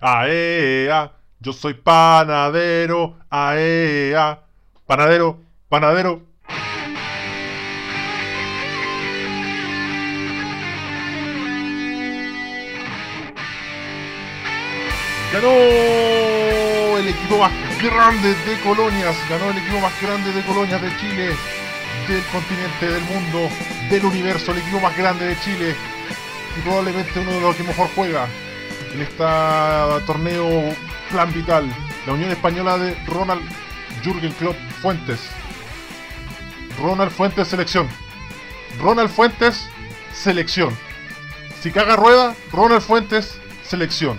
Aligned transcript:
Aea, 0.00 1.12
yo 1.40 1.52
soy 1.52 1.74
panadero. 1.74 3.16
Aea, 3.30 4.42
panadero, 4.86 5.40
panadero. 5.68 6.22
Ganó 15.32 15.48
el 16.98 17.08
equipo 17.08 17.38
más 17.38 17.52
grande 17.82 18.34
de 18.34 18.60
colonias, 18.60 19.16
ganó 19.28 19.50
el 19.50 19.58
equipo 19.58 19.80
más 19.80 20.00
grande 20.00 20.32
de 20.32 20.42
colonias 20.44 20.80
de 20.80 20.96
Chile, 20.96 21.36
del 22.08 22.24
continente, 22.32 22.86
del 22.86 23.02
mundo, 23.04 23.48
del 23.90 24.04
universo, 24.04 24.52
el 24.52 24.58
equipo 24.58 24.80
más 24.80 24.96
grande 24.96 25.26
de 25.26 25.40
Chile 25.40 25.74
y 26.56 26.60
probablemente 26.62 27.20
uno 27.20 27.32
de 27.32 27.40
los 27.40 27.56
que 27.56 27.64
mejor 27.64 27.88
juega 27.94 28.28
en 28.96 29.02
este 29.02 30.06
torneo 30.06 30.74
Plan 31.10 31.30
Vital, 31.32 31.70
la 32.06 32.14
Unión 32.14 32.30
Española 32.30 32.78
de 32.78 32.94
Ronald 33.06 33.42
Jürgen 34.02 34.32
Klopp 34.32 34.56
Fuentes. 34.80 35.20
Ronald 36.80 37.10
Fuentes 37.10 37.46
selección. 37.46 37.88
Ronald 38.80 39.10
Fuentes 39.10 39.68
selección. 40.14 40.74
Si 41.60 41.70
caga 41.70 41.96
rueda, 41.96 42.34
Ronald 42.52 42.80
Fuentes 42.80 43.38
selección. 43.62 44.18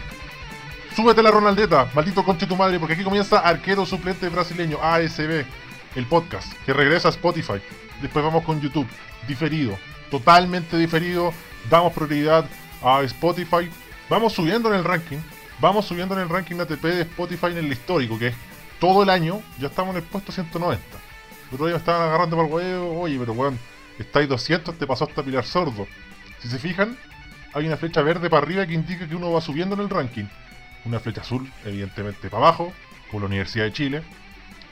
Súbete 0.96 1.24
la 1.24 1.32
Ronaldeta, 1.32 1.90
maldito 1.96 2.24
conche 2.24 2.46
tu 2.46 2.56
madre, 2.56 2.80
porque 2.80 2.94
aquí 2.94 3.04
comienza 3.04 3.40
Arquero 3.40 3.84
Suplente 3.86 4.30
Brasileño, 4.30 4.78
ASB, 4.82 5.44
el 5.96 6.06
podcast, 6.06 6.54
que 6.66 6.74
regresa 6.74 7.08
a 7.08 7.12
Spotify. 7.12 7.60
Después 8.02 8.24
vamos 8.24 8.44
con 8.44 8.62
YouTube, 8.62 8.88
diferido, 9.28 9.78
totalmente 10.12 10.78
diferido. 10.78 11.34
Damos 11.68 11.94
prioridad 11.94 12.46
a 12.84 13.02
Spotify. 13.02 13.70
Vamos 14.10 14.34
subiendo 14.34 14.70
en 14.70 14.80
el 14.80 14.86
ranking. 14.86 15.18
Vamos 15.60 15.86
subiendo 15.86 16.16
en 16.16 16.22
el 16.22 16.30
ranking 16.30 16.60
ATP 16.60 16.82
de 16.82 17.02
Spotify 17.02 17.48
en 17.48 17.58
el 17.58 17.72
histórico, 17.72 18.18
que 18.18 18.28
es 18.28 18.36
todo 18.80 19.04
el 19.04 19.10
año. 19.10 19.42
Ya 19.60 19.68
estamos 19.68 19.96
en 19.96 20.04
el 20.04 20.08
puesto 20.08 20.32
190. 20.32 20.82
Pero 21.52 21.68
ya 21.68 21.74
me 21.74 21.80
estaban 21.80 22.08
agarrando 22.08 22.38
para 22.38 22.48
el 22.48 22.54
huevo. 22.54 23.02
Oye, 23.02 23.18
pero 23.20 23.34
weón, 23.34 23.60
estáis 24.00 24.30
200, 24.30 24.78
te 24.78 24.88
pasó 24.88 25.06
hasta 25.06 25.24
Pilar 25.24 25.44
Sordo. 25.44 25.88
Si 26.40 26.48
se 26.48 26.58
fijan, 26.58 26.98
hay 27.54 27.68
una 27.68 27.76
flecha 27.76 28.02
verde 28.02 28.30
para 28.30 28.44
arriba 28.46 28.66
que 28.66 28.74
indica 28.74 29.08
que 29.08 29.16
uno 29.16 29.32
va 29.32 29.42
subiendo 29.42 29.76
en 29.76 29.82
el 29.82 29.90
ranking 29.90 30.26
una 30.86 31.00
flecha 31.02 31.22
azul, 31.22 31.52
evidentemente 31.66 32.30
para 32.30 32.44
abajo, 32.44 32.72
con 33.12 33.20
la 33.20 33.26
Universidad 33.26 33.66
de 33.66 33.74
Chile, 33.74 34.04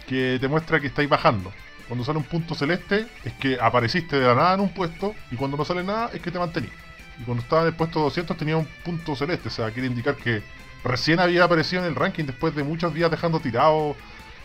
que 0.08 0.38
te 0.40 0.48
muestra 0.48 0.80
que 0.80 0.88
estáis 0.88 1.10
bajando. 1.10 1.52
Cuando 1.88 2.06
sale 2.06 2.18
un 2.18 2.24
punto 2.24 2.56
celeste 2.56 3.06
es 3.24 3.34
que 3.34 3.58
apareciste 3.60 4.18
de 4.18 4.26
la 4.26 4.34
nada 4.34 4.54
en 4.54 4.62
un 4.62 4.70
puesto 4.70 5.14
y 5.30 5.36
cuando 5.36 5.58
no 5.58 5.66
sale 5.66 5.84
nada 5.84 6.10
es 6.14 6.22
que 6.22 6.32
te 6.32 6.40
mantenís. 6.40 6.72
Y 7.20 7.24
cuando 7.24 7.44
estaba 7.44 7.62
en 7.62 7.68
el 7.70 7.76
puesto 7.76 8.00
200 8.02 8.36
tenía 8.38 8.58
un 8.58 8.68
punto 8.84 9.16
celeste, 9.16 9.48
o 9.48 9.52
sea, 9.52 9.72
quiere 9.72 9.88
indicar 9.88 10.16
que 10.16 10.44
recién 10.84 11.20
había 11.20 11.44
aparecido 11.44 11.82
en 11.82 11.88
el 11.88 11.96
ranking 11.96 12.26
después 12.26 12.56
de 12.56 12.64
muchos 12.64 12.94
días 12.94 13.10
dejando 13.10 13.40
tirado 13.40 13.96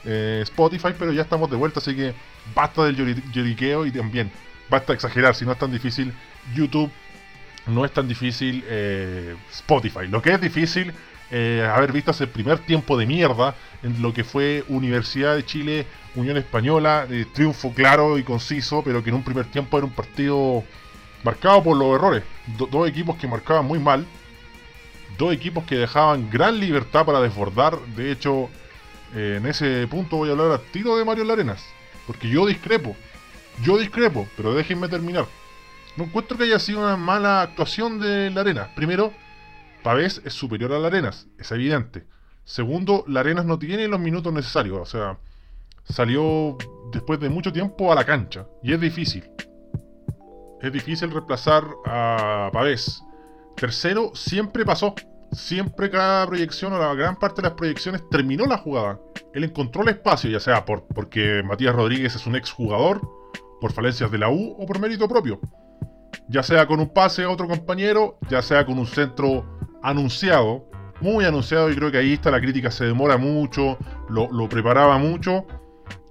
eh, 0.04 0.40
Spotify, 0.42 0.94
pero 0.98 1.12
ya 1.12 1.22
estamos 1.22 1.50
de 1.50 1.56
vuelta, 1.56 1.80
así 1.80 1.94
que 1.94 2.14
basta 2.54 2.84
del 2.84 3.22
lloriqueo 3.32 3.84
y 3.86 3.92
también 3.92 4.30
basta 4.70 4.92
exagerar, 4.92 5.34
si 5.34 5.44
no 5.44 5.52
es 5.52 5.58
tan 5.58 5.70
difícil 5.70 6.12
YouTube, 6.54 6.90
no 7.66 7.84
es 7.84 7.92
tan 7.92 8.08
difícil 8.08 8.64
eh, 8.66 9.36
Spotify. 9.52 10.06
Lo 10.08 10.22
que 10.22 10.32
es 10.32 10.40
difícil 10.40 10.92
eh, 11.30 11.68
haber 11.70 11.92
visto 11.92 12.12
ese 12.12 12.26
primer 12.26 12.60
tiempo 12.60 12.96
de 12.96 13.04
mierda 13.04 13.54
en 13.82 14.00
lo 14.00 14.14
que 14.14 14.24
fue 14.24 14.64
Universidad 14.68 15.36
de 15.36 15.44
Chile, 15.44 15.86
Unión 16.14 16.36
Española, 16.38 17.06
triunfo 17.34 17.72
claro 17.74 18.16
y 18.16 18.22
conciso, 18.22 18.82
pero 18.82 19.04
que 19.04 19.10
en 19.10 19.16
un 19.16 19.22
primer 19.22 19.46
tiempo 19.46 19.76
era 19.76 19.86
un 19.86 19.92
partido 19.92 20.64
marcado 21.22 21.62
por 21.62 21.76
los 21.76 21.94
errores. 21.94 22.22
dos 22.58 22.88
equipos 22.88 23.16
que 23.16 23.28
marcaban 23.28 23.66
muy 23.66 23.78
mal, 23.78 24.06
dos 25.18 25.32
equipos 25.32 25.64
que 25.64 25.76
dejaban 25.76 26.30
gran 26.30 26.58
libertad 26.58 27.04
para 27.04 27.20
desbordar. 27.20 27.78
De 27.96 28.10
hecho, 28.10 28.48
eh, 29.14 29.36
en 29.38 29.46
ese 29.46 29.86
punto 29.88 30.16
voy 30.16 30.28
a 30.28 30.32
hablar 30.32 30.52
a 30.52 30.58
tiro 30.58 30.96
de 30.96 31.04
Mario 31.04 31.24
Larenas, 31.24 31.64
porque 32.06 32.28
yo 32.28 32.46
discrepo, 32.46 32.96
yo 33.62 33.78
discrepo, 33.78 34.26
pero 34.36 34.54
déjenme 34.54 34.88
terminar. 34.88 35.26
No 35.96 36.04
encuentro 36.04 36.38
que 36.38 36.44
haya 36.44 36.58
sido 36.58 36.80
una 36.80 36.96
mala 36.96 37.42
actuación 37.42 37.98
de 37.98 38.30
Larenas. 38.30 38.68
Primero, 38.74 39.12
Pavés 39.82 40.22
es 40.24 40.32
superior 40.32 40.72
a 40.72 40.78
la 40.78 40.86
Arenas, 40.86 41.26
es 41.38 41.50
evidente. 41.52 42.04
Segundo, 42.44 43.04
la 43.06 43.20
Arenas 43.20 43.44
no 43.44 43.58
tiene 43.58 43.88
los 43.88 44.00
minutos 44.00 44.32
necesarios, 44.32 44.78
o 44.78 44.86
sea, 44.86 45.18
salió 45.84 46.56
después 46.92 47.20
de 47.20 47.28
mucho 47.28 47.52
tiempo 47.52 47.92
a 47.92 47.94
la 47.94 48.04
cancha 48.04 48.46
y 48.62 48.72
es 48.72 48.80
difícil. 48.80 49.24
Es 50.60 50.72
difícil 50.72 51.10
reemplazar 51.10 51.64
a 51.86 52.50
Pavés. 52.52 53.02
Tercero, 53.56 54.12
siempre 54.14 54.64
pasó. 54.64 54.94
Siempre 55.32 55.90
cada 55.90 56.26
proyección 56.26 56.72
o 56.72 56.78
la 56.78 56.92
gran 56.94 57.16
parte 57.16 57.40
de 57.40 57.48
las 57.48 57.56
proyecciones 57.56 58.02
terminó 58.10 58.46
la 58.46 58.58
jugada. 58.58 58.98
Él 59.32 59.44
encontró 59.44 59.82
el 59.82 59.90
espacio, 59.90 60.28
ya 60.28 60.40
sea 60.40 60.64
por, 60.64 60.86
porque 60.88 61.42
Matías 61.44 61.74
Rodríguez 61.74 62.16
es 62.16 62.26
un 62.26 62.34
exjugador, 62.34 63.00
por 63.60 63.72
falencias 63.72 64.10
de 64.10 64.18
la 64.18 64.30
U 64.30 64.56
o 64.58 64.66
por 64.66 64.80
mérito 64.80 65.08
propio. 65.08 65.38
Ya 66.28 66.42
sea 66.42 66.66
con 66.66 66.80
un 66.80 66.92
pase 66.92 67.22
a 67.22 67.30
otro 67.30 67.46
compañero, 67.46 68.18
ya 68.28 68.42
sea 68.42 68.66
con 68.66 68.78
un 68.78 68.86
centro 68.86 69.44
anunciado, 69.82 70.68
muy 71.00 71.24
anunciado, 71.24 71.70
y 71.70 71.76
creo 71.76 71.90
que 71.90 71.98
ahí 71.98 72.14
está 72.14 72.30
la 72.30 72.40
crítica, 72.40 72.70
se 72.70 72.84
demora 72.84 73.16
mucho, 73.16 73.78
lo, 74.08 74.48
preparaba 74.48 74.98
mucho, 74.98 75.46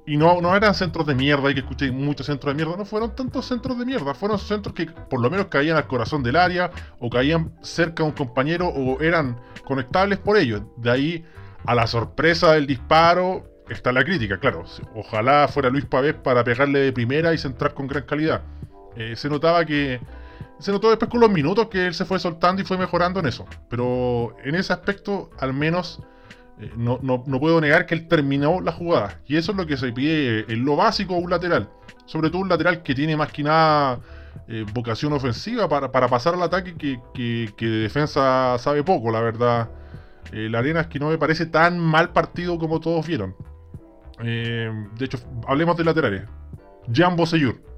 y 0.10 0.18
no, 0.18 0.42
no 0.42 0.56
eran 0.56 0.74
centros 0.74 1.06
de 1.06 1.14
mierda, 1.14 1.50
hay 1.50 1.54
que 1.54 1.60
escuchar 1.60 1.92
muchos 1.92 2.26
centros 2.26 2.52
de 2.52 2.56
mierda, 2.56 2.76
no 2.76 2.84
fueron 2.84 3.16
tantos 3.16 3.46
centros 3.46 3.78
de 3.78 3.86
mierda, 3.86 4.16
fueron 4.16 4.40
centros 4.40 4.74
que 4.74 4.88
por 4.88 5.22
lo 5.22 5.30
menos 5.30 5.46
caían 5.50 5.78
al 5.78 5.86
corazón 5.86 6.24
del 6.24 6.36
área, 6.36 6.72
o 6.98 7.12
caían 7.12 7.52
cerca 7.62 8.02
de 8.02 8.10
un 8.10 8.16
compañero, 8.16 8.70
o 8.70 9.00
eran 9.02 9.40
conectables 9.66 10.18
por 10.18 10.36
ellos. 10.38 10.64
De 10.78 10.90
ahí 10.90 11.26
a 11.64 11.76
la 11.76 11.86
sorpresa 11.86 12.54
del 12.54 12.66
disparo 12.66 13.46
está 13.70 13.92
la 13.92 14.04
crítica, 14.04 14.40
claro. 14.40 14.64
Ojalá 14.96 15.48
fuera 15.48 15.70
Luis 15.70 15.86
Pavés 15.86 16.16
para 16.16 16.44
pegarle 16.44 16.80
de 16.80 16.92
primera 16.92 17.32
y 17.36 17.38
centrar 17.38 17.76
con 17.76 17.86
gran 17.86 18.06
calidad. 18.06 18.42
Eh, 18.96 19.16
se 19.16 19.30
notaba 19.30 19.64
que 19.64 20.02
se 20.58 20.72
notó 20.72 20.90
después 20.90 21.12
con 21.12 21.20
los 21.20 21.30
minutos 21.30 21.68
que 21.70 21.86
él 21.86 21.94
se 21.94 22.06
fue 22.06 22.18
soltando 22.18 22.64
y 22.64 22.66
fue 22.66 22.80
mejorando 22.80 23.20
en 23.20 23.28
eso. 23.28 23.46
Pero 23.70 24.36
en 24.44 24.56
ese 24.56 24.74
aspecto, 24.74 25.30
al 25.38 25.54
menos, 25.54 26.02
eh, 26.60 26.72
no, 26.76 27.00
puedo 27.40 27.62
negar 27.62 27.86
que 27.86 27.96
él 27.96 28.08
terminó 28.08 28.62
la 28.62 28.72
jugada. 28.72 29.22
Y 29.28 29.38
eso 29.38 29.52
es 29.52 29.58
lo 29.58 29.66
que 29.66 29.78
se 29.78 29.92
pide 29.92 30.52
en 30.52 30.66
lo 30.66 30.76
básico 30.76 31.16
un 31.16 31.30
lateral. 31.30 31.70
Sobre 32.06 32.30
todo 32.30 32.42
un 32.42 32.50
lateral 32.50 32.84
que 32.84 32.96
tiene 32.96 33.16
más 33.16 33.32
que 33.32 33.44
nada 33.44 34.00
eh, 34.48 34.66
vocación 34.74 35.14
ofensiva 35.14 35.70
para, 35.70 36.08
pasar 36.08 36.34
al 36.34 36.44
ataque 36.44 36.76
que, 36.76 37.00
que, 37.14 37.66
de 37.66 37.80
defensa 37.80 38.58
sabe 38.60 38.84
poco, 38.84 39.12
la 39.12 39.22
verdad. 39.22 39.70
Eh, 40.34 40.50
la 40.50 40.60
arena 40.60 40.82
es 40.82 40.88
que 40.88 41.00
no 41.00 41.10
me 41.10 41.18
parece 41.18 41.46
tan 41.46 41.80
mal 41.80 42.12
partido 42.12 42.60
como 42.60 42.80
todos 42.80 43.08
vieron. 43.08 43.36
de 44.20 45.06
hecho, 45.06 45.18
hablemos 45.48 45.78
de 45.78 45.84
laterales. 45.86 46.24
Jan 46.92 47.16
Boseyur 47.16 47.69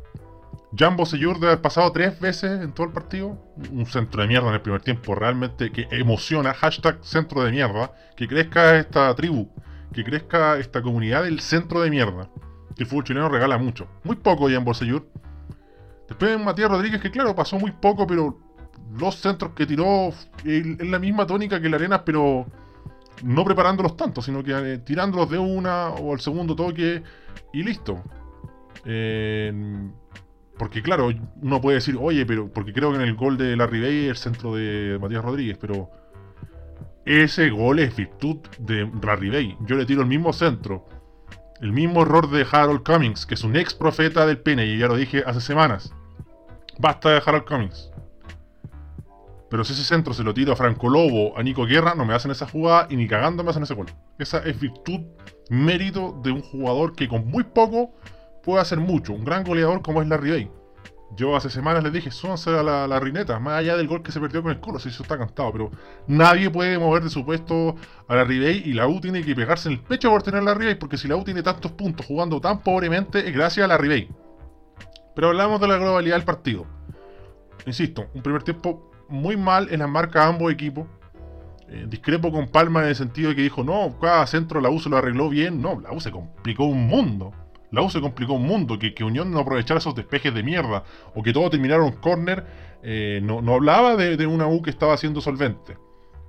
Jambo 0.77 1.05
Seyur 1.05 1.35
debe 1.35 1.47
haber 1.47 1.61
pasado 1.61 1.91
tres 1.91 2.19
veces 2.19 2.61
en 2.61 2.71
todo 2.71 2.87
el 2.87 2.93
partido. 2.93 3.37
Un 3.71 3.85
centro 3.85 4.21
de 4.21 4.27
mierda 4.27 4.47
en 4.49 4.53
el 4.55 4.61
primer 4.61 4.81
tiempo, 4.81 5.15
realmente 5.15 5.71
que 5.71 5.87
emociona. 5.91 6.53
Hashtag 6.53 6.99
centro 7.01 7.43
de 7.43 7.51
mierda. 7.51 7.91
Que 8.15 8.27
crezca 8.27 8.77
esta 8.77 9.13
tribu, 9.15 9.49
que 9.93 10.03
crezca 10.03 10.57
esta 10.57 10.81
comunidad 10.81 11.23
del 11.23 11.41
centro 11.41 11.81
de 11.81 11.89
mierda. 11.89 12.29
Que 12.75 12.83
el 12.83 12.87
fútbol 12.87 13.03
chileno 13.03 13.29
regala 13.29 13.57
mucho. 13.57 13.87
Muy 14.03 14.15
poco 14.15 14.49
Jambo 14.49 14.73
Seyur. 14.73 15.07
Después 16.07 16.39
Matías 16.39 16.69
Rodríguez, 16.69 17.01
que 17.01 17.11
claro, 17.11 17.35
pasó 17.35 17.57
muy 17.59 17.71
poco, 17.71 18.07
pero 18.07 18.37
los 18.97 19.15
centros 19.15 19.51
que 19.53 19.65
tiró 19.65 20.09
es 20.45 20.85
la 20.85 20.99
misma 20.99 21.25
tónica 21.25 21.61
que 21.61 21.69
la 21.69 21.77
Arenas, 21.77 22.01
pero 22.05 22.45
no 23.23 23.43
preparándolos 23.45 23.95
tanto, 23.95 24.21
sino 24.21 24.43
que 24.43 24.51
eh, 24.51 24.77
tirándolos 24.79 25.29
de 25.29 25.37
una 25.37 25.89
o 25.89 26.13
al 26.13 26.19
segundo 26.19 26.55
toque 26.55 27.03
y 27.53 27.63
listo. 27.63 28.03
Eh, 28.85 29.53
porque 30.61 30.83
claro, 30.83 31.09
uno 31.41 31.59
puede 31.59 31.77
decir, 31.77 31.97
oye, 31.99 32.23
pero 32.23 32.47
porque 32.47 32.71
creo 32.71 32.91
que 32.91 32.97
en 32.97 33.01
el 33.01 33.15
gol 33.15 33.35
de 33.35 33.57
la 33.57 33.65
Bay 33.65 34.05
el 34.05 34.15
centro 34.15 34.53
de 34.53 34.99
Matías 35.01 35.25
Rodríguez, 35.25 35.57
pero 35.59 35.89
ese 37.03 37.49
gol 37.49 37.79
es 37.79 37.95
virtud 37.95 38.37
de 38.59 38.87
Larry 39.01 39.31
Bay. 39.31 39.57
Yo 39.61 39.75
le 39.75 39.87
tiro 39.87 40.01
el 40.01 40.07
mismo 40.07 40.33
centro. 40.33 40.87
El 41.61 41.71
mismo 41.71 42.03
error 42.03 42.29
de 42.29 42.45
Harold 42.51 42.83
Cummings, 42.83 43.25
que 43.25 43.33
es 43.33 43.43
un 43.43 43.55
ex 43.55 43.73
profeta 43.73 44.27
del 44.27 44.37
pene, 44.37 44.67
y 44.67 44.77
ya 44.77 44.85
lo 44.85 44.97
dije 44.97 45.23
hace 45.25 45.41
semanas. 45.41 45.95
Basta 46.77 47.09
de 47.09 47.23
Harold 47.25 47.45
Cummings. 47.45 47.89
Pero 49.49 49.63
si 49.63 49.73
ese 49.73 49.83
centro 49.83 50.13
se 50.13 50.23
lo 50.23 50.31
tiro 50.31 50.53
a 50.53 50.55
Franco 50.55 50.89
Lobo, 50.89 51.35
a 51.39 51.41
Nico 51.41 51.65
Guerra, 51.65 51.95
no 51.95 52.05
me 52.05 52.13
hacen 52.13 52.29
esa 52.29 52.47
jugada 52.47 52.85
y 52.87 52.97
ni 52.97 53.07
cagando 53.07 53.43
me 53.43 53.49
hacen 53.49 53.63
ese 53.63 53.73
gol. 53.73 53.87
Esa 54.19 54.37
es 54.45 54.59
virtud, 54.59 54.99
mérito 55.49 56.21
de 56.23 56.29
un 56.29 56.43
jugador 56.43 56.95
que 56.95 57.07
con 57.07 57.25
muy 57.25 57.45
poco 57.45 57.95
puede 58.43 58.61
hacer 58.61 58.79
mucho. 58.79 59.13
Un 59.13 59.23
gran 59.23 59.43
goleador 59.43 59.81
como 59.81 60.01
es 60.01 60.07
Larry 60.07 60.31
Bay. 60.31 60.51
Yo 61.15 61.35
hace 61.35 61.49
semanas 61.49 61.83
les 61.83 61.91
dije, 61.91 62.09
súbanse 62.09 62.51
a 62.51 62.63
la, 62.63 62.87
la 62.87 62.99
rineta, 62.99 63.37
más 63.37 63.59
allá 63.59 63.75
del 63.75 63.87
gol 63.87 64.01
que 64.01 64.13
se 64.13 64.19
perdió 64.21 64.41
con 64.41 64.51
el 64.51 64.61
Colo, 64.61 64.79
si 64.79 64.87
eso 64.87 65.03
está 65.03 65.17
cantado, 65.17 65.51
pero 65.51 65.71
nadie 66.07 66.49
puede 66.49 66.79
mover 66.79 67.03
de 67.03 67.09
su 67.09 67.25
puesto 67.25 67.75
a 68.07 68.15
la 68.15 68.23
Bay 68.23 68.63
y 68.65 68.71
la 68.71 68.87
U 68.87 69.01
tiene 69.01 69.21
que 69.21 69.35
pegarse 69.35 69.67
en 69.67 69.73
el 69.73 69.81
pecho 69.81 70.09
por 70.09 70.23
tener 70.23 70.41
la 70.43 70.53
Bay, 70.53 70.75
porque 70.75 70.97
si 70.97 71.09
la 71.09 71.17
U 71.17 71.23
tiene 71.25 71.43
tantos 71.43 71.73
puntos 71.73 72.05
jugando 72.05 72.39
tan 72.39 72.61
pobremente 72.61 73.27
es 73.27 73.33
gracias 73.33 73.65
a 73.65 73.67
la 73.67 73.77
Bay. 73.77 74.09
Pero 75.13 75.27
hablamos 75.27 75.59
de 75.59 75.67
la 75.67 75.77
globalidad 75.77 76.15
del 76.15 76.23
partido. 76.23 76.65
Insisto, 77.65 78.07
un 78.13 78.21
primer 78.21 78.43
tiempo 78.43 78.91
muy 79.09 79.35
mal 79.35 79.67
en 79.71 79.79
la 79.79 79.87
marca 79.87 80.21
de 80.21 80.25
ambos 80.27 80.51
equipos. 80.51 80.87
Eh, 81.67 81.85
discrepo 81.87 82.31
con 82.31 82.47
Palma 82.47 82.81
en 82.81 82.89
el 82.89 82.95
sentido 82.95 83.29
de 83.29 83.35
que 83.35 83.41
dijo, 83.41 83.63
no, 83.63 83.97
cada 83.99 84.25
centro 84.27 84.61
la 84.61 84.69
U 84.69 84.79
se 84.79 84.89
lo 84.89 84.97
arregló 84.97 85.29
bien. 85.29 85.61
No, 85.61 85.79
la 85.79 85.91
U 85.91 85.99
se 85.99 86.11
complicó 86.11 86.63
un 86.65 86.87
mundo. 86.87 87.33
La 87.71 87.81
U 87.81 87.89
se 87.89 88.01
complicó 88.01 88.33
un 88.33 88.43
mundo. 88.43 88.77
Que, 88.77 88.93
que 88.93 89.03
Unión 89.03 89.31
no 89.31 89.39
aprovechara 89.39 89.79
esos 89.79 89.95
despejes 89.95 90.33
de 90.33 90.43
mierda 90.43 90.83
o 91.15 91.23
que 91.23 91.33
todo 91.33 91.49
terminara 91.49 91.85
en 91.85 91.93
córner, 91.93 92.45
eh, 92.83 93.19
no, 93.23 93.41
no, 93.41 93.55
hablaba 93.55 93.95
de, 93.95 94.27
una 94.27 94.47
U 94.47 94.61
que 94.61 94.69
estaba 94.69 94.97
siendo 94.97 95.21
solvente. 95.21 95.77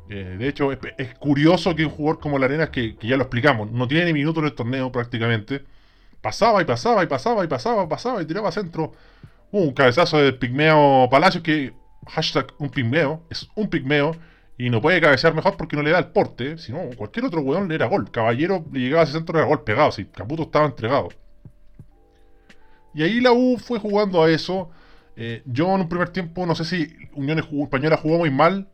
Eh, 0.08 0.36
de 0.38 0.48
hecho, 0.48 0.72
es, 0.72 1.14
curioso 1.18 1.74
que 1.74 1.84
un 1.84 1.90
jugador 1.90 2.20
como 2.20 2.38
la 2.38 2.46
Arena, 2.46 2.70
que, 2.70 2.96
que 2.96 3.06
ya 3.06 3.16
lo 3.16 3.22
explicamos, 3.22 3.70
no 3.70 3.88
tiene 3.88 4.06
ni 4.06 4.12
minutos 4.12 4.42
en 4.42 4.48
el 4.48 4.54
torneo 4.54 4.92
prácticamente, 4.92 5.64
pasaba 6.20 6.62
y 6.62 6.64
pasaba 6.64 7.02
y 7.04 7.06
pasaba 7.06 7.44
y 7.44 7.48
pasaba, 7.48 7.88
pasaba 7.88 8.22
y 8.22 8.26
tiraba 8.26 8.52
centro. 8.52 8.92
un 9.50 9.72
cabezazo 9.72 10.18
de 10.18 10.32
Pigmeo 10.32 11.08
Palacios 11.10 11.42
que, 11.42 11.72
hashtag 12.08 12.52
un 12.58 12.70
pigmeo, 12.70 13.22
es 13.30 13.48
un 13.54 13.68
pigmeo 13.68 14.16
y 14.58 14.70
no 14.70 14.80
puede 14.80 15.00
cabecear 15.00 15.34
mejor 15.34 15.56
porque 15.56 15.76
no 15.76 15.82
le 15.82 15.90
da 15.90 15.98
el 15.98 16.08
porte. 16.08 16.58
Si 16.58 16.72
no, 16.72 16.80
cualquier 16.96 17.26
otro 17.26 17.40
weón 17.40 17.68
le 17.68 17.74
era 17.74 17.86
gol. 17.86 18.10
Caballero 18.10 18.64
le 18.72 18.80
llegaba 18.80 19.02
a 19.02 19.04
ese 19.04 19.14
centro, 19.14 19.38
era 19.38 19.46
gol 19.46 19.64
pegado. 19.64 19.92
Si 19.92 20.04
Caputo 20.04 20.44
estaba 20.44 20.66
entregado. 20.66 21.08
Y 22.94 23.02
ahí 23.02 23.20
la 23.20 23.32
U 23.32 23.58
fue 23.58 23.78
jugando 23.78 24.22
a 24.22 24.30
eso. 24.30 24.70
Eh, 25.16 25.42
yo 25.46 25.74
en 25.74 25.82
un 25.82 25.88
primer 25.88 26.10
tiempo, 26.10 26.46
no 26.46 26.54
sé 26.54 26.64
si 26.64 26.94
Unión 27.14 27.38
Española 27.38 27.96
jugó 27.96 28.18
muy 28.18 28.30
mal 28.30 28.68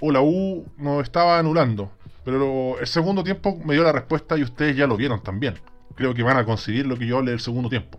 o 0.00 0.10
la 0.10 0.20
U 0.20 0.66
nos 0.76 1.02
estaba 1.02 1.38
anulando. 1.38 1.92
Pero 2.24 2.78
el 2.78 2.86
segundo 2.86 3.24
tiempo 3.24 3.58
me 3.64 3.74
dio 3.74 3.82
la 3.82 3.92
respuesta 3.92 4.36
y 4.36 4.42
ustedes 4.42 4.76
ya 4.76 4.86
lo 4.86 4.96
vieron 4.96 5.22
también. 5.22 5.54
Creo 5.94 6.14
que 6.14 6.22
van 6.22 6.36
a 6.36 6.44
conseguir 6.44 6.86
lo 6.86 6.96
que 6.96 7.06
yo 7.06 7.18
hablé 7.18 7.32
el 7.32 7.40
segundo 7.40 7.68
tiempo. 7.68 7.98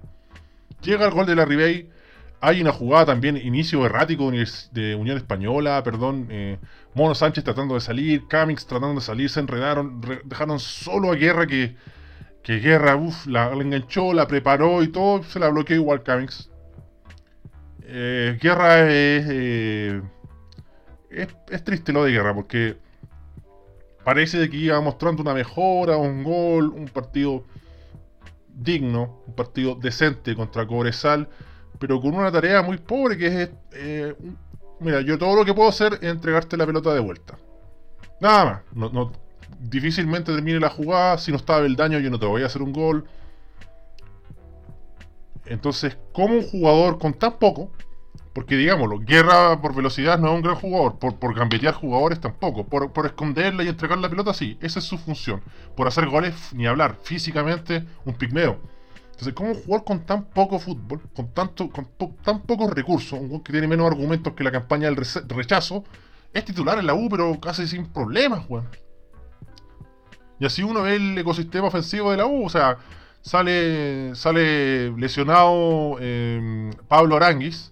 Llega 0.82 1.06
el 1.06 1.12
gol 1.12 1.26
de 1.26 1.36
la 1.36 1.46
Ribey 1.46 1.90
hay 2.46 2.60
una 2.60 2.74
jugada 2.74 3.06
también, 3.06 3.38
inicio 3.38 3.86
errático 3.86 4.30
de 4.30 4.96
Unión 4.96 5.16
Española, 5.16 5.82
perdón. 5.82 6.28
Eh, 6.30 6.58
Mono 6.94 7.16
Sánchez 7.16 7.46
tratando 7.46 7.76
de 7.76 7.80
salir, 7.80 8.28
Camix 8.28 8.66
tratando 8.66 8.96
de 8.96 9.06
salir, 9.06 9.30
se 9.30 9.40
enredaron, 9.40 10.02
dejaron 10.26 10.60
solo 10.60 11.14
a 11.14 11.16
Guerra 11.16 11.48
que, 11.48 11.78
que 12.44 12.60
Guerra, 12.60 12.96
uff, 12.96 13.26
la, 13.26 13.52
enganchó, 13.54 14.14
la 14.14 14.28
preparó 14.28 14.84
y 14.84 14.90
todo, 14.90 15.24
se 15.24 15.40
la 15.40 15.50
bloqueó 15.50 15.78
igual 15.78 16.04
Camix. 16.04 16.50
Eh, 17.84 18.38
Guerra 18.42 18.90
eh, 18.92 20.02
es, 21.10 21.28
es, 21.50 21.64
triste 21.64 21.94
lo 21.94 22.04
de 22.04 22.12
Guerra 22.12 22.34
porque 22.34 22.78
parece 24.04 24.50
que 24.50 24.58
iba 24.58 24.80
mostrando 24.82 25.22
una 25.22 25.34
mejora, 25.34 25.98
un 25.98 26.24
gol, 26.24 26.70
un 26.70 26.86
partido 26.86 27.46
digno, 28.48 29.24
un 29.26 29.36
partido 29.36 29.76
decente 29.76 30.36
contra 30.36 30.68
Cobresal 30.68 31.28
pero 31.80 32.00
con 32.00 32.14
una 32.14 32.32
tarea 32.32 32.62
muy 32.62 32.78
pobre 32.78 33.18
que 33.18 33.28
es... 33.28 33.50
Eh, 33.74 34.16
mira, 34.80 35.02
yo 35.02 35.18
todo 35.18 35.36
lo 35.36 35.46
que 35.46 35.54
puedo 35.54 35.68
hacer 35.68 35.96
es 35.96 36.04
entregarte 36.04 36.56
la 36.56 36.66
pelota 36.66 36.94
de 36.94 37.02
vuelta. 37.02 37.38
Nada 38.22 38.46
más. 38.46 38.94
No, 38.94 39.12
difícilmente 39.60 40.34
termine 40.34 40.60
la 40.60 40.70
jugada. 40.70 41.18
Si 41.18 41.32
no 41.32 41.38
estaba 41.38 41.66
el 41.66 41.76
daño, 41.76 42.00
yo 42.00 42.10
no 42.10 42.20
te 42.20 42.26
voy 42.26 42.44
a 42.44 42.48
hacer 42.48 42.62
un 42.62 42.74
gol. 42.74 43.06
Entonces, 45.46 45.98
como 46.14 46.36
un 46.36 46.44
jugador 46.44 47.00
con 47.00 47.14
tan 47.14 47.34
poco, 47.34 47.72
porque 48.34 48.56
digámoslo, 48.56 49.00
Guerra 49.00 49.62
por 49.62 49.76
velocidad 49.76 50.18
no 50.18 50.30
es 50.30 50.34
un 50.36 50.42
gran 50.42 50.56
jugador, 50.56 50.98
por, 50.98 51.16
por 51.18 51.36
gambetear 51.36 51.74
jugadores 51.74 52.20
tampoco, 52.20 52.66
por, 52.66 52.92
por 52.92 53.06
esconderla 53.06 53.64
y 53.64 53.68
entregar 53.68 53.98
la 54.00 54.10
pelota 54.10 54.34
sí, 54.34 54.58
esa 54.62 54.80
es 54.80 54.86
su 54.86 54.98
función. 54.98 55.42
Por 55.76 55.88
hacer 55.88 56.08
goles, 56.08 56.54
ni 56.54 56.66
hablar, 56.66 56.98
físicamente, 57.04 57.86
un 58.06 58.16
pigmeo. 58.16 58.60
Entonces, 59.12 59.34
¿cómo 59.34 59.54
jugar 59.54 59.84
con 59.84 60.06
tan 60.06 60.26
poco 60.26 60.58
fútbol, 60.58 61.02
con, 61.16 61.32
tanto, 61.34 61.70
con 61.70 61.88
tan 62.24 62.42
pocos 62.42 62.72
recursos, 62.74 63.20
un 63.20 63.44
que 63.44 63.52
tiene 63.52 63.68
menos 63.68 63.86
argumentos 63.86 64.34
que 64.34 64.44
la 64.44 64.52
campaña 64.52 64.90
del 64.90 64.98
rechazo, 65.28 65.84
es 66.34 66.44
titular 66.44 66.80
en 66.80 66.88
la 66.88 66.96
U, 66.96 67.10
pero 67.10 67.40
casi 67.40 67.68
sin 67.68 67.86
problemas, 67.86 68.46
weón? 68.50 68.68
Y 70.44 70.46
así 70.46 70.62
uno 70.62 70.82
ve 70.82 70.98
el 70.98 71.18
ecosistema 71.18 71.68
ofensivo 71.70 72.12
de 72.12 72.18
la 72.18 72.26
U, 72.26 72.48
o 72.48 72.50
sea, 72.50 72.78
sale, 73.22 74.14
sale 74.14 74.92
lesionado 74.98 75.98
em, 76.02 76.70
Pablo 76.90 77.16
Aranguis 77.16 77.72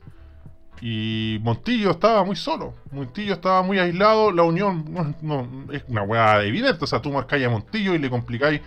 y 0.79 1.38
Montillo 1.41 1.91
estaba 1.91 2.23
muy 2.23 2.38
solo. 2.38 2.73
Montillo 2.94 3.33
estaba 3.33 3.62
muy 3.62 3.77
aislado. 3.77 4.31
La 4.31 4.44
unión 4.44 4.85
no, 5.21 5.50
es 5.73 5.83
una 5.89 6.03
weá 6.03 6.41
evidente. 6.45 6.85
O 6.85 6.88
sea, 6.88 7.01
tú 7.01 7.12
marcáis 7.12 7.45
a 7.45 7.50
Montillo 7.50 7.94
y 7.94 8.00
le 8.00 8.09
complicáis 8.09 8.62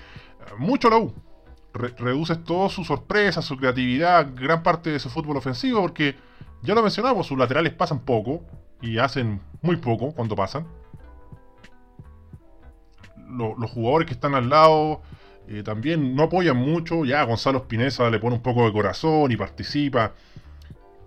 mucho 0.58 0.88
a 0.88 0.90
la 0.90 0.98
U 0.98 1.14
reduces 1.72 2.44
todo 2.44 2.68
su 2.68 2.84
sorpresa, 2.84 3.40
su 3.40 3.56
creatividad, 3.56 4.28
gran 4.34 4.62
parte 4.62 4.90
de 4.90 4.98
su 4.98 5.08
fútbol 5.08 5.38
ofensivo, 5.38 5.80
porque 5.80 6.14
ya 6.60 6.74
lo 6.74 6.82
mencionamos, 6.82 7.26
sus 7.26 7.38
laterales 7.38 7.72
pasan 7.72 8.00
poco 8.00 8.42
y 8.82 8.98
hacen 8.98 9.40
muy 9.62 9.76
poco 9.76 10.12
cuando 10.12 10.36
pasan. 10.36 10.66
Los 13.28 13.70
jugadores 13.70 14.06
que 14.06 14.14
están 14.14 14.34
al 14.34 14.48
lado 14.48 15.02
eh, 15.48 15.62
también 15.62 16.14
no 16.14 16.24
apoyan 16.24 16.56
mucho. 16.56 17.04
Ya 17.04 17.22
Gonzalo 17.24 17.58
Espineza 17.58 18.08
le 18.10 18.18
pone 18.18 18.36
un 18.36 18.42
poco 18.42 18.64
de 18.64 18.72
corazón 18.72 19.30
y 19.30 19.36
participa, 19.36 20.14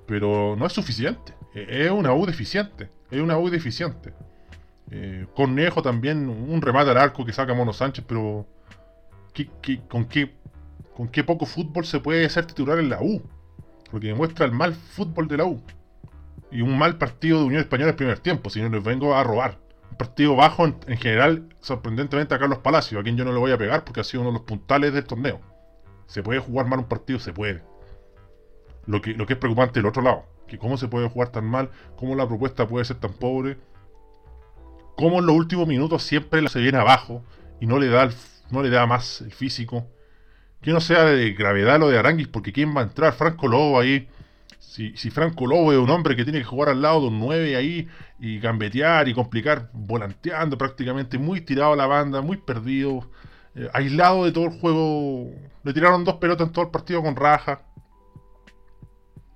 pero 0.06 0.56
no 0.58 0.66
es 0.66 0.74
suficiente. 0.74 1.34
E, 1.54 1.86
es 1.86 1.92
una 1.92 2.14
U 2.14 2.26
deficiente. 2.26 2.90
Es 3.12 3.22
una 3.22 3.38
U 3.38 3.50
deficiente. 3.50 4.14
Eh, 4.92 5.26
Cornejo 5.36 5.82
también, 5.82 6.30
un 6.30 6.62
remate 6.62 6.92
al 6.92 6.98
arco 6.98 7.26
que 7.26 7.34
saca 7.34 7.54
Mono 7.54 7.74
Sánchez, 7.74 8.06
pero 8.08 8.46
con 9.90 10.06
qué 10.06 10.32
con 10.98 11.08
qué 11.10 11.24
poco 11.24 11.46
fútbol 11.46 11.86
se 11.86 12.00
puede 12.00 12.28
ser 12.28 12.48
titular 12.48 12.80
en 12.80 12.90
la 12.90 13.00
U. 13.00 13.22
Porque 13.92 14.08
demuestra 14.08 14.48
el 14.48 14.52
mal 14.52 14.74
fútbol 14.74 15.28
de 15.28 15.38
la 15.38 15.46
U. 15.46 15.62
Y 16.52 16.62
un 16.62 16.76
mal 16.76 16.98
partido 16.98 17.38
de 17.38 17.46
Unión 17.46 17.62
Española 17.62 17.90
en 17.90 17.94
el 17.94 17.98
primer 17.98 18.18
tiempo, 18.18 18.50
si 18.50 18.62
no 18.62 18.70
les 18.70 18.84
vengo 18.84 19.14
a 19.14 19.24
robar. 19.24 19.60
Partido 19.98 20.36
bajo 20.36 20.66
en, 20.66 20.98
general, 20.98 21.50
sorprendentemente 21.60 22.36
a 22.36 22.40
Carlos 22.40 22.60
Palacio, 22.60 23.00
a 23.00 23.04
quien 23.04 23.18
yo 23.18 23.26
no 23.26 23.34
le 23.34 23.40
voy 23.40 23.52
a 23.52 23.58
pegar 23.58 23.84
porque 23.84 24.02
ha 24.02 24.04
sido 24.04 24.22
uno 24.22 24.32
de 24.32 24.38
los 24.38 24.46
puntales 24.46 24.94
del 24.94 25.06
torneo. 25.06 25.42
¿Se 26.06 26.24
puede 26.24 26.40
jugar 26.40 26.68
mal 26.68 26.80
un 26.80 26.86
partido? 26.86 27.20
Se 27.20 27.34
puede. 27.34 27.64
Lo 28.86 29.02
que, 29.02 29.14
lo 29.14 29.26
que 29.26 29.34
es 29.34 29.40
preocupante 29.40 29.80
el 29.80 29.86
otro 29.86 30.02
lado, 30.02 30.26
que 30.48 30.58
cómo 30.58 30.78
se 30.78 30.88
puede 30.88 31.10
jugar 31.10 31.30
tan 31.30 31.46
mal, 31.46 31.70
cómo 31.98 32.16
la 32.16 32.28
propuesta 32.28 32.68
puede 32.68 32.86
ser 32.86 32.98
tan 32.98 33.14
pobre, 33.14 33.58
cómo 34.96 35.20
en 35.20 35.26
los 35.26 35.36
últimos 35.36 35.68
minutos 35.68 36.04
siempre 36.04 36.48
se 36.48 36.60
viene 36.60 36.78
abajo 36.78 37.24
y 37.60 37.66
no 37.66 37.80
le 37.80 37.88
da, 37.88 38.10
no 38.52 38.64
le 38.64 38.70
da 38.70 38.86
más 38.86 39.22
el 39.22 39.34
físico 39.34 39.88
que 40.62 40.72
no 40.72 40.82
sea 40.82 41.06
de 41.06 41.32
gravedad 41.34 41.80
lo 41.80 41.90
de 41.90 41.98
Aranguis, 41.98 42.28
porque 42.28 42.52
¿quién 42.52 42.76
va 42.76 42.82
a 42.82 42.84
entrar? 42.84 43.14
Franco 43.14 43.48
Lobo 43.48 43.80
ahí. 43.80 44.08
Si, 44.60 44.94
Franco 45.10 45.48
Lobo 45.48 45.72
es 45.72 45.80
un 45.80 45.90
hombre 45.90 46.16
que 46.16 46.24
tiene 46.24 46.40
que 46.40 46.46
jugar 46.46 46.70
al 46.70 46.82
lado 46.82 47.02
de 47.02 47.08
un 47.08 47.20
9 47.20 47.56
ahí 47.56 47.88
y 48.20 48.40
gambetear 48.40 49.08
y 49.08 49.14
complicar, 49.14 49.70
volanteando 49.74 50.58
prácticamente, 50.58 51.18
muy 51.18 51.42
tirado 51.42 51.74
a 51.74 51.76
la 51.76 51.88
banda, 51.88 52.22
muy 52.22 52.38
perdido, 52.38 53.10
eh, 53.56 53.70
aislado 53.74 54.26
de 54.26 54.32
todo 54.32 54.46
el 54.46 54.60
juego. 54.60 55.32
Le 55.64 55.74
tiraron 55.74 56.04
dos 56.04 56.16
pelotas 56.16 56.48
en 56.48 56.54
todo 56.54 56.66
el 56.66 56.72
partido 56.72 57.02
con 57.02 57.16
raja. 57.16 57.62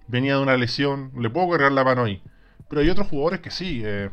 Venía 0.08 0.36
de 0.36 0.44
una 0.44 0.58
lesión, 0.58 1.12
le 1.18 1.30
puedo 1.30 1.50
cargar 1.50 1.72
la 1.72 1.84
mano 1.84 2.04
ahí. 2.04 2.22
Pero 2.70 2.82
hay 2.82 2.90
otros 2.90 3.08
jugadores 3.08 3.40
que 3.40 3.52
sí. 3.52 3.82
Eh, 3.84 4.10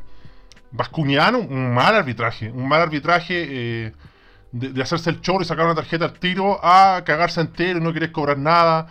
un 0.72 1.74
mal 1.74 1.94
arbitraje. 1.94 2.50
Un 2.50 2.68
mal 2.68 2.80
arbitraje. 2.80 3.46
Eh, 3.48 3.92
de, 4.52 4.82
hacerse 4.82 5.10
el 5.10 5.20
chorro 5.20 5.42
y 5.42 5.44
sacar 5.44 5.66
una 5.66 5.74
tarjeta 5.74 6.06
al 6.06 6.14
tiro 6.14 6.58
a 6.62 7.02
cagarse 7.04 7.40
entero 7.40 7.78
y 7.78 7.82
no 7.82 7.92
querer 7.92 8.12
cobrar 8.12 8.38
nada. 8.38 8.88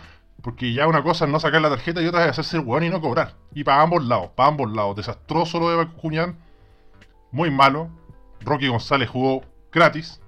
Porque 0.48 0.72
ya 0.72 0.88
una 0.88 1.02
cosa 1.02 1.26
es 1.26 1.30
no 1.30 1.38
sacar 1.38 1.60
la 1.60 1.68
tarjeta 1.68 2.00
y 2.00 2.06
otra 2.06 2.24
es 2.24 2.30
hacerse 2.30 2.56
el 2.56 2.62
weón 2.64 2.82
y 2.82 2.88
no 2.88 3.02
cobrar. 3.02 3.34
Y 3.52 3.64
para 3.64 3.82
ambos 3.82 4.02
lados, 4.02 4.30
para 4.34 4.48
ambos 4.48 4.72
lados. 4.72 4.96
Desastroso 4.96 5.60
lo 5.60 5.68
de 5.68 5.76
Bacuñán. 5.76 6.38
Muy 7.32 7.50
malo. 7.50 7.90
Rocky 8.40 8.66
González 8.66 9.10
jugó 9.10 9.42
gratis. 9.70 10.22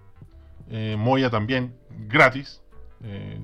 Eh, 0.68 0.94
Moya 0.98 1.30
también 1.30 1.74
gratis. 2.06 2.60
Eh, 3.02 3.40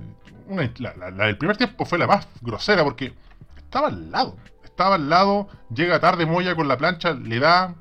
la, 0.77 1.11
del 1.13 1.39
primer 1.39 1.57
tiempo 1.57 1.87
fue 1.87 1.97
la 1.97 2.07
más 2.07 2.29
grosera 2.43 2.85
porque 2.85 3.15
estaba 3.57 3.87
al 3.87 4.11
lado. 4.11 4.37
Estaba 4.63 4.97
al 4.97 5.09
lado. 5.09 5.49
Llega 5.75 5.99
tarde 5.99 6.27
Moya 6.27 6.55
con 6.55 6.69
la 6.69 6.77
plancha. 6.77 7.15
Le 7.15 7.39
da. 7.39 7.75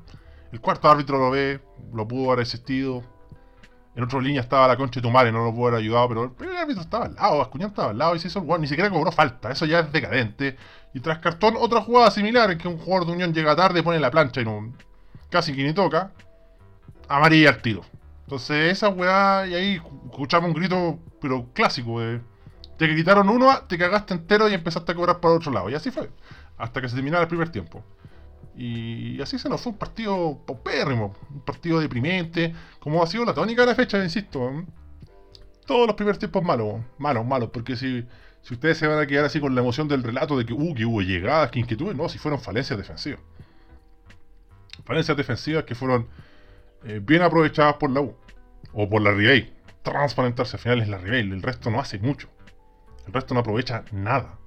El 0.52 0.62
cuarto 0.62 0.88
árbitro 0.88 1.18
lo 1.18 1.30
ve. 1.30 1.60
Lo 1.92 2.08
pudo 2.08 2.32
haber 2.32 2.44
existido 2.44 3.02
en 3.96 4.04
otra 4.04 4.20
línea 4.20 4.42
estaba 4.42 4.68
la 4.68 4.76
concha 4.76 5.00
de 5.00 5.02
tu 5.02 5.10
madre, 5.10 5.32
no 5.32 5.42
lo 5.42 5.54
pudo 5.54 5.68
haber 5.68 5.80
ayudado, 5.80 6.08
pero 6.08 6.34
el 6.50 6.56
árbitro 6.56 6.82
estaba 6.82 7.06
al 7.06 7.14
lado, 7.14 7.38
Bascuñán 7.38 7.70
estaba 7.70 7.90
al 7.90 7.98
lado 7.98 8.14
y 8.14 8.18
se 8.18 8.28
hizo 8.28 8.40
el 8.40 8.60
ni 8.60 8.66
siquiera 8.68 8.90
cobró 8.90 9.10
falta, 9.10 9.50
eso 9.50 9.64
ya 9.64 9.80
es 9.80 9.90
decadente. 9.90 10.56
Y 10.92 11.00
tras 11.00 11.18
cartón, 11.18 11.54
otra 11.58 11.80
jugada 11.80 12.10
similar 12.10 12.50
en 12.50 12.58
que 12.58 12.68
un 12.68 12.78
jugador 12.78 13.06
de 13.06 13.12
Unión 13.12 13.32
llega 13.32 13.56
tarde, 13.56 13.82
pone 13.82 13.98
la 13.98 14.10
plancha 14.10 14.42
y 14.42 14.44
no. 14.44 14.72
casi 15.30 15.54
que 15.54 15.62
ni 15.64 15.72
toca. 15.72 16.12
Amarilla 17.08 17.50
al 17.50 17.62
tiro. 17.62 17.82
Entonces, 18.24 18.72
esa 18.72 18.90
weá, 18.90 19.46
y 19.46 19.54
ahí 19.54 19.82
escuchamos 20.10 20.48
un 20.48 20.54
grito, 20.54 20.98
pero 21.20 21.46
clásico, 21.54 22.00
de. 22.00 22.20
Te 22.76 22.86
gritaron 22.88 23.30
uno, 23.30 23.56
te 23.66 23.78
cagaste 23.78 24.12
entero 24.12 24.48
y 24.48 24.54
empezaste 24.54 24.92
a 24.92 24.94
cobrar 24.94 25.20
por 25.20 25.30
otro 25.30 25.50
lado. 25.52 25.70
Y 25.70 25.74
así 25.74 25.90
fue. 25.90 26.10
Hasta 26.58 26.80
que 26.80 26.88
se 26.88 26.96
terminara 26.96 27.22
el 27.22 27.28
primer 27.28 27.48
tiempo. 27.50 27.82
Y 28.54 29.20
así 29.20 29.38
se 29.38 29.48
nos 29.48 29.60
fue 29.60 29.72
un 29.72 29.78
partido 29.78 30.38
paupérrimo, 30.46 31.14
un 31.30 31.40
partido 31.40 31.80
deprimente, 31.80 32.54
como 32.78 33.02
ha 33.02 33.06
sido 33.06 33.24
la 33.24 33.34
tónica 33.34 33.62
de 33.62 33.68
la 33.68 33.74
fecha, 33.74 34.02
insisto. 34.02 34.64
Todos 35.66 35.86
los 35.86 35.96
primeros 35.96 36.18
tiempos 36.18 36.42
malos, 36.42 36.80
malos, 36.98 37.26
malos, 37.26 37.50
porque 37.50 37.76
si, 37.76 38.06
si 38.42 38.54
ustedes 38.54 38.78
se 38.78 38.86
van 38.86 38.98
a 38.98 39.06
quedar 39.06 39.24
así 39.24 39.40
con 39.40 39.54
la 39.54 39.60
emoción 39.60 39.88
del 39.88 40.02
relato 40.02 40.38
de 40.38 40.46
que, 40.46 40.52
uh, 40.52 40.74
que 40.74 40.84
hubo 40.84 41.02
llegadas, 41.02 41.50
que 41.50 41.58
inquietudes, 41.58 41.96
no, 41.96 42.08
si 42.08 42.18
fueron 42.18 42.40
falencias 42.40 42.78
defensivas. 42.78 43.20
Falencias 44.84 45.16
defensivas 45.16 45.64
que 45.64 45.74
fueron 45.74 46.08
eh, 46.84 47.00
bien 47.02 47.22
aprovechadas 47.22 47.74
por 47.74 47.90
la 47.90 48.00
U 48.00 48.16
o 48.72 48.88
por 48.88 49.02
la 49.02 49.10
Ribey. 49.10 49.52
Transparentarse 49.82 50.56
al 50.56 50.62
final 50.62 50.82
es 50.82 50.88
la 50.88 50.98
Ribey, 50.98 51.20
el 51.20 51.42
resto 51.42 51.70
no 51.70 51.80
hace 51.80 51.98
mucho. 51.98 52.28
El 53.06 53.12
resto 53.12 53.34
no 53.34 53.40
aprovecha 53.40 53.84
nada. 53.92 54.38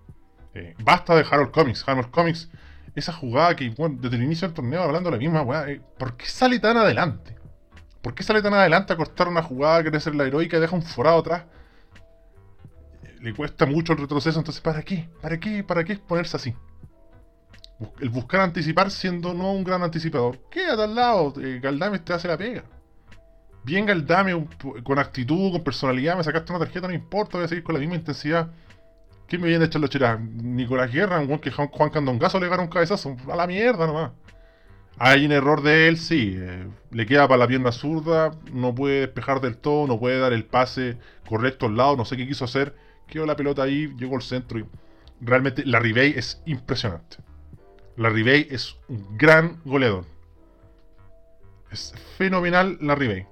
Eh, 0.54 0.76
basta 0.84 1.16
de 1.16 1.26
Harold 1.30 1.52
Comics. 1.52 1.88
Harold 1.88 2.12
Comics, 2.12 2.50
esa 2.96 3.14
jugada 3.14 3.56
que 3.56 3.74
desde 4.00 4.16
el 4.16 4.24
inicio 4.24 4.48
del 4.48 4.56
torneo 4.56 4.84
hablando 4.84 5.10
de 5.10 5.18
la 5.18 5.20
misma 5.20 5.42
weá, 5.42 5.70
eh, 5.70 5.82
¿por 5.98 6.18
qué 6.18 6.26
sale 6.26 6.60
tan 6.60 6.78
adelante? 6.78 7.36
¿Por 8.02 8.16
qué 8.16 8.24
sale 8.24 8.42
tan 8.42 8.54
adelante 8.54 8.94
a 8.94 8.98
cortar 8.98 9.28
una 9.28 9.44
jugada, 9.44 9.82
quiere 9.82 10.00
ser 10.00 10.16
la 10.16 10.26
heroica 10.26 10.58
y 10.58 10.62
deja 10.62 10.76
un 10.76 10.82
forado 10.82 11.20
atrás? 11.20 11.44
Le 13.20 13.34
cuesta 13.34 13.66
mucho 13.66 13.94
el 13.94 14.00
retroceso, 14.00 14.40
entonces 14.40 14.62
¿para 14.62 14.82
qué? 14.82 15.10
¿Para 15.22 15.40
qué? 15.40 15.64
¿Para 15.64 15.84
qué 15.84 15.94
exponerse 15.94 16.38
así? 16.38 16.56
El 18.00 18.10
buscar 18.10 18.42
anticipar 18.42 18.92
siendo 18.92 19.34
no 19.34 19.54
un 19.54 19.64
gran 19.64 19.84
anticipador. 19.84 20.40
Quédate 20.50 20.84
al 20.84 20.96
lado, 20.96 21.34
eh, 21.42 21.60
Galdame 21.62 22.00
te 22.00 22.14
hace 22.14 22.28
la 22.28 22.38
pega. 22.38 22.64
Bien 23.64 23.86
Galdame, 23.86 24.48
con 24.84 25.00
actitud, 25.00 25.52
con 25.52 25.64
personalidad, 25.64 26.16
me 26.18 26.24
sacaste 26.24 26.52
una 26.52 26.60
tarjeta, 26.60 26.88
no 26.88 26.94
importa, 26.94 27.38
voy 27.38 27.46
a 27.46 27.48
seguir 27.50 27.64
con 27.64 27.76
la 27.76 27.80
misma 27.80 27.96
intensidad. 27.96 28.50
¿Quién 29.30 29.44
me 29.44 29.48
viene 29.48 29.64
a 29.64 29.68
echar 29.68 29.80
los 29.80 29.92
cheras? 29.92 30.20
Nicolás 30.20 30.92
Guerra, 30.92 31.22
que 31.40 31.52
Juan 31.52 31.90
Candongazo 31.92 32.40
le 32.40 32.50
gana 32.50 32.64
un 32.64 32.70
cabezazo. 32.70 33.16
A 33.32 33.36
la 33.36 33.46
mierda 33.46 33.86
nomás. 33.86 34.12
Hay 34.98 35.26
un 35.26 35.32
error 35.32 35.62
de 35.62 35.88
él, 35.88 35.98
sí. 35.98 36.36
Eh, 36.36 36.68
le 36.92 37.06
queda 37.06 37.28
para 37.28 37.38
la 37.38 37.48
pierna 37.48 37.72
zurda, 37.72 38.32
no 38.52 38.74
puede 38.74 39.02
despejar 39.02 39.40
del 39.40 39.56
todo, 39.58 39.88
no 39.88 40.00
puede 40.00 40.20
dar 40.20 40.34
el 40.34 40.46
pase 40.46 40.98
correcto 41.28 41.68
al 41.68 41.78
lado, 41.78 41.96
no 41.96 42.06
sé 42.06 42.18
qué 42.18 42.28
quiso 42.28 42.44
hacer. 42.44 42.76
Quedó 43.08 43.26
la 43.28 43.36
pelota 43.36 43.64
ahí, 43.64 43.94
llegó 43.98 44.16
al 44.16 44.24
centro 44.24 44.60
y 44.60 44.66
realmente 45.22 45.64
la 45.64 45.80
Ribey 45.80 46.14
es 46.18 46.42
impresionante. 46.46 47.18
La 47.98 48.10
Ribey 48.10 48.48
es 48.50 48.78
un 48.88 49.16
gran 49.18 49.62
goleador. 49.64 50.06
Es 51.72 51.94
fenomenal 52.18 52.80
la 52.82 52.96
Ribey. 52.96 53.28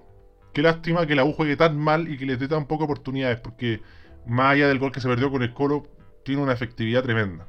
Qué 0.54 0.62
lástima 0.62 1.08
que 1.08 1.16
la 1.16 1.26
U 1.26 1.34
juegue 1.34 1.58
tan 1.58 1.78
mal 1.78 2.08
y 2.08 2.18
que 2.18 2.26
le 2.26 2.38
dé 2.38 2.48
tan 2.48 2.66
pocas 2.66 2.86
oportunidades, 2.86 3.40
porque 3.40 3.82
más 4.28 4.54
allá 4.54 4.68
del 4.68 4.80
gol 4.80 4.92
que 4.92 5.02
se 5.02 5.08
perdió 5.08 5.32
con 5.32 5.44
el 5.44 5.54
Colo, 5.54 5.88
tiene 6.24 6.42
una 6.42 6.54
efectividad 6.54 7.04
tremenda. 7.04 7.48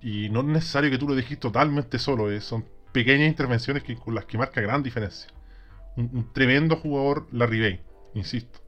Y, 0.00 0.30
no 0.30 0.40
es 0.40 0.46
necesario 0.46 0.90
que 0.90 0.98
tú 0.98 1.06
lo 1.08 1.14
dejes 1.14 1.38
totalmente 1.38 1.98
solo, 1.98 2.30
eh, 2.30 2.40
son 2.40 2.64
pequeñas 2.92 3.28
intervenciones 3.28 3.82
que, 3.82 3.96
con 3.96 4.14
las 4.14 4.24
que 4.24 4.38
marca 4.38 4.60
gran 4.60 4.82
diferencia. 4.82 5.30
Un, 5.96 6.32
tremendo 6.32 6.76
jugador 6.76 7.26
Larry 7.32 7.80
insisto. 8.14 8.60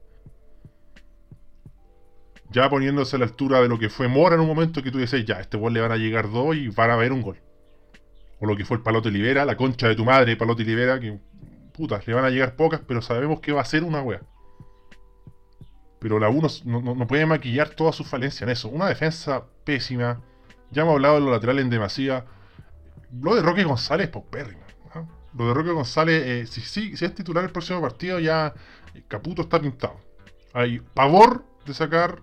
Ya 2.51 2.69
poniéndose 2.69 3.15
a 3.15 3.19
la 3.19 3.25
altura 3.25 3.61
de 3.61 3.67
lo 3.67 3.77
que 3.77 3.89
fue 3.89 4.07
Mora 4.07 4.35
en 4.35 4.41
un 4.41 4.47
momento 4.47 4.81
que 4.81 4.91
tú 4.91 4.97
dices, 4.97 5.23
ya, 5.25 5.39
este 5.39 5.57
gol 5.57 5.73
le 5.73 5.81
van 5.81 5.91
a 5.91 5.97
llegar 5.97 6.29
dos 6.31 6.55
y 6.55 6.67
van 6.69 6.89
a 6.91 6.95
ver 6.95 7.11
un 7.11 7.21
gol. 7.21 7.39
O 8.39 8.45
lo 8.45 8.55
que 8.55 8.65
fue 8.65 8.77
el 8.77 8.83
Palote 8.83 9.11
Libera, 9.11 9.45
la 9.45 9.57
concha 9.57 9.87
de 9.87 9.95
tu 9.95 10.05
madre, 10.05 10.35
Palote 10.35 10.63
Libera, 10.63 10.99
que 10.99 11.19
putas, 11.73 12.07
le 12.07 12.13
van 12.13 12.25
a 12.25 12.29
llegar 12.29 12.55
pocas, 12.55 12.81
pero 12.87 13.01
sabemos 13.01 13.39
que 13.39 13.51
va 13.51 13.61
a 13.61 13.65
ser 13.65 13.83
una 13.83 14.01
wea. 14.01 14.21
Pero 15.99 16.19
la 16.19 16.29
1 16.29 16.47
no, 16.65 17.07
puede 17.07 17.25
maquillar 17.25 17.69
toda 17.69 17.91
su 17.91 18.03
falencia 18.03 18.45
en 18.45 18.51
eso. 18.51 18.69
Una 18.69 18.87
defensa 18.87 19.43
pésima. 19.63 20.21
Ya 20.71 20.83
hemos 20.83 20.93
hablado 20.93 21.15
de 21.15 21.21
los 21.21 21.31
laterales 21.31 21.63
en 21.63 21.69
demasía. 21.69 22.25
Lo 23.21 23.35
de 23.35 23.41
Roque 23.41 23.63
González, 23.63 24.09
pues 24.09 24.25
pérrimo. 24.29 24.61
Lo 25.33 25.47
de 25.47 25.53
Roque 25.53 25.71
González, 25.71 26.23
eh, 26.25 26.45
si, 26.47 26.61
si, 26.61 26.95
si, 26.95 27.05
es 27.05 27.13
titular 27.13 27.43
el 27.43 27.51
próximo 27.51 27.81
partido, 27.81 28.19
ya 28.19 28.53
eh, 28.95 29.03
Caputo 29.07 29.43
está 29.43 29.59
pintado. 29.59 29.99
Hay 30.53 30.79
pavor 30.79 31.45
de 31.65 31.73
sacar 31.73 32.21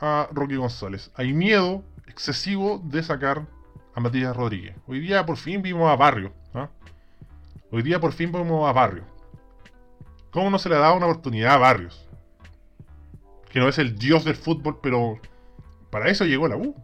a 0.00 0.28
Roque 0.32 0.56
González. 0.56 1.10
Hay 1.14 1.32
miedo 1.32 1.84
excesivo 2.06 2.82
de 2.84 3.02
sacar 3.02 3.46
a 3.94 4.00
Matías 4.00 4.36
Rodríguez. 4.36 4.76
Hoy 4.86 5.00
día 5.00 5.24
por 5.24 5.36
fin 5.36 5.62
vimos 5.62 5.90
a 5.90 5.96
Barrio. 5.96 6.32
Hoy 7.70 7.82
día 7.82 7.98
por 7.98 8.12
fin 8.12 8.30
vimos 8.30 8.68
a 8.68 8.72
Barrio. 8.72 9.04
¿Cómo 10.30 10.50
no 10.50 10.58
se 10.58 10.68
le 10.68 10.76
ha 10.76 10.80
dado 10.80 10.96
una 10.96 11.06
oportunidad 11.06 11.54
a 11.54 11.58
Barrios? 11.58 12.01
Que 13.52 13.60
no 13.60 13.68
es 13.68 13.78
el 13.78 13.96
dios 13.96 14.24
del 14.24 14.34
fútbol, 14.34 14.80
pero 14.82 15.20
para 15.90 16.08
eso 16.08 16.24
llegó 16.24 16.48
la 16.48 16.56
U. 16.56 16.74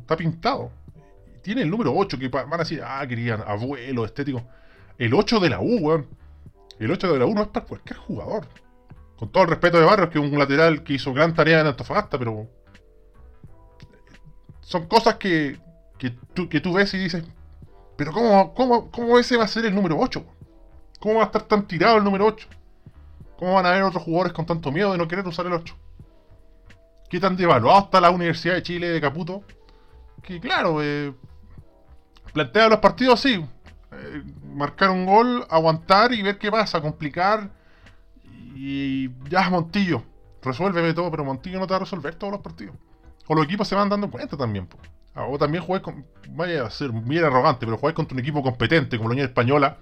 Está 0.00 0.16
pintado 0.16 0.72
tiene 1.48 1.62
el 1.62 1.70
número 1.70 1.94
8, 1.94 2.18
que 2.18 2.28
van 2.28 2.52
a 2.52 2.58
decir, 2.58 2.82
ah, 2.84 3.02
querían 3.08 3.42
abuelo, 3.46 4.04
estético. 4.04 4.42
El 4.98 5.14
8 5.14 5.40
de 5.40 5.48
la 5.48 5.60
U, 5.60 5.78
weón. 5.78 6.06
El 6.78 6.90
8 6.90 7.10
de 7.10 7.18
la 7.18 7.24
U 7.24 7.34
no 7.34 7.40
es 7.40 7.48
para 7.48 7.64
cualquier 7.64 7.98
jugador. 7.98 8.46
Con 9.16 9.32
todo 9.32 9.44
el 9.44 9.48
respeto 9.48 9.78
de 9.78 9.86
Barrios, 9.86 10.10
que 10.10 10.18
es 10.18 10.30
un 10.30 10.38
lateral 10.38 10.82
que 10.82 10.92
hizo 10.92 11.14
gran 11.14 11.34
tarea 11.34 11.60
en 11.60 11.68
Antofagasta, 11.68 12.18
pero. 12.18 12.46
Son 14.60 14.86
cosas 14.88 15.14
que, 15.14 15.58
que, 15.96 16.10
tú, 16.34 16.50
que 16.50 16.60
tú 16.60 16.74
ves 16.74 16.92
y 16.92 16.98
dices, 16.98 17.24
pero 17.96 18.12
¿cómo, 18.12 18.52
cómo, 18.52 18.90
¿cómo 18.90 19.18
ese 19.18 19.38
va 19.38 19.44
a 19.44 19.48
ser 19.48 19.64
el 19.64 19.74
número 19.74 19.98
8? 19.98 20.22
¿Cómo 21.00 21.14
va 21.14 21.22
a 21.22 21.26
estar 21.26 21.44
tan 21.44 21.66
tirado 21.66 21.96
el 21.96 22.04
número 22.04 22.26
8? 22.26 22.46
¿Cómo 23.38 23.54
van 23.54 23.66
a 23.66 23.70
haber 23.70 23.84
otros 23.84 24.02
jugadores 24.02 24.32
con 24.32 24.46
tanto 24.46 24.72
miedo 24.72 24.90
de 24.90 24.98
no 24.98 25.06
querer 25.06 25.26
usar 25.26 25.46
el 25.46 25.52
8? 25.52 25.74
¿Qué 27.08 27.20
tan 27.20 27.36
devaluado 27.36 27.84
está 27.84 28.00
la 28.00 28.10
Universidad 28.10 28.54
de 28.54 28.62
Chile 28.62 28.88
de 28.88 29.00
Caputo? 29.00 29.44
Que 30.22 30.40
claro, 30.40 30.82
eh, 30.82 31.14
plantea 32.32 32.68
los 32.68 32.80
partidos 32.80 33.20
así. 33.20 33.34
Eh, 33.92 34.22
marcar 34.42 34.90
un 34.90 35.06
gol, 35.06 35.46
aguantar 35.48 36.12
y 36.12 36.20
ver 36.22 36.36
qué 36.36 36.50
pasa, 36.50 36.80
complicar. 36.80 37.50
Y 38.56 39.08
ya, 39.28 39.48
Montillo, 39.48 40.02
resuélveme 40.42 40.92
todo, 40.92 41.08
pero 41.08 41.24
Montillo 41.24 41.60
no 41.60 41.66
te 41.68 41.74
va 41.74 41.76
a 41.76 41.80
resolver 41.80 42.16
todos 42.16 42.32
los 42.32 42.42
partidos. 42.42 42.74
O 43.28 43.36
los 43.36 43.44
equipos 43.44 43.68
se 43.68 43.76
van 43.76 43.88
dando 43.88 44.10
cuenta 44.10 44.36
también. 44.36 44.68
Ah, 45.14 45.26
o 45.26 45.38
también 45.38 45.62
juegues 45.62 45.84
con. 45.84 46.04
Vaya 46.30 46.66
a 46.66 46.70
ser 46.70 46.90
bien 46.90 47.24
arrogante, 47.24 47.66
pero 47.66 47.78
juegues 47.78 47.94
contra 47.94 48.14
un 48.14 48.20
equipo 48.20 48.42
competente 48.42 48.96
como 48.96 49.10
la 49.10 49.12
Unión 49.14 49.28
Española, 49.28 49.78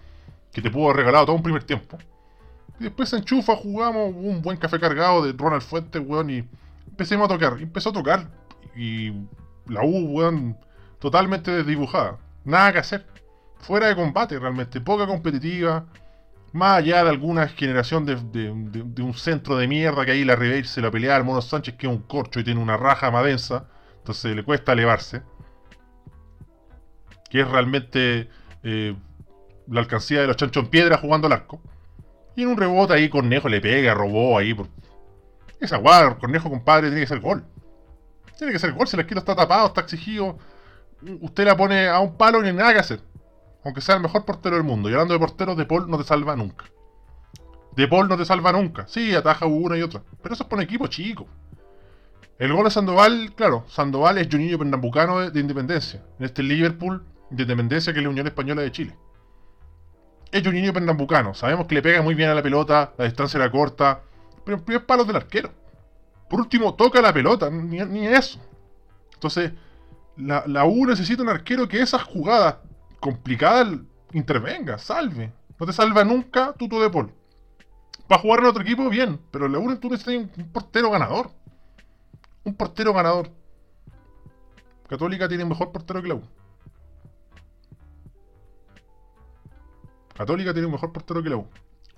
que 0.52 0.60
te 0.60 0.70
pudo 0.70 0.84
haber 0.84 0.96
regalado 0.96 1.26
todo 1.26 1.36
un 1.36 1.42
primer 1.42 1.64
tiempo. 1.64 1.96
Después 2.78 3.08
se 3.08 3.16
enchufa, 3.16 3.56
jugamos 3.56 4.14
un 4.14 4.42
buen 4.42 4.58
café 4.58 4.78
cargado 4.78 5.24
de 5.24 5.32
Ronald 5.32 5.62
Fuentes, 5.62 6.02
weón, 6.04 6.30
y 6.30 6.48
empecemos 6.88 7.26
a 7.26 7.34
tocar. 7.34 7.56
Y 7.58 7.62
empezó 7.62 7.90
a 7.90 7.92
tocar. 7.92 8.30
Y 8.76 9.12
la 9.66 9.82
U, 9.82 10.16
weón, 10.16 10.58
totalmente 10.98 11.50
desdibujada. 11.50 12.18
Nada 12.44 12.72
que 12.72 12.78
hacer. 12.78 13.06
Fuera 13.58 13.88
de 13.88 13.96
combate 13.96 14.38
realmente. 14.38 14.80
Poca 14.80 15.06
competitiva. 15.06 15.86
Más 16.52 16.78
allá 16.78 17.02
de 17.04 17.10
alguna 17.10 17.48
generación 17.48 18.06
de, 18.06 19.02
un 19.02 19.14
centro 19.14 19.56
de 19.56 19.68
mierda 19.68 20.04
que 20.06 20.12
ahí 20.12 20.24
la 20.24 20.36
Ribeir 20.36 20.66
se 20.66 20.80
la 20.80 20.90
pelea 20.90 21.16
al 21.16 21.24
Mono 21.24 21.42
Sánchez, 21.42 21.74
que 21.76 21.86
es 21.86 21.92
un 21.92 22.02
corcho 22.02 22.40
y 22.40 22.44
tiene 22.44 22.60
una 22.60 22.76
raja 22.76 23.10
más 23.10 23.24
densa. 23.24 23.68
Entonces 23.98 24.36
le 24.36 24.44
cuesta 24.44 24.72
elevarse. 24.72 25.22
Que 27.30 27.40
es 27.40 27.48
realmente 27.48 28.30
eh, 28.62 28.94
la 29.66 29.80
alcancía 29.80 30.20
de 30.20 30.28
los 30.28 30.36
chanchos 30.36 30.64
en 30.64 30.70
piedra 30.70 30.98
jugando 30.98 31.26
al 31.26 31.32
arco. 31.32 31.60
Y 32.36 32.42
en 32.42 32.48
un 32.48 32.56
rebote 32.56 32.92
ahí 32.92 33.08
Cornejo 33.08 33.48
le 33.48 33.60
pega, 33.60 33.94
robó 33.94 34.38
ahí. 34.38 34.54
Por... 34.54 34.68
Esa 35.58 35.78
guarda, 35.78 36.18
Cornejo 36.18 36.48
compadre, 36.50 36.88
tiene 36.88 37.00
que 37.00 37.08
ser 37.08 37.20
gol. 37.20 37.44
Tiene 38.38 38.52
que 38.52 38.58
ser 38.58 38.72
gol, 38.72 38.86
si 38.86 38.96
la 38.96 39.02
esquina 39.02 39.20
está 39.20 39.34
tapado, 39.34 39.66
está 39.68 39.80
exigido 39.80 40.38
usted 41.20 41.44
la 41.44 41.56
pone 41.56 41.88
a 41.88 42.00
un 42.00 42.16
palo 42.16 42.38
y 42.38 42.42
no 42.42 42.48
hay 42.48 42.54
nada 42.54 42.72
que 42.72 42.80
hacer. 42.80 43.00
Aunque 43.64 43.80
sea 43.80 43.96
el 43.96 44.02
mejor 44.02 44.24
portero 44.24 44.56
del 44.56 44.64
mundo. 44.64 44.88
Y 44.88 44.92
hablando 44.92 45.14
de 45.14 45.20
porteros, 45.20 45.56
De 45.56 45.66
Paul 45.66 45.90
no 45.90 45.98
te 45.98 46.04
salva 46.04 46.36
nunca. 46.36 46.66
De 47.74 47.88
Paul 47.88 48.08
no 48.08 48.16
te 48.16 48.24
salva 48.24 48.52
nunca. 48.52 48.86
Sí, 48.86 49.14
ataja 49.14 49.46
una 49.46 49.76
y 49.76 49.82
otra. 49.82 50.02
Pero 50.22 50.34
eso 50.34 50.44
es 50.44 50.48
por 50.48 50.58
un 50.58 50.64
equipo 50.64 50.86
chico. 50.86 51.26
El 52.38 52.52
gol 52.52 52.64
de 52.64 52.70
Sandoval, 52.70 53.32
claro, 53.34 53.64
Sandoval 53.66 54.18
es 54.18 54.28
Juninho 54.30 54.58
Pernambucano 54.58 55.30
de, 55.30 55.40
Independencia. 55.40 56.04
En 56.18 56.26
este 56.26 56.42
Liverpool 56.42 57.04
de 57.30 57.42
Independencia 57.42 57.92
que 57.92 57.98
es 57.98 58.04
la 58.04 58.10
Unión 58.10 58.26
Española 58.26 58.62
de 58.62 58.72
Chile. 58.72 58.94
Es 60.30 60.42
Juninho 60.42 60.72
Pernambucano. 60.72 61.34
Sabemos 61.34 61.66
que 61.66 61.76
le 61.76 61.82
pega 61.82 62.02
muy 62.02 62.14
bien 62.14 62.30
a 62.30 62.34
la 62.34 62.42
pelota, 62.42 62.92
la 62.98 63.04
distancia 63.04 63.38
era 63.38 63.50
corta. 63.50 64.02
Pero 64.44 64.58
en 64.58 64.64
primer 64.64 64.86
palo 64.86 65.04
del 65.04 65.16
arquero. 65.16 65.50
Por 66.28 66.40
último, 66.40 66.74
toca 66.74 67.00
la 67.00 67.12
pelota, 67.12 67.50
ni, 67.50 67.78
ni 67.84 68.06
eso. 68.06 68.40
Entonces, 69.14 69.52
la, 70.16 70.44
la 70.46 70.64
U 70.64 70.86
necesita 70.86 71.22
un 71.22 71.28
arquero 71.28 71.68
que 71.68 71.80
esas 71.80 72.02
jugadas 72.02 72.56
complicadas 73.00 73.68
intervenga, 74.12 74.78
salve. 74.78 75.32
No 75.58 75.66
te 75.66 75.72
salva 75.72 76.04
nunca 76.04 76.52
Tuto 76.52 76.80
de 76.80 76.90
Paul. 76.90 77.12
Para 78.08 78.20
jugar 78.20 78.40
en 78.40 78.46
otro 78.46 78.62
equipo, 78.62 78.88
bien, 78.88 79.20
pero 79.30 79.48
la 79.48 79.58
U 79.58 79.76
tú 79.76 79.88
necesitas 79.90 80.36
un 80.36 80.52
portero 80.52 80.90
ganador. 80.90 81.30
Un 82.44 82.54
portero 82.54 82.92
ganador. 82.92 83.30
Católica 84.88 85.28
tiene 85.28 85.42
un 85.42 85.50
mejor 85.50 85.72
portero 85.72 86.02
que 86.02 86.08
la 86.08 86.14
U. 86.14 86.22
Católica 90.16 90.52
tiene 90.52 90.66
un 90.66 90.72
mejor 90.72 90.92
portero 90.92 91.22
que 91.22 91.30
la 91.30 91.36
U. 91.36 91.46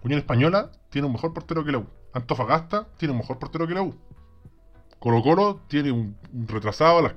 Unión 0.02 0.18
Española 0.18 0.70
tiene 0.90 1.06
un 1.06 1.12
mejor 1.12 1.32
portero 1.32 1.64
que 1.64 1.72
la 1.72 1.78
U. 1.78 1.86
Antofagasta 2.12 2.88
tiene 2.96 3.12
un 3.12 3.18
mejor 3.18 3.38
portero 3.38 3.66
que 3.66 3.74
la 3.74 3.82
U. 3.82 3.94
Colo 4.98 5.22
Colo 5.22 5.60
tiene 5.68 5.92
un, 5.92 6.16
retrasado 6.46 6.98
al 6.98 7.16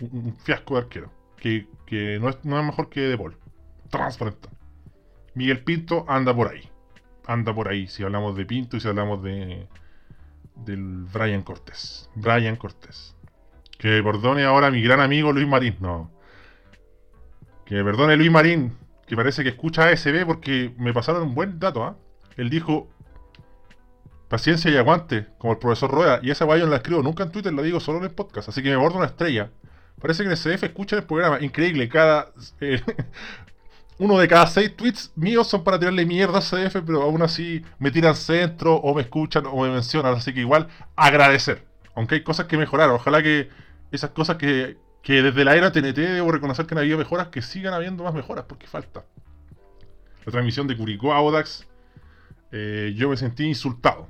un, 0.00 0.36
fiasco 0.38 0.74
de 0.74 0.80
arquero. 0.80 1.10
Que, 1.36 1.66
no, 2.20 2.28
es, 2.28 2.38
no, 2.44 2.58
es, 2.58 2.64
mejor 2.64 2.88
que 2.88 3.00
De 3.00 3.18
Paul. 3.18 3.36
Transparente. 3.90 4.48
Miguel 5.34 5.64
Pinto 5.64 6.04
anda 6.08 6.34
por 6.34 6.48
ahí. 6.48 6.68
Anda 7.26 7.52
por 7.52 7.68
ahí. 7.68 7.88
Si 7.88 8.04
hablamos 8.04 8.36
de 8.36 8.46
Pinto 8.46 8.76
y 8.76 8.80
si 8.80 8.88
hablamos 8.88 9.22
de. 9.22 9.66
Del 10.54 11.06
Brian 11.12 11.42
Cortés. 11.42 12.08
Brian 12.14 12.56
Cortés. 12.56 13.16
Que 13.78 14.02
perdone 14.02 14.44
ahora 14.44 14.70
mi 14.70 14.82
gran 14.82 15.00
amigo 15.00 15.32
Luis 15.32 15.48
Marín. 15.48 15.76
No. 15.80 16.10
Que 17.64 17.82
perdone 17.82 18.16
Luis 18.16 18.30
Marín. 18.30 18.76
Que 19.12 19.16
parece 19.16 19.42
que 19.42 19.50
escucha 19.50 19.88
ASB 19.88 20.24
porque 20.24 20.72
me 20.78 20.94
pasaron 20.94 21.24
un 21.24 21.34
buen 21.34 21.60
dato, 21.60 21.84
¿ah? 21.84 21.98
Él 22.38 22.48
dijo, 22.48 22.88
paciencia 24.30 24.70
y 24.70 24.78
aguante, 24.78 25.26
como 25.36 25.52
el 25.52 25.58
profesor 25.58 25.90
Rueda, 25.90 26.20
y 26.22 26.30
esa 26.30 26.46
guay 26.46 26.62
no 26.62 26.68
la 26.68 26.76
escribo 26.76 27.02
nunca 27.02 27.22
en 27.22 27.30
Twitter, 27.30 27.52
la 27.52 27.60
digo 27.60 27.78
solo 27.78 27.98
en 27.98 28.04
el 28.04 28.10
podcast, 28.12 28.48
así 28.48 28.62
que 28.62 28.70
me 28.70 28.76
bordo 28.76 28.96
una 28.96 29.04
estrella. 29.04 29.50
Parece 30.00 30.22
que 30.22 30.28
en 30.28 30.32
el 30.32 30.38
CDF 30.38 30.64
escucha 30.64 30.96
el 30.96 31.04
programa, 31.04 31.42
increíble, 31.42 31.90
cada... 31.90 32.32
Eh, 32.62 32.80
uno 33.98 34.18
de 34.18 34.26
cada 34.26 34.46
seis 34.46 34.74
tweets 34.74 35.12
míos 35.14 35.46
son 35.46 35.62
para 35.62 35.78
tirarle 35.78 36.06
mierda 36.06 36.38
a 36.38 36.40
CDF, 36.40 36.76
pero 36.86 37.02
aún 37.02 37.20
así 37.20 37.62
me 37.78 37.90
tiran 37.90 38.16
centro 38.16 38.76
o 38.76 38.94
me 38.94 39.02
escuchan 39.02 39.44
o 39.44 39.60
me 39.60 39.68
mencionan, 39.68 40.14
así 40.14 40.32
que 40.32 40.40
igual 40.40 40.68
agradecer. 40.96 41.66
Aunque 41.94 42.14
hay 42.14 42.22
cosas 42.22 42.46
que 42.46 42.56
mejorar, 42.56 42.88
ojalá 42.88 43.22
que 43.22 43.50
esas 43.90 44.08
cosas 44.08 44.38
que, 44.38 44.78
que 45.02 45.22
desde 45.22 45.44
la 45.44 45.56
era 45.56 45.72
TNT 45.72 45.96
debo 45.96 46.30
reconocer 46.30 46.66
que 46.66 46.74
no 46.74 46.80
había 46.80 46.96
mejoras, 46.96 47.28
que 47.28 47.42
sigan 47.42 47.74
habiendo 47.74 48.04
más 48.04 48.14
mejoras, 48.14 48.44
porque 48.48 48.66
falta. 48.66 49.04
La 50.24 50.30
transmisión 50.32 50.68
de 50.68 50.76
Curicó 50.76 51.12
a 51.12 51.16
Audax, 51.16 51.66
eh, 52.52 52.94
yo 52.96 53.08
me 53.08 53.16
sentí 53.16 53.44
insultado. 53.44 54.08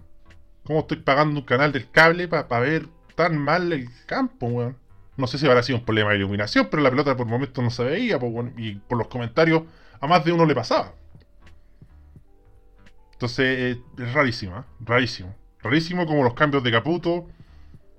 ¿Cómo 0.65 0.81
estoy 0.81 0.99
pagando 0.99 1.41
un 1.41 1.47
canal 1.47 1.73
del 1.73 1.91
cable 1.91 2.29
para 2.29 2.61
ver 2.61 2.87
tan 3.15 3.39
mal 3.39 3.73
el 3.73 3.89
campo, 4.07 4.47
weón? 4.47 4.77
No 5.17 5.27
sé 5.27 5.39
si 5.39 5.47
habrá 5.47 5.63
sido 5.63 5.79
un 5.79 5.85
problema 5.85 6.11
de 6.11 6.17
iluminación, 6.17 6.69
pero 6.71 6.83
la 6.83 6.91
pelota 6.91 7.17
por 7.17 7.27
momentos 7.27 7.63
no 7.63 7.71
se 7.71 7.85
veía, 7.85 8.19
y 8.57 8.75
por 8.77 8.99
los 8.99 9.09
comentarios 9.09 9.63
a 10.01 10.07
más 10.07 10.25
de 10.25 10.33
uno 10.33 10.45
le 10.45 10.55
pasaba. 10.55 10.95
Entonces 13.13 13.77
eh, 13.77 13.81
es 13.99 14.13
rarísima, 14.13 14.67
rarísimo. 14.81 15.35
Rarísimo 15.61 16.07
como 16.07 16.25
los 16.25 16.35
cambios 16.35 16.63
de 16.65 16.73
Caputo, 16.73 17.29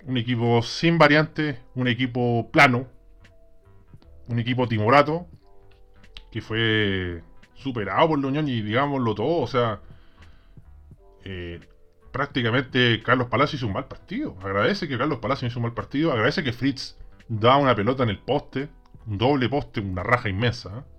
un 0.06 0.18
equipo 0.18 0.62
sin 0.62 0.98
variantes, 0.98 1.58
un 1.76 1.88
equipo 1.88 2.50
plano, 2.52 2.88
un 4.28 4.40
equipo 4.40 4.68
timorato, 4.68 5.28
que 6.32 6.42
fue 6.42 7.24
superado 7.56 8.10
por 8.10 8.20
la 8.20 8.28
Unión 8.28 8.48
y 8.48 8.62
digámoslo 8.62 9.16
todo, 9.16 9.42
o 9.42 9.48
sea, 9.48 9.82
eh, 11.24 11.60
prácticamente 12.12 13.02
Carlos 13.04 13.28
Palacio 13.28 13.58
hizo 13.58 13.68
un 13.68 13.74
mal 13.74 13.88
partido. 13.88 14.36
Agradece 14.42 14.88
que 14.88 14.98
Carlos 14.98 15.20
Palacio 15.20 15.48
hizo 15.48 15.60
un 15.60 15.64
mal 15.64 15.74
partido, 15.74 16.12
agradece 16.12 16.44
que 16.44 16.54
Fritz 16.54 16.98
da 17.28 17.58
una 17.58 17.76
pelota 17.76 18.04
en 18.04 18.10
el 18.10 18.20
poste, 18.20 18.70
un 19.08 19.18
doble 19.18 19.50
poste, 19.50 19.80
una 19.80 20.04
raja 20.04 20.30
inmensa. 20.30 20.80
¿eh? 20.80 20.94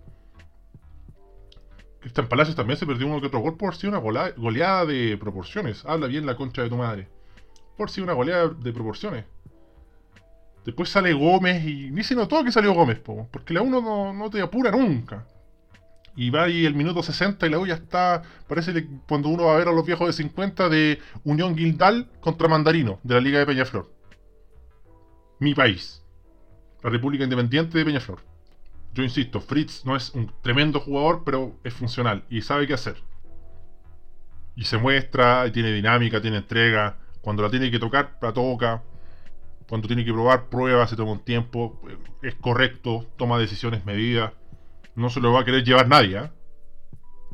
Cristian 2.01 2.29
Palacios 2.29 2.57
también 2.57 2.79
se 2.79 2.87
perdió 2.87 3.07
uno 3.07 3.21
que 3.21 3.29
otro 3.29 3.41
gol 3.41 3.57
por 3.57 3.77
si 3.77 3.87
una 3.87 3.99
goleada 3.99 4.85
de 4.85 5.17
proporciones. 5.17 5.85
Habla 5.87 6.07
bien 6.07 6.27
la 6.27 6.37
concha 6.37 6.63
de 6.63 6.69
tu 6.69 6.77
madre. 6.77 7.09
Por 7.77 7.91
si 7.91 8.01
una 8.01 8.13
goleada 8.13 8.49
de 8.49 8.73
proporciones. 8.73 9.25
Después 10.65 10.89
sale 10.89 11.13
Gómez 11.13 11.65
y 11.67 11.91
ni 11.91 12.03
se 12.03 12.15
notó 12.15 12.43
que 12.43 12.53
salió 12.53 12.73
Gómez, 12.73 12.99
porque 12.99 13.53
la 13.53 13.63
1 13.63 14.15
no, 14.15 14.31
te 14.31 14.41
apura 14.41 14.71
nunca. 14.71 15.27
Y 16.17 16.31
va 16.31 16.45
ahí 16.45 16.65
el 16.65 16.75
minuto 16.75 17.03
60 17.03 17.47
y 17.47 17.51
la 17.51 17.59
U 17.59 17.67
ya 17.67 17.75
está, 17.75 18.23
parece 18.47 18.73
que 18.73 18.87
cuando 19.07 19.29
uno 19.29 19.45
va 19.45 19.57
a 19.57 19.59
ver 19.59 19.69
a 19.69 19.73
los 19.73 19.85
viejos 19.85 20.07
de 20.07 20.13
50 20.13 20.69
de 20.69 21.01
Unión 21.25 21.55
Guildal 21.55 22.09
contra 22.21 22.49
Mandarino, 22.49 23.01
de 23.03 23.15
la 23.15 23.21
Liga 23.21 23.41
de 23.41 23.47
Peñaflor. 23.47 23.93
Mi 25.41 25.55
país. 25.55 26.03
La 26.83 26.91
República 26.91 27.25
Independiente 27.25 27.77
de 27.77 27.85
Peñaflor 27.85 28.21
yo 28.95 29.03
insisto, 29.03 29.41
Fritz 29.41 29.85
no 29.85 29.97
es 29.97 30.11
un 30.11 30.33
tremendo 30.41 30.79
jugador, 30.79 31.23
pero 31.25 31.59
es 31.65 31.75
funcional 31.75 32.25
y 32.31 32.43
sabe 32.43 32.67
qué 32.69 32.75
hacer. 32.75 32.97
Y 34.55 34.65
se 34.65 34.79
muestra, 34.79 35.51
tiene 35.51 35.73
dinámica, 35.73 36.23
tiene 36.23 36.37
entrega. 36.37 36.99
Cuando 37.25 37.43
la 37.43 37.51
tiene 37.51 37.71
que 37.71 37.79
tocar, 37.79 38.19
la 38.21 38.35
toca. 38.35 38.83
Cuando 39.67 39.89
tiene 39.89 40.05
que 40.05 40.13
probar, 40.13 40.51
prueba, 40.51 40.87
se 40.87 40.95
toma 40.95 41.13
un 41.13 41.25
tiempo. 41.25 41.81
Es 42.23 42.35
correcto, 42.35 43.07
toma 43.17 43.39
decisiones 43.39 43.87
medidas. 43.87 44.33
No 44.95 45.09
se 45.09 45.21
lo 45.21 45.33
va 45.33 45.41
a 45.41 45.45
querer 45.45 45.65
llevar 45.65 45.89
nadie. 45.89 46.19
¿eh? 46.19 46.31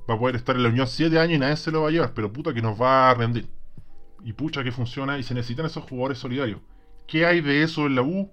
Va 0.09 0.15
a 0.15 0.19
poder 0.19 0.37
estar 0.37 0.55
en 0.55 0.63
la 0.63 0.69
Unión 0.69 0.87
7 0.87 1.19
años 1.19 1.35
y 1.35 1.39
nadie 1.41 1.57
se 1.57 1.73
lo 1.73 1.83
va 1.83 1.89
a 1.89 1.91
llevar, 1.91 2.15
pero 2.15 2.33
puta 2.33 2.55
que 2.55 2.63
nos 2.63 2.81
va 2.81 3.11
a 3.11 3.15
rendir. 3.15 3.49
Y 4.23 4.33
pucha 4.33 4.63
que 4.63 4.71
funciona 4.71 5.19
y 5.19 5.25
se 5.25 5.35
necesitan 5.35 5.67
esos 5.67 5.85
jugadores 5.85 6.19
solidarios. 6.19 6.61
¿Qué 7.09 7.27
hay 7.27 7.41
de 7.41 7.65
eso 7.65 7.87
en 7.87 7.97
la 7.97 8.03
U? 8.03 8.31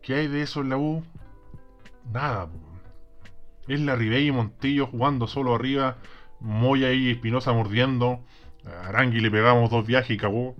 ¿Qué 0.00 0.14
hay 0.14 0.28
de 0.28 0.42
eso 0.42 0.60
en 0.60 0.68
la 0.68 0.76
U? 0.76 1.02
nada. 2.12 2.48
Es 3.68 3.80
la 3.80 3.96
Ribey 3.96 4.28
y 4.28 4.32
Montillo 4.32 4.86
jugando 4.86 5.26
solo 5.26 5.54
arriba. 5.54 5.96
Moya 6.40 6.92
y 6.92 7.10
Espinosa 7.10 7.52
mordiendo. 7.52 8.24
A 8.66 8.88
Arangui 8.88 9.20
le 9.20 9.30
pegamos 9.30 9.70
dos 9.70 9.86
viajes 9.86 10.10
y 10.10 10.16
cagó. 10.16 10.56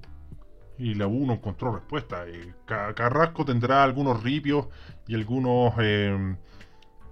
Y 0.79 0.95
la 0.95 1.07
U 1.07 1.27
no 1.27 1.35
encontró 1.35 1.75
respuesta. 1.75 2.27
Eh, 2.27 2.55
Carrasco 2.65 3.45
tendrá 3.45 3.85
algunos 3.85 4.23
ripios 4.23 4.69
y 5.07 5.15
algunos 5.15 5.75
eh, 5.79 6.37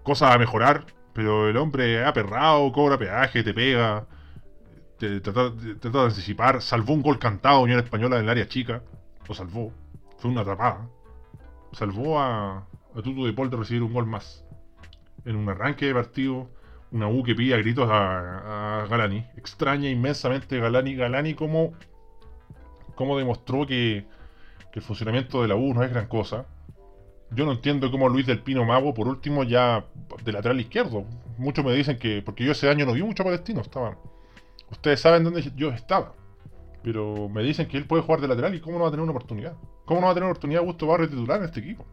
cosas 0.02 0.34
a 0.34 0.38
mejorar. 0.38 0.86
Pero 1.12 1.48
el 1.48 1.56
hombre 1.56 2.04
ha 2.04 2.12
perrado, 2.12 2.70
cobra 2.72 2.98
peaje, 2.98 3.42
te 3.42 3.52
pega. 3.52 4.06
Te 4.98 5.20
trata, 5.20 5.50
de 5.50 6.00
anticipar. 6.00 6.62
Salvó 6.62 6.94
un 6.94 7.02
gol 7.02 7.18
cantado 7.18 7.60
Unión 7.60 7.80
Española 7.80 8.16
en 8.16 8.24
el 8.24 8.30
área 8.30 8.48
chica. 8.48 8.82
Lo 9.28 9.34
salvó. 9.34 9.72
Fue 10.18 10.30
una 10.30 10.40
atrapada. 10.40 10.88
Salvó 11.72 12.18
a, 12.18 12.58
a 12.94 13.02
Tutu 13.02 13.26
de 13.26 13.32
Paul 13.32 13.50
de 13.50 13.56
recibir 13.58 13.82
un 13.82 13.92
gol 13.92 14.06
más. 14.06 14.44
En 15.24 15.36
un 15.36 15.48
arranque 15.48 15.86
de 15.86 15.94
partido, 15.94 16.48
una 16.90 17.08
U 17.08 17.22
que 17.22 17.34
pide 17.34 17.54
a 17.54 17.58
gritos 17.58 17.88
a, 17.90 18.86
Galani. 18.88 19.24
Extraña 19.36 19.88
inmensamente 19.88 20.58
Galani. 20.58 20.94
Galani 20.94 21.34
como, 21.34 21.72
como 22.94 23.18
demostró 23.18 23.66
que, 23.66 24.06
el 24.72 24.82
funcionamiento 24.82 25.42
de 25.42 25.48
la 25.48 25.56
U 25.56 25.74
no 25.74 25.82
es 25.82 25.90
gran 25.90 26.06
cosa. 26.06 26.46
Yo 27.32 27.44
no 27.44 27.52
entiendo 27.52 27.90
cómo 27.90 28.08
Luis 28.08 28.26
del 28.26 28.38
Pino 28.38 28.64
Mago, 28.64 28.94
por 28.94 29.08
último, 29.08 29.42
ya 29.42 29.84
de 30.24 30.32
lateral 30.32 30.60
izquierdo. 30.60 31.04
Muchos 31.36 31.64
me 31.64 31.72
dicen 31.72 31.98
que, 31.98 32.22
porque 32.22 32.44
yo 32.44 32.52
ese 32.52 32.70
año 32.70 32.86
no 32.86 32.92
vi 32.92 33.02
mucho 33.02 33.24
palestino, 33.24 33.60
estaba. 33.60 33.98
Ustedes 34.70 35.00
saben 35.00 35.24
dónde 35.24 35.42
yo 35.56 35.70
estaba. 35.70 36.14
Pero 36.84 37.28
me 37.28 37.42
dicen 37.42 37.66
que 37.66 37.76
él 37.76 37.86
puede 37.86 38.02
jugar 38.02 38.20
de 38.20 38.28
lateral 38.28 38.54
y 38.54 38.60
cómo 38.60 38.78
no 38.78 38.84
va 38.84 38.88
a 38.88 38.90
tener 38.92 39.02
una 39.02 39.10
oportunidad. 39.10 39.54
¿Cómo 39.84 40.00
no 40.00 40.06
va 40.06 40.12
a 40.12 40.14
tener 40.14 40.30
oportunidad 40.30 40.62
Gusto 40.62 40.86
Barrio 40.86 41.08
titular 41.08 41.40
en 41.40 41.46
este 41.46 41.60
equipo? 41.60 41.84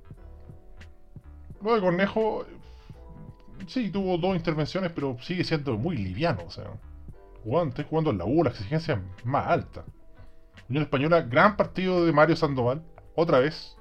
Lo 1.64 1.74
de 1.74 1.82
Cornejo, 1.82 2.46
sí, 3.68 3.90
tuvo 3.90 4.18
dos 4.18 4.36
intervenciones, 4.36 4.92
pero 4.92 5.18
sigue 5.22 5.44
siendo 5.44 5.78
muy 5.78 5.98
liviano. 5.98 6.44
O 6.46 6.52
sea, 6.52 6.66
jugando, 7.44 7.84
jugando 7.84 8.12
en 8.12 8.18
la 8.18 8.26
U, 8.26 8.44
la 8.44 8.50
exigencia 8.50 9.02
es 9.18 9.26
más 9.26 9.48
alta. 9.48 9.86
Unión 10.70 10.84
Española, 10.84 11.22
gran 11.22 11.58
partido 11.58 12.06
de 12.06 12.12
Mario 12.12 12.36
Sandoval, 12.36 12.82
otra 13.16 13.40
vez. 13.40 13.78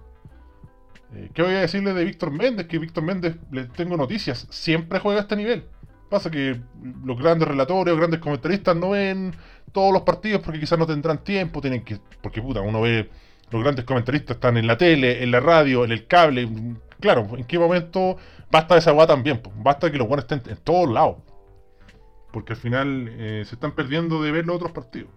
Eh, 1.15 1.31
¿Qué 1.33 1.43
voy 1.43 1.55
a 1.55 1.61
decirle 1.61 1.95
de 1.95 2.05
Víctor 2.05 2.31
Méndez? 2.31 2.67
Que 2.67 2.79
Víctor 2.79 3.05
Méndez, 3.05 3.37
le 3.51 3.65
tengo 3.65 3.97
noticias, 3.97 4.47
siempre 4.51 4.99
juega 4.99 5.21
a 5.21 5.23
este 5.23 5.37
nivel. 5.37 5.65
Pasa 6.11 6.31
que 6.31 6.61
los 7.05 7.19
grandes 7.19 7.49
relatores, 7.49 7.97
grandes 7.97 8.21
comentaristas 8.21 8.77
no 8.77 8.91
ven 8.91 9.35
todos 9.73 9.93
los 9.93 10.03
partidos 10.03 10.43
porque 10.43 10.61
quizás 10.61 10.79
no 10.79 10.87
tendrán 10.87 11.25
tiempo, 11.25 11.61
tienen 11.61 11.85
que. 11.85 11.99
Porque 12.23 12.43
puta, 12.43 12.61
uno 12.61 12.81
ve. 12.81 13.11
Los 13.51 13.63
grandes 13.63 13.85
comentaristas 13.85 14.37
están 14.37 14.57
en 14.57 14.67
la 14.67 14.77
tele, 14.77 15.23
en 15.23 15.31
la 15.31 15.39
radio, 15.39 15.85
en 15.85 15.93
el 15.93 16.07
cable, 16.07 16.49
claro, 17.01 17.29
¿en 17.37 17.45
qué 17.45 17.59
momento 17.59 18.17
basta 18.51 18.77
esa 18.77 18.93
guada 18.93 19.15
también? 19.15 19.41
Basta 19.57 19.91
que 19.91 19.99
los 19.99 20.09
buenos 20.09 20.25
estén 20.25 20.43
en 20.51 20.59
todos 20.59 20.91
lados. 20.91 21.19
Porque 22.33 22.55
al 22.55 22.59
final 22.59 23.09
eh, 23.11 23.45
se 23.47 23.55
están 23.55 23.73
perdiendo 23.73 24.23
de 24.23 24.33
ver 24.33 24.47
los 24.47 24.57
otros 24.57 24.73
partidos. 24.73 25.11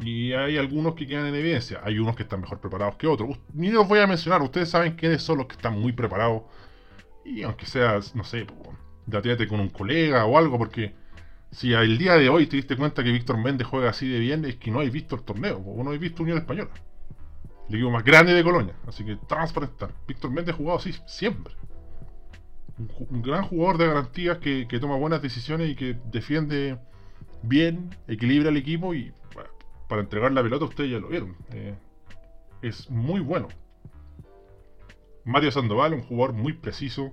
Y 0.00 0.32
hay 0.32 0.58
algunos 0.58 0.94
que 0.94 1.06
quedan 1.06 1.26
en 1.26 1.34
evidencia. 1.34 1.80
Hay 1.82 1.98
unos 1.98 2.14
que 2.14 2.22
están 2.22 2.40
mejor 2.40 2.60
preparados 2.60 2.96
que 2.96 3.06
otros. 3.06 3.38
Ni 3.52 3.70
los 3.70 3.88
voy 3.88 3.98
a 3.98 4.06
mencionar. 4.06 4.42
Ustedes 4.42 4.70
saben 4.70 4.94
quiénes 4.94 5.22
son 5.22 5.38
los 5.38 5.46
que 5.46 5.54
están 5.54 5.78
muy 5.78 5.92
preparados. 5.92 6.42
Y 7.24 7.42
aunque 7.42 7.66
sea, 7.66 7.98
no 8.14 8.24
sé, 8.24 8.46
dateate 9.06 9.48
con 9.48 9.58
un 9.58 9.70
colega 9.70 10.24
o 10.26 10.38
algo. 10.38 10.58
Porque 10.58 10.94
si 11.50 11.74
al 11.74 11.98
día 11.98 12.14
de 12.14 12.28
hoy 12.28 12.46
te 12.46 12.56
diste 12.56 12.76
cuenta 12.76 13.02
que 13.02 13.10
Víctor 13.10 13.38
Méndez 13.38 13.66
juega 13.66 13.90
así 13.90 14.08
de 14.08 14.20
bien, 14.20 14.44
es 14.44 14.56
que 14.56 14.70
no 14.70 14.80
hay 14.80 14.90
visto 14.90 15.16
el 15.16 15.22
torneo. 15.22 15.58
O 15.58 15.82
no 15.82 15.90
hay 15.90 15.98
visto 15.98 16.22
Unión 16.22 16.38
Española 16.38 16.70
el 17.68 17.74
equipo 17.74 17.90
más 17.90 18.04
grande 18.04 18.32
de 18.32 18.42
Colonia. 18.42 18.74
Así 18.86 19.04
que 19.04 19.16
transparentar. 19.16 19.92
Víctor 20.06 20.30
Méndez 20.30 20.54
ha 20.54 20.58
jugado 20.58 20.78
así 20.78 20.92
siempre. 21.06 21.54
Un, 23.10 23.22
gran 23.22 23.44
jugador 23.44 23.78
de 23.78 23.86
garantías 23.88 24.38
que, 24.38 24.66
toma 24.80 24.96
buenas 24.96 25.20
decisiones 25.20 25.70
y 25.70 25.74
que 25.74 25.96
defiende 26.10 26.78
bien, 27.42 27.94
equilibra 28.06 28.50
el 28.50 28.56
equipo 28.56 28.94
y 28.94 29.12
para 29.88 30.02
entregar 30.02 30.32
la 30.32 30.42
pelota 30.42 30.64
ustedes 30.64 30.90
ya 30.90 30.98
lo 30.98 31.08
vieron. 31.08 31.36
Eh, 31.52 31.74
es 32.62 32.88
muy 32.90 33.20
bueno. 33.20 33.48
Mario 35.24 35.50
Sandoval, 35.50 35.92
un 35.92 36.02
jugador 36.02 36.34
muy 36.34 36.54
preciso, 36.54 37.12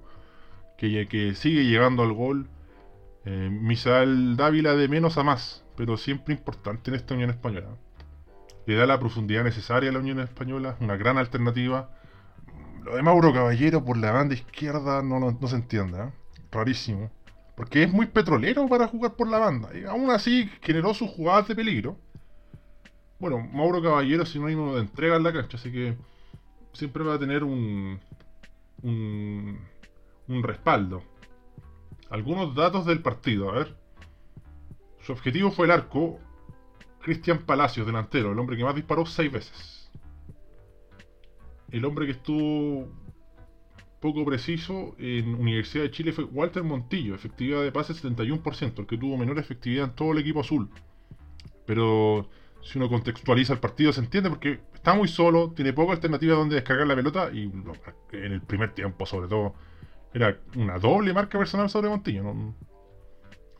que, 0.77 1.33
sigue 1.35 1.65
llegando 1.65 2.03
al 2.03 2.13
gol. 2.13 2.47
Eh, 3.25 3.49
Misael 3.51 4.37
Dávila 4.37 4.75
de 4.75 4.87
menos 4.87 5.17
a 5.17 5.23
más, 5.23 5.65
pero 5.75 5.97
siempre 5.97 6.35
importante 6.35 6.91
en 6.91 6.95
esta 6.95 7.15
Unión 7.15 7.31
Española 7.31 7.69
le 8.65 8.75
da 8.75 8.85
la 8.85 8.99
profundidad 8.99 9.43
necesaria 9.43 9.89
a 9.89 9.93
la 9.93 9.99
Unión 9.99 10.19
Española, 10.19 10.75
una 10.79 10.95
gran 10.97 11.17
alternativa. 11.17 11.89
Lo 12.83 12.95
de 12.95 13.03
Mauro 13.03 13.33
Caballero 13.33 13.83
por 13.83 13.97
la 13.97 14.11
banda 14.11 14.35
izquierda 14.35 15.01
no, 15.01 15.19
no, 15.19 15.47
se 15.47 15.55
entiende, 15.55 15.99
¿eh? 15.99 16.11
rarísimo. 16.51 17.11
Porque 17.55 17.83
es 17.83 17.91
muy 17.91 18.07
petrolero 18.07 18.67
para 18.67 18.87
jugar 18.87 19.15
por 19.15 19.27
la 19.27 19.39
banda. 19.39 19.69
Y 19.75 19.85
aún 19.85 20.09
así 20.11 20.49
generó 20.61 20.93
sus 20.93 21.09
jugadas 21.09 21.47
de 21.47 21.55
peligro. 21.55 21.97
Bueno, 23.19 23.39
Mauro 23.39 23.81
Caballero 23.81 24.23
es 24.23 24.29
sinónimo 24.29 24.75
de 24.75 24.81
entrega 24.81 25.15
en 25.15 25.23
la 25.23 25.31
cancha, 25.31 25.57
así 25.57 25.71
que 25.71 25.95
siempre 26.73 27.03
va 27.03 27.15
a 27.15 27.19
tener 27.19 27.43
un, 27.43 27.99
un, 28.83 29.59
un 30.27 30.43
respaldo. 30.43 31.01
algunos 32.09 32.55
datos 32.55 32.85
del 32.85 33.01
partido. 33.01 33.49
A 33.49 33.53
ver. 33.53 33.77
Su 35.01 35.13
objetivo 35.13 35.51
fue 35.51 35.65
el 35.65 35.71
arco. 35.71 36.19
Cristian 37.05 37.37
Palacios, 37.45 37.85
delantero, 37.85 38.31
el 38.31 38.39
hombre 38.39 38.57
que 38.57 38.63
más 38.63 38.73
disparó 38.73 39.05
seis 39.05 39.31
veces. 39.31 39.91
El 41.69 41.85
hombre 41.85 42.07
que 42.07 42.13
estuvo 42.13 42.87
poco 43.99 44.25
preciso 44.25 44.95
en 44.97 45.35
Universidad 45.35 45.83
de 45.83 45.91
Chile 45.91 46.13
fue 46.13 46.23
Walter 46.23 46.63
Montillo, 46.63 47.13
efectividad 47.13 47.61
de 47.61 47.71
pase 47.71 47.93
71%, 47.93 48.79
el 48.79 48.87
que 48.87 48.97
tuvo 48.97 49.17
menor 49.17 49.37
efectividad 49.37 49.85
en 49.85 49.91
todo 49.93 50.13
el 50.13 50.17
equipo 50.17 50.39
azul. 50.39 50.67
Pero 51.67 52.27
si 52.63 52.79
uno 52.79 52.89
contextualiza 52.89 53.53
el 53.53 53.59
partido 53.59 53.93
se 53.93 53.99
entiende 53.99 54.31
porque 54.31 54.61
está 54.73 54.95
muy 54.95 55.07
solo, 55.07 55.51
tiene 55.51 55.73
poca 55.73 55.93
alternativa 55.93 56.35
donde 56.35 56.55
descargar 56.55 56.87
la 56.87 56.95
pelota 56.95 57.29
y 57.31 57.43
en 58.13 58.31
el 58.31 58.41
primer 58.41 58.73
tiempo 58.73 59.05
sobre 59.05 59.27
todo 59.27 59.53
era 60.11 60.39
una 60.55 60.79
doble 60.79 61.13
marca 61.13 61.37
personal 61.37 61.69
sobre 61.69 61.87
Montillo. 61.87 62.23
¿no? 62.23 62.55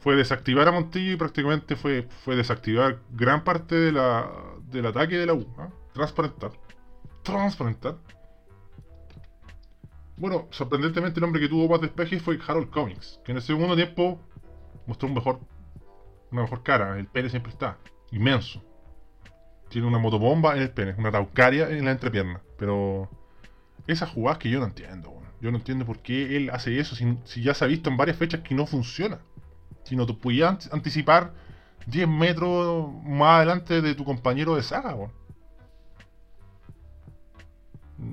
Fue 0.05 0.15
desactivar 0.15 0.67
a 0.67 0.71
Montillo 0.71 1.13
y 1.13 1.15
prácticamente 1.15 1.75
fue, 1.75 2.07
fue 2.23 2.35
desactivar 2.35 2.99
gran 3.09 3.43
parte 3.43 3.73
de 3.73 3.91
la, 3.91 4.29
del 4.69 4.85
ataque 4.85 5.17
de 5.17 5.25
la 5.25 5.33
U. 5.33 5.47
¿ah? 5.57 5.69
Transparentar. 5.93 6.51
Transparentar. 7.23 7.97
Bueno, 10.15 10.47
sorprendentemente 10.51 11.19
el 11.19 11.23
hombre 11.23 11.41
que 11.41 11.49
tuvo 11.49 11.67
más 11.67 11.81
despeje 11.81 12.19
fue 12.19 12.37
Harold 12.47 12.69
Cummings, 12.69 13.19
que 13.25 13.31
en 13.31 13.37
el 13.37 13.41
segundo 13.41 13.75
tiempo 13.75 14.21
mostró 14.85 15.07
un 15.07 15.15
mejor, 15.15 15.39
una 16.29 16.43
mejor 16.43 16.61
cara. 16.61 16.99
El 16.99 17.07
pene 17.07 17.31
siempre 17.31 17.51
está. 17.51 17.79
Inmenso. 18.11 18.63
Tiene 19.69 19.87
una 19.87 19.97
motobomba 19.97 20.55
en 20.55 20.61
el 20.61 20.69
pene, 20.69 20.93
una 20.99 21.11
taucaria 21.11 21.67
en 21.71 21.83
la 21.83 21.89
entrepierna. 21.89 22.43
Pero 22.59 23.09
esas 23.87 24.11
jugadas 24.11 24.37
que 24.37 24.51
yo 24.51 24.59
no 24.59 24.67
entiendo. 24.67 25.19
Yo 25.41 25.49
no 25.49 25.57
entiendo 25.57 25.83
por 25.83 25.97
qué 26.03 26.37
él 26.37 26.51
hace 26.51 26.79
eso 26.79 26.95
si, 26.95 27.41
ya 27.41 27.55
se 27.55 27.65
ha 27.65 27.67
visto 27.67 27.89
en 27.89 27.97
varias 27.97 28.17
fechas 28.17 28.41
que 28.41 28.53
no 28.53 28.67
funciona. 28.67 29.19
Si 29.85 29.95
no 29.95 30.05
te 30.05 30.13
podías 30.13 30.71
anticipar 30.73 31.33
10 31.87 32.07
metros 32.07 32.91
más 33.03 33.37
adelante 33.37 33.81
de 33.81 33.95
tu 33.95 34.03
compañero 34.03 34.55
de 34.55 34.63
saga, 34.63 34.95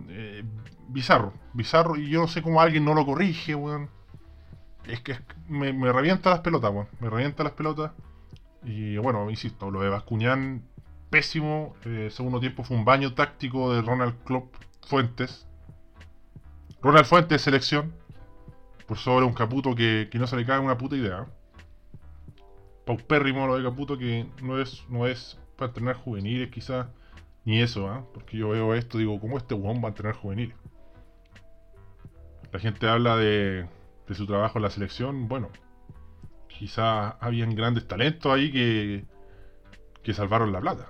eh, 0.08 0.44
bizarro, 0.88 1.32
bizarro, 1.52 1.96
y 1.96 2.08
yo 2.08 2.20
no 2.20 2.28
sé 2.28 2.42
cómo 2.42 2.60
alguien 2.60 2.84
no 2.84 2.94
lo 2.94 3.04
corrige, 3.04 3.54
weón. 3.54 3.90
Es 4.86 5.00
que 5.00 5.16
me, 5.48 5.72
revienta 5.92 6.30
las 6.30 6.40
pelotas, 6.40 6.70
weón. 6.70 6.88
Me 7.00 7.08
revienta 7.10 7.44
las 7.44 7.52
pelotas. 7.52 7.92
Y 8.64 8.96
bueno, 8.98 9.28
insisto, 9.30 9.70
lo 9.70 9.80
de 9.80 9.88
Bascuñán, 9.88 10.62
pésimo. 11.10 11.74
Eh, 11.84 12.08
segundo 12.10 12.40
tiempo 12.40 12.64
fue 12.64 12.76
un 12.76 12.84
baño 12.84 13.14
táctico 13.14 13.72
de 13.72 13.82
Ronald 13.82 14.14
Klopp 14.24 14.54
Fuentes. 14.86 15.46
Ronald 16.80 17.06
Fuentes, 17.06 17.42
selección. 17.42 17.94
Por 18.86 18.98
sobre 18.98 19.24
un 19.24 19.32
Caputo 19.32 19.74
que, 19.74 20.08
no 20.14 20.26
se 20.26 20.36
le 20.36 20.44
cae 20.44 20.58
una 20.58 20.76
puta 20.76 20.96
idea. 20.96 21.26
Paupérrimo 22.84 23.46
lo 23.46 23.56
de 23.56 23.64
Caputo 23.64 23.96
que 23.96 24.26
no 24.42 24.60
es, 24.60 24.84
no 24.88 25.06
es 25.06 25.38
para 25.56 25.68
entrenar 25.68 25.96
juveniles 25.96 26.50
quizás. 26.50 26.86
Ni 27.44 27.60
eso, 27.60 27.88
¿ah? 27.88 28.04
Porque 28.14 28.36
yo 28.36 28.50
veo 28.50 28.74
esto 28.74 28.98
digo, 28.98 29.18
¿cómo 29.20 29.36
este 29.36 29.54
huevón 29.54 29.82
va 29.82 29.86
a 29.86 29.88
entrenar 29.88 30.14
juveniles? 30.14 30.56
La 32.52 32.60
gente 32.60 32.86
habla 32.88 33.16
de, 33.16 33.66
de 34.06 34.14
su 34.14 34.26
trabajo 34.26 34.58
en 34.58 34.62
la 34.62 34.70
selección. 34.70 35.28
Bueno, 35.28 35.48
quizás 36.46 37.14
habían 37.20 37.54
grandes 37.54 37.88
talentos 37.88 38.32
ahí 38.32 38.52
que, 38.52 39.04
que 40.02 40.14
salvaron 40.14 40.52
la 40.52 40.60
plata. 40.60 40.88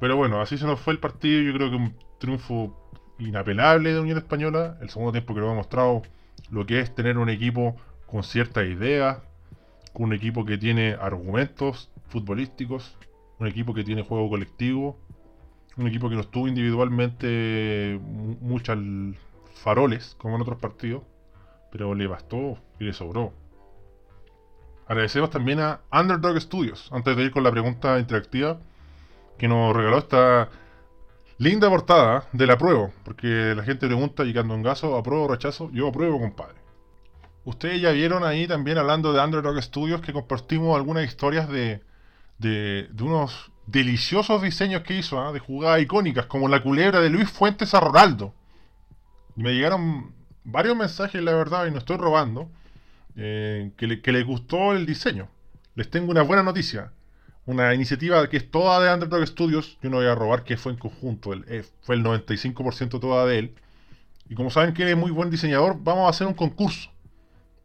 Pero 0.00 0.16
bueno, 0.16 0.40
así 0.40 0.58
se 0.58 0.66
nos 0.66 0.80
fue 0.80 0.92
el 0.92 0.98
partido. 0.98 1.40
Yo 1.40 1.54
creo 1.54 1.70
que 1.70 1.76
un 1.76 1.96
triunfo 2.18 2.90
inapelable 3.18 3.94
de 3.94 4.00
Unión 4.00 4.18
Española. 4.18 4.76
El 4.80 4.90
segundo 4.90 5.12
tiempo 5.12 5.34
que 5.34 5.40
lo 5.40 5.50
ha 5.50 5.54
mostrado 5.54 6.02
lo 6.50 6.66
que 6.66 6.80
es 6.80 6.94
tener 6.94 7.16
un 7.18 7.28
equipo 7.28 7.76
con 8.06 8.22
ciertas 8.22 8.66
ideas, 8.66 9.18
un 10.04 10.12
equipo 10.12 10.44
que 10.44 10.58
tiene 10.58 10.96
argumentos 11.00 11.90
futbolísticos, 12.08 12.96
un 13.38 13.46
equipo 13.46 13.74
que 13.74 13.84
tiene 13.84 14.02
juego 14.02 14.28
colectivo, 14.28 14.98
un 15.76 15.86
equipo 15.86 16.08
que 16.08 16.14
no 16.14 16.22
estuvo 16.22 16.48
individualmente 16.48 18.00
muchas 18.40 18.78
faroles 19.54 20.14
como 20.18 20.36
en 20.36 20.42
otros 20.42 20.58
partidos, 20.58 21.02
pero 21.70 21.94
le 21.94 22.06
bastó 22.06 22.58
y 22.78 22.84
le 22.84 22.92
sobró. 22.92 23.32
Agradecemos 24.86 25.30
también 25.30 25.60
a 25.60 25.80
Underdog 25.92 26.40
Studios, 26.40 26.88
antes 26.92 27.16
de 27.16 27.24
ir 27.24 27.30
con 27.32 27.42
la 27.42 27.50
pregunta 27.50 27.98
interactiva, 27.98 28.60
que 29.36 29.48
nos 29.48 29.74
regaló 29.74 29.98
esta 29.98 30.48
Linda 31.38 31.68
portada 31.68 32.26
de 32.32 32.46
la 32.46 32.56
prueba, 32.56 32.90
porque 33.04 33.54
la 33.54 33.62
gente 33.62 33.86
pregunta 33.86 34.24
y 34.24 34.32
cuando 34.32 34.58
gaso 34.62 34.96
apruebo 34.96 35.24
o 35.24 35.28
rechazo, 35.28 35.70
yo 35.70 35.88
apruebo, 35.88 36.18
compadre. 36.18 36.65
Ustedes 37.46 37.80
ya 37.80 37.92
vieron 37.92 38.24
ahí 38.24 38.48
también 38.48 38.76
hablando 38.76 39.12
de 39.12 39.22
Underdog 39.22 39.62
Studios 39.62 40.00
que 40.00 40.12
compartimos 40.12 40.74
algunas 40.76 41.04
historias 41.04 41.48
de, 41.48 41.80
de, 42.38 42.88
unos 43.00 43.52
deliciosos 43.68 44.42
diseños 44.42 44.82
que 44.82 44.98
hizo, 44.98 45.20
¿ah? 45.20 45.30
de 45.30 45.38
jugadas 45.38 45.80
icónicas, 45.80 46.26
como 46.26 46.48
la 46.48 46.60
culebra 46.60 46.98
de 46.98 47.08
Luis 47.08 47.30
Fuentes 47.30 47.72
a 47.72 47.78
Ronaldo. 47.78 48.34
Y 49.36 49.44
me 49.44 49.54
llegaron 49.54 50.12
varios 50.42 50.76
mensajes, 50.76 51.22
la 51.22 51.34
verdad, 51.34 51.66
y 51.66 51.70
no 51.70 51.78
estoy 51.78 51.98
robando, 51.98 52.50
eh, 53.14 53.70
que, 53.76 54.12
les 54.12 54.26
gustó 54.26 54.72
el 54.72 54.84
diseño. 54.84 55.28
Les 55.76 55.88
tengo 55.88 56.10
una 56.10 56.22
buena 56.22 56.42
noticia 56.42 56.90
una 57.44 57.72
iniciativa 57.74 58.28
que 58.28 58.38
es 58.38 58.50
toda 58.50 58.80
de 58.80 58.92
Underdog 58.92 59.24
Studios. 59.24 59.78
Yo 59.80 59.88
no 59.88 59.98
voy 59.98 60.06
a 60.06 60.16
robar 60.16 60.42
que 60.42 60.56
fue 60.56 60.72
en 60.72 60.78
conjunto. 60.78 61.32
Eh, 61.32 61.64
fue 61.82 61.94
el 61.94 62.02
95% 62.02 62.98
toda 62.98 63.24
de 63.24 63.38
él. 63.38 63.54
Y 64.28 64.34
como 64.34 64.50
saben 64.50 64.74
que 64.74 64.90
es 64.90 64.96
muy 64.96 65.12
buen 65.12 65.30
diseñador, 65.30 65.76
vamos 65.80 66.06
a 66.06 66.10
hacer 66.10 66.26
un 66.26 66.34
concurso. 66.34 66.90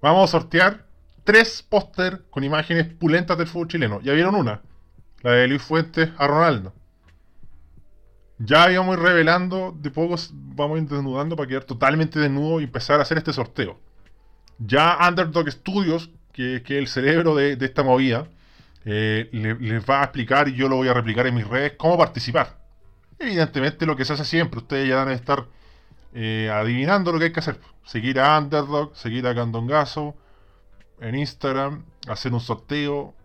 Vamos 0.01 0.29
a 0.29 0.31
sortear 0.31 0.85
tres 1.23 1.61
póster 1.61 2.23
con 2.29 2.43
imágenes 2.43 2.87
pulentas 2.87 3.37
del 3.37 3.47
fútbol 3.47 3.67
chileno. 3.67 4.01
Ya 4.01 4.13
vieron 4.13 4.35
una, 4.35 4.61
la 5.21 5.31
de 5.31 5.47
Luis 5.47 5.61
Fuentes 5.61 6.09
a 6.17 6.27
Ronaldo. 6.27 6.73
Ya 8.39 8.71
íbamos 8.71 8.97
revelando, 8.97 9.75
de 9.79 9.91
pocos 9.91 10.31
vamos 10.33 10.79
a 10.79 10.81
ir 10.81 10.89
desnudando 10.89 11.35
para 11.35 11.47
quedar 11.47 11.63
totalmente 11.63 12.19
desnudo 12.19 12.59
y 12.59 12.63
empezar 12.63 12.99
a 12.99 13.03
hacer 13.03 13.19
este 13.19 13.33
sorteo. 13.33 13.79
Ya 14.57 14.97
Underdog 15.07 15.49
Studios, 15.51 16.09
que, 16.33 16.55
es 16.55 16.71
el 16.71 16.87
cerebro 16.87 17.35
de 17.35 17.57
esta 17.59 17.83
movida, 17.83 18.27
eh, 18.83 19.29
les 19.31 19.85
va 19.85 20.01
a 20.01 20.03
explicar 20.05 20.47
y 20.47 20.55
yo 20.55 20.67
lo 20.67 20.77
voy 20.77 20.87
a 20.87 20.93
replicar 20.93 21.27
en 21.27 21.35
mis 21.35 21.47
redes 21.47 21.73
cómo 21.77 21.97
participar. 21.97 22.57
Evidentemente 23.19 23.85
lo 23.85 23.95
que 23.95 24.05
se 24.05 24.13
hace 24.13 24.25
siempre, 24.25 24.59
ustedes 24.59 24.89
ya 24.89 24.95
van 24.95 25.09
a 25.09 25.13
estar 25.13 25.45
eh, 26.13 26.49
adivinando 26.53 27.11
lo 27.11 27.19
que 27.19 27.25
hay 27.25 27.33
que 27.33 27.39
hacer. 27.39 27.59
Seguir 27.83 28.19
a 28.19 28.37
Underdog, 28.37 28.95
seguir 28.95 29.25
a 29.27 29.35
Candongazo 29.35 30.15
en 30.99 31.15
Instagram, 31.15 31.83
hacer 32.07 32.33
un 32.33 32.39
sorteo, 32.39 33.15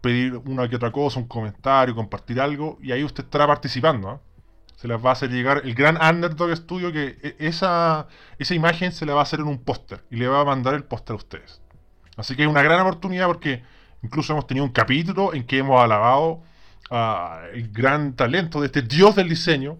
pedir 0.00 0.36
una 0.36 0.68
que 0.68 0.76
otra 0.76 0.92
cosa, 0.92 1.20
un 1.20 1.28
comentario, 1.28 1.94
compartir 1.94 2.40
algo, 2.40 2.78
y 2.82 2.92
ahí 2.92 3.02
usted 3.04 3.24
estará 3.24 3.46
participando. 3.46 4.10
¿ah? 4.10 4.20
Se 4.76 4.88
les 4.88 5.04
va 5.04 5.10
a 5.10 5.12
hacer 5.12 5.30
llegar 5.30 5.62
el 5.64 5.74
gran 5.74 5.96
Underdog 6.02 6.54
Studio 6.56 6.92
que 6.92 7.18
e, 7.22 7.36
esa, 7.38 8.08
esa 8.38 8.54
imagen 8.54 8.92
se 8.92 9.06
le 9.06 9.12
va 9.12 9.20
a 9.20 9.22
hacer 9.22 9.40
en 9.40 9.46
un 9.46 9.58
póster 9.58 10.04
y 10.10 10.16
le 10.16 10.28
va 10.28 10.40
a 10.40 10.44
mandar 10.44 10.74
el 10.74 10.84
póster 10.84 11.14
a 11.14 11.16
ustedes. 11.16 11.62
Así 12.16 12.36
que 12.36 12.42
es 12.42 12.48
una 12.48 12.62
gran 12.62 12.80
oportunidad 12.80 13.26
porque 13.26 13.62
Incluso 14.02 14.32
hemos 14.32 14.46
tenido 14.46 14.66
un 14.66 14.72
capítulo 14.72 15.32
en 15.32 15.44
que 15.44 15.58
hemos 15.58 15.80
alabado 15.80 16.42
el 17.54 17.70
gran 17.72 18.14
talento 18.14 18.60
de 18.60 18.66
este 18.66 18.82
dios 18.82 19.14
del 19.16 19.28
diseño. 19.28 19.78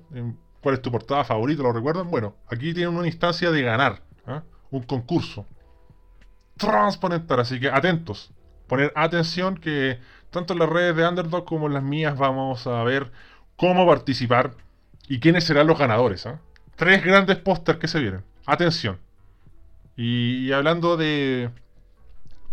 ¿Cuál 0.62 0.77
es 0.77 0.83
tu 0.83 0.90
portada 0.90 1.25
favorita? 1.25 1.62
¿Lo 1.62 1.72
recuerdan? 1.72 2.11
Bueno, 2.11 2.37
aquí 2.46 2.72
tienen 2.72 2.96
una 2.96 3.07
instancia 3.07 3.51
de 3.51 3.62
ganar, 3.62 4.03
¿ah? 4.27 4.42
un 4.70 4.83
concurso. 4.83 5.46
Transparentar, 6.57 7.40
así 7.40 7.59
que 7.59 7.68
atentos. 7.68 8.31
Poner 8.68 8.92
atención 8.94 9.57
que 9.57 9.98
tanto 10.31 10.53
en 10.53 10.61
las 10.61 10.68
redes 10.68 10.96
de 10.96 11.07
Underdog 11.07 11.44
como 11.44 11.66
en 11.66 11.75
las 11.75 11.83
mías 11.83 12.16
vamos 12.16 12.66
a 12.66 12.83
ver 12.85 13.11
cómo 13.57 13.87
participar 13.87 14.55
y 15.09 15.18
quiénes 15.18 15.44
serán 15.44 15.66
los 15.66 15.79
ganadores. 15.79 16.27
¿ah? 16.27 16.40
Tres 16.77 17.05
grandes 17.05 17.37
pósters 17.38 17.79
que 17.79 17.88
se 17.88 18.01
vienen. 18.01 18.22
Atención. 18.46 18.98
y 19.96 20.51
hablando 20.53 20.96
de, 20.96 21.51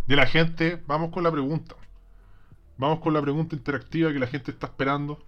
de 0.07 0.15
la 0.15 0.25
gente, 0.25 0.81
vamos 0.87 1.11
con 1.11 1.23
la 1.23 1.31
pregunta. 1.31 1.75
Vamos 2.77 2.99
con 2.99 3.13
la 3.13 3.21
pregunta 3.21 3.55
interactiva 3.55 4.11
que 4.11 4.17
la 4.17 4.25
gente 4.25 4.49
está 4.49 4.65
esperando. 4.65 5.19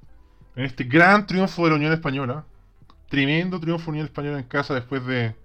En 0.55 0.65
este 0.65 0.85
gran 0.85 1.27
triunfo 1.27 1.63
de 1.65 1.69
la 1.69 1.75
Unión 1.75 1.93
Española. 1.93 2.45
Tremendo 3.11 3.59
triunfo 3.59 3.91
Unión 3.91 4.05
Española 4.05 4.39
en 4.39 4.45
casa 4.45 4.73
después 4.73 5.05
de, 5.05 5.35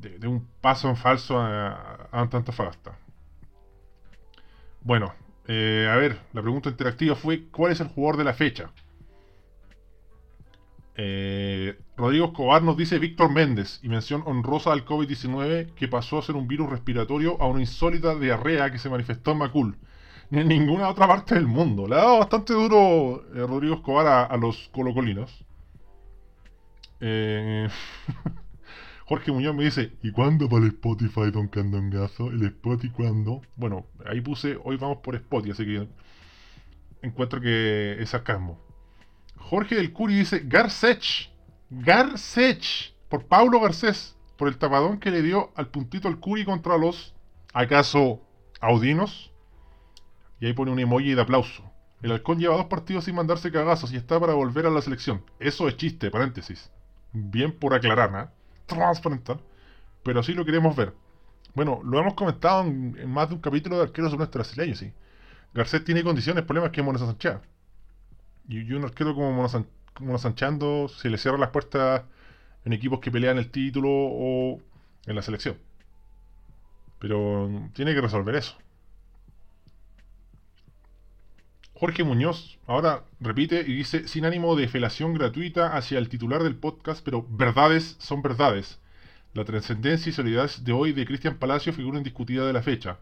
de, 0.00 0.26
un 0.26 0.44
paso 0.60 0.88
en 0.88 0.96
falso 0.96 1.38
a, 1.38 2.08
a 2.10 2.20
Antofagasta. 2.20 2.98
Bueno, 4.82 5.14
eh, 5.46 5.88
a 5.88 5.94
ver, 5.94 6.18
la 6.32 6.42
pregunta 6.42 6.70
interactiva 6.70 7.14
fue: 7.14 7.44
¿cuál 7.52 7.70
es 7.70 7.80
el 7.80 7.86
jugador 7.86 8.16
de 8.16 8.24
la 8.24 8.34
fecha? 8.34 8.72
Eh, 10.96 11.78
Rodrigo 11.96 12.26
Escobar 12.26 12.62
nos 12.64 12.76
dice 12.76 12.98
Víctor 12.98 13.30
Méndez 13.30 13.78
y 13.84 13.88
mención 13.88 14.24
honrosa 14.26 14.72
al 14.72 14.84
COVID-19 14.84 15.74
que 15.74 15.86
pasó 15.86 16.18
a 16.18 16.22
ser 16.22 16.34
un 16.34 16.48
virus 16.48 16.70
respiratorio 16.70 17.40
a 17.40 17.46
una 17.46 17.60
insólita 17.60 18.16
diarrea 18.16 18.72
que 18.72 18.78
se 18.78 18.90
manifestó 18.90 19.30
en 19.30 19.38
Macul. 19.38 19.76
Ni 20.30 20.40
en 20.40 20.48
ninguna 20.48 20.88
otra 20.88 21.06
parte 21.06 21.36
del 21.36 21.46
mundo. 21.46 21.86
Le 21.86 21.94
ha 21.94 21.98
dado 21.98 22.18
bastante 22.18 22.52
duro 22.52 23.22
eh, 23.32 23.46
Rodrigo 23.46 23.76
Escobar 23.76 24.28
a, 24.30 24.36
los 24.36 24.68
colocolinos. 24.72 25.43
Eh, 27.06 27.68
Jorge 29.04 29.30
Muñoz 29.30 29.54
me 29.54 29.64
dice, 29.64 29.92
¿y 30.02 30.10
cuándo 30.10 30.48
para 30.48 30.64
el 30.64 30.70
Spotify, 30.70 31.30
Don 31.30 31.48
Candongazo? 31.48 32.28
¿El 32.28 32.42
Spotify 32.44 32.94
cuándo? 32.94 33.42
Bueno, 33.56 33.86
ahí 34.06 34.22
puse, 34.22 34.58
hoy 34.64 34.78
vamos 34.78 34.98
por 35.02 35.14
Spotify, 35.14 35.50
así 35.50 35.66
que 35.66 35.86
encuentro 37.02 37.42
que 37.42 38.00
es 38.00 38.08
sarcasmo. 38.08 38.58
Jorge 39.36 39.74
del 39.74 39.92
Curi 39.92 40.14
dice, 40.14 40.44
Garcech, 40.46 41.30
Garcech, 41.68 42.94
por 43.10 43.26
Paulo 43.26 43.60
Garcés, 43.60 44.16
por 44.38 44.48
el 44.48 44.56
tapadón 44.56 44.98
que 44.98 45.10
le 45.10 45.20
dio 45.20 45.52
al 45.56 45.68
puntito 45.68 46.08
al 46.08 46.18
Curi 46.18 46.46
contra 46.46 46.78
los, 46.78 47.14
¿acaso, 47.52 48.22
audinos? 48.62 49.30
Y 50.40 50.46
ahí 50.46 50.54
pone 50.54 50.70
un 50.70 50.78
emoji 50.78 51.12
de 51.12 51.20
aplauso. 51.20 51.70
El 52.00 52.12
halcón 52.12 52.38
lleva 52.38 52.56
dos 52.56 52.66
partidos 52.66 53.04
sin 53.04 53.14
mandarse 53.14 53.52
cagazos 53.52 53.92
y 53.92 53.96
está 53.96 54.18
para 54.18 54.32
volver 54.32 54.64
a 54.64 54.70
la 54.70 54.80
selección. 54.80 55.22
Eso 55.38 55.68
es 55.68 55.76
chiste, 55.76 56.10
paréntesis. 56.10 56.70
Bien 57.14 57.52
por 57.52 57.74
aclarar, 57.74 58.10
¿eh? 58.26 58.28
transparentar, 58.66 59.38
pero 60.02 60.22
sí 60.22 60.32
lo 60.34 60.44
queremos 60.44 60.74
ver. 60.74 60.92
Bueno, 61.54 61.80
lo 61.84 62.00
hemos 62.00 62.14
comentado 62.14 62.62
en, 62.62 63.08
más 63.08 63.28
de 63.28 63.36
un 63.36 63.40
capítulo 63.40 63.76
de 63.76 63.84
arqueros 63.84 64.16
nuestro 64.16 64.40
brasileños, 64.40 64.78
sí. 64.78 64.92
Garcés 65.54 65.84
tiene 65.84 66.02
condiciones, 66.02 66.44
problemas 66.44 66.72
que 66.72 66.82
Mona 66.82 66.98
Sanchea. 66.98 67.40
Y, 68.48 68.62
y, 68.62 68.72
un 68.72 68.84
arquero 68.84 69.14
como 69.14 70.18
Sanchando 70.18 70.88
se 70.88 71.08
le 71.08 71.16
cierran 71.16 71.40
las 71.40 71.50
puertas 71.50 72.02
en 72.64 72.72
equipos 72.72 72.98
que 72.98 73.12
pelean 73.12 73.38
el 73.38 73.50
título 73.50 73.88
o 73.90 74.60
en 75.06 75.14
la 75.14 75.22
selección. 75.22 75.56
Pero 76.98 77.70
tiene 77.74 77.94
que 77.94 78.00
resolver 78.00 78.34
eso. 78.34 78.56
Jorge 81.76 82.04
Muñoz 82.04 82.58
ahora 82.68 83.02
repite 83.20 83.60
y 83.60 83.74
dice, 83.74 84.06
sin 84.06 84.24
ánimo 84.24 84.54
de 84.54 84.68
felación 84.68 85.12
gratuita 85.12 85.76
hacia 85.76 85.98
el 85.98 86.08
titular 86.08 86.42
del 86.44 86.54
podcast, 86.54 87.04
pero 87.04 87.26
verdades 87.28 87.96
son 87.98 88.22
verdades. 88.22 88.78
La 89.32 89.44
trascendencia 89.44 90.10
y 90.10 90.12
solidaridad 90.12 90.56
de 90.58 90.72
hoy 90.72 90.92
de 90.92 91.04
Cristian 91.04 91.36
Palacio 91.36 91.72
figura 91.72 91.98
indiscutida 91.98 92.46
de 92.46 92.52
la 92.52 92.62
fecha. 92.62 92.98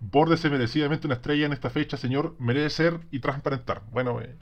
Bórdese 0.00 0.50
merecidamente 0.50 1.06
una 1.06 1.14
estrella 1.14 1.46
en 1.46 1.52
esta 1.52 1.70
fecha, 1.70 1.96
señor, 1.96 2.34
merece 2.40 2.70
ser 2.70 3.00
y 3.12 3.20
transparentar. 3.20 3.82
Bueno, 3.92 4.20
eh, 4.20 4.34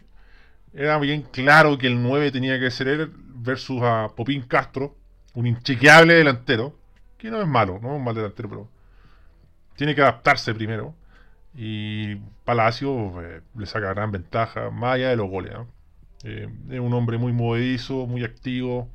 era 0.72 0.98
bien 0.98 1.20
claro 1.30 1.76
que 1.76 1.86
el 1.86 2.02
9 2.02 2.30
tenía 2.30 2.58
que 2.58 2.70
ser 2.70 2.88
él 2.88 3.12
versus 3.14 3.82
a 3.82 4.08
Popín 4.16 4.40
Castro, 4.42 4.96
un 5.34 5.46
inchequeable 5.46 6.14
delantero, 6.14 6.74
que 7.18 7.30
no 7.30 7.42
es 7.42 7.46
malo, 7.46 7.78
no 7.82 7.90
es 7.90 7.96
un 7.98 8.04
mal 8.04 8.14
delantero, 8.14 8.48
pero 8.48 8.68
tiene 9.76 9.94
que 9.94 10.00
adaptarse 10.00 10.54
primero. 10.54 10.94
Y 11.54 12.16
Palacio 12.44 13.22
eh, 13.22 13.42
le 13.56 13.66
saca 13.66 13.92
gran 13.92 14.12
ventaja, 14.12 14.70
más 14.70 14.94
allá 14.94 15.10
de 15.10 15.16
los 15.16 15.28
goles. 15.28 15.52
Eh, 16.24 16.48
es 16.70 16.80
un 16.80 16.92
hombre 16.94 17.18
muy 17.18 17.32
movedizo, 17.32 18.06
muy 18.06 18.24
activo 18.24 18.88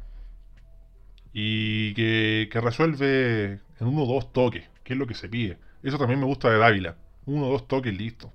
y 1.38 1.94
que, 1.96 2.62
resuelve 2.62 3.60
en 3.80 3.88
uno 3.88 4.04
o 4.04 4.06
dos 4.06 4.32
toques, 4.32 4.70
que 4.86 4.94
es 4.94 5.00
lo 5.00 5.06
que 5.06 5.16
se 5.16 5.28
pide. 5.28 5.58
Eso 5.84 5.98
también 5.98 6.20
me 6.20 6.26
gusta 6.26 6.50
de 6.50 6.58
Dávila. 6.58 6.96
Uno 7.26 7.48
o 7.48 7.52
dos 7.52 7.68
toques, 7.68 7.94
listo. 7.94 8.32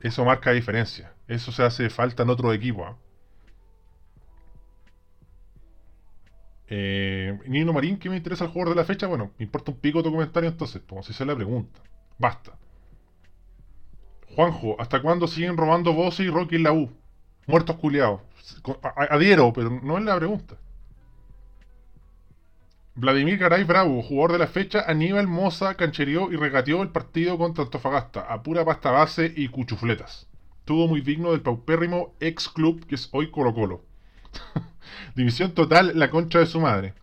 Eso 0.00 0.24
marca 0.24 0.52
diferencia. 0.52 1.12
Eso 1.26 1.50
se 1.50 1.64
hace 1.64 1.90
falta 1.90 2.22
en 2.22 2.30
otro 2.30 2.52
equipo. 2.52 2.84
¿ah? 2.86 2.96
Eh, 6.72 7.36
Nino 7.46 7.72
Marín, 7.72 7.98
¿qué 7.98 8.08
me 8.08 8.16
interesa 8.16 8.44
el 8.44 8.50
jugador 8.50 8.74
de 8.74 8.80
la 8.80 8.86
fecha? 8.86 9.08
Bueno, 9.08 9.32
me 9.38 9.44
importa 9.44 9.72
un 9.72 9.78
pico 9.78 10.04
tu 10.04 10.12
comentario 10.12 10.48
entonces, 10.48 10.80
como 10.88 11.02
si 11.02 11.12
se 11.12 11.26
la 11.26 11.34
pregunta. 11.34 11.80
Basta. 12.16 12.52
Juanjo, 14.36 14.76
¿hasta 14.80 15.02
cuándo 15.02 15.26
siguen 15.26 15.56
robando 15.56 15.92
voces 15.92 16.26
y 16.26 16.30
Rocky 16.30 16.56
en 16.56 16.62
la 16.62 16.72
U? 16.72 16.90
Muertos 17.46 17.76
culiados. 17.76 18.20
Adhiero, 18.94 19.52
pero 19.52 19.68
no 19.82 19.98
es 19.98 20.04
la 20.04 20.16
pregunta. 20.16 20.56
Vladimir 22.94 23.38
Garay 23.38 23.64
Bravo, 23.64 24.02
jugador 24.02 24.32
de 24.32 24.38
la 24.38 24.46
fecha, 24.46 24.84
Aníbal 24.86 25.26
Moza 25.26 25.74
canchereó 25.74 26.30
y 26.30 26.36
regateó 26.36 26.82
el 26.82 26.90
partido 26.90 27.38
contra 27.38 27.64
Antofagasta, 27.64 28.20
a 28.20 28.42
pura 28.42 28.64
pasta 28.64 28.92
base 28.92 29.32
y 29.34 29.48
cuchufletas. 29.48 30.28
Tuvo 30.64 30.86
muy 30.86 31.00
digno 31.00 31.32
del 31.32 31.40
paupérrimo 31.40 32.14
ex 32.20 32.48
club 32.48 32.86
que 32.86 32.94
es 32.94 33.08
hoy 33.12 33.30
Colo 33.30 33.54
Colo. 33.54 33.89
División 35.14 35.52
total, 35.52 35.92
la 35.94 36.10
concha 36.10 36.38
de 36.38 36.46
su 36.46 36.60
madre. 36.60 36.94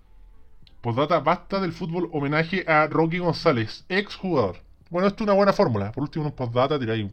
Postdata, 0.82 1.20
basta 1.20 1.60
del 1.60 1.74
fútbol 1.74 2.10
homenaje 2.14 2.64
a 2.68 2.88
Rocky 2.88 3.18
González, 3.20 3.86
ex 3.90 4.16
jugador. 4.16 4.58
Bueno, 4.90 5.08
esto 5.08 5.24
es 5.24 5.28
una 5.28 5.34
buena 5.34 5.54
fórmula. 5.54 5.92
Por 5.92 6.04
último, 6.04 6.26
un 6.26 6.32
postdata 6.32 6.80
tiráis 6.80 7.12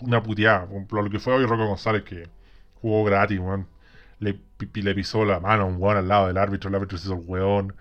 una 0.00 0.22
puteada. 0.22 0.66
Por 0.66 1.04
lo 1.04 1.10
que 1.10 1.18
fue 1.18 1.34
hoy 1.34 1.44
Rocky 1.44 1.64
González, 1.64 2.02
que 2.04 2.28
jugó 2.80 3.04
gratis, 3.04 3.40
Le, 4.18 4.40
le, 4.58 4.94
pisó 4.94 5.24
la 5.24 5.40
mano 5.40 5.64
a 5.64 5.66
un 5.66 5.76
weón 5.78 5.96
al 5.98 6.08
lado 6.08 6.28
del 6.28 6.38
árbitro, 6.38 6.68
el 6.68 6.76
árbitro 6.76 6.98
se 6.98 7.06
hizo 7.06 7.14
el 7.14 7.24
weón. 7.26 7.74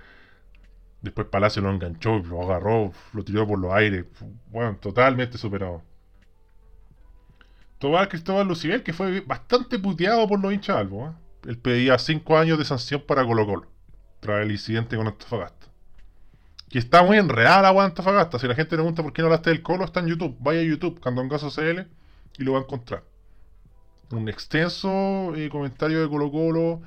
Después 1.01 1.27
Palacio 1.27 1.62
lo 1.62 1.69
enganchó, 1.69 2.19
lo 2.19 2.43
agarró, 2.43 2.91
lo 3.13 3.23
tiró 3.23 3.47
por 3.47 3.59
los 3.59 3.73
aires. 3.73 4.05
Bueno, 4.47 4.77
totalmente 4.77 5.38
superado. 5.38 5.83
Tobal 7.84 8.08
Cristóbal 8.08 8.48
Lucibel, 8.48 8.82
que 8.82 8.93
fue 8.93 9.19
bastante 9.19 9.78
puteado 9.78 10.26
por 10.26 10.39
los 10.39 10.54
hinchas 10.54 10.78
albo, 10.78 11.10
¿eh? 11.10 11.50
él 11.50 11.58
pedía 11.58 12.00
5 12.00 12.38
años 12.38 12.58
de 12.58 12.63
sanción 12.63 13.04
para 13.06 13.26
Colo 13.26 13.46
Colo, 13.46 13.67
tras 14.22 14.41
el 14.41 14.52
incidente 14.52 14.96
con 14.96 15.06
Antofagasta. 15.06 15.67
Que 16.69 16.80
está 16.80 17.04
muy 17.04 17.17
enredada 17.17 17.63
la 17.63 17.67
agua 17.67 17.84
Antofagasta. 17.84 18.39
Si 18.39 18.48
la 18.48 18.56
gente 18.56 18.78
pregunta 18.78 19.04
por 19.04 19.12
qué 19.12 19.22
no 19.22 19.26
hablaste 19.26 19.50
del 19.50 19.62
Colo, 19.62 19.84
está 19.84 20.00
en 20.00 20.08
YouTube. 20.08 20.38
Vaya 20.39 20.62
a 20.62 20.63
YouTube, 20.63 21.02
Candongazo 21.02 21.50
CL, 21.50 21.86
y 22.38 22.43
lo 22.46 22.54
va 22.54 22.60
a 22.60 22.62
encontrar. 22.62 23.04
Un 24.12 24.30
extenso 24.30 25.36
eh, 25.36 25.50
comentario 25.50 26.02
de 26.02 26.08
Colo 26.08 26.32
Colo 26.32 26.82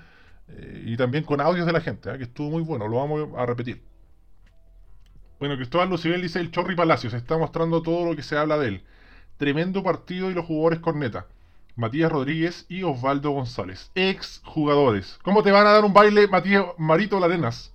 eh, 0.48 0.82
y 0.86 0.96
también 0.96 1.24
con 1.24 1.42
audios 1.42 1.66
de 1.66 1.72
la 1.74 1.82
gente, 1.82 2.08
¿eh? 2.08 2.16
que 2.16 2.24
estuvo 2.24 2.48
muy 2.48 2.62
bueno. 2.62 2.88
Lo 2.88 2.96
vamos 2.96 3.28
a 3.36 3.44
repetir. 3.44 3.82
Bueno, 5.38 5.56
Cristóbal 5.56 5.90
Lucibel 5.90 6.22
dice 6.22 6.40
el 6.40 6.50
Chorri 6.50 6.74
Palacio. 6.74 7.10
Se 7.10 7.18
está 7.18 7.36
mostrando 7.36 7.82
todo 7.82 8.06
lo 8.06 8.16
que 8.16 8.22
se 8.22 8.38
habla 8.38 8.56
de 8.56 8.68
él. 8.68 8.84
Tremendo 9.36 9.82
partido 9.82 10.30
y 10.30 10.34
los 10.34 10.46
jugadores 10.46 10.80
corneta. 10.80 11.26
Matías 11.76 12.10
Rodríguez 12.10 12.64
y 12.68 12.82
Osvaldo 12.82 13.30
González, 13.32 13.90
ex 13.94 14.40
jugadores. 14.44 15.18
¿Cómo 15.22 15.42
te 15.42 15.50
van 15.50 15.66
a 15.66 15.72
dar 15.72 15.84
un 15.84 15.92
baile 15.92 16.26
Matías 16.26 16.64
Marito 16.78 17.20
Larenas? 17.20 17.72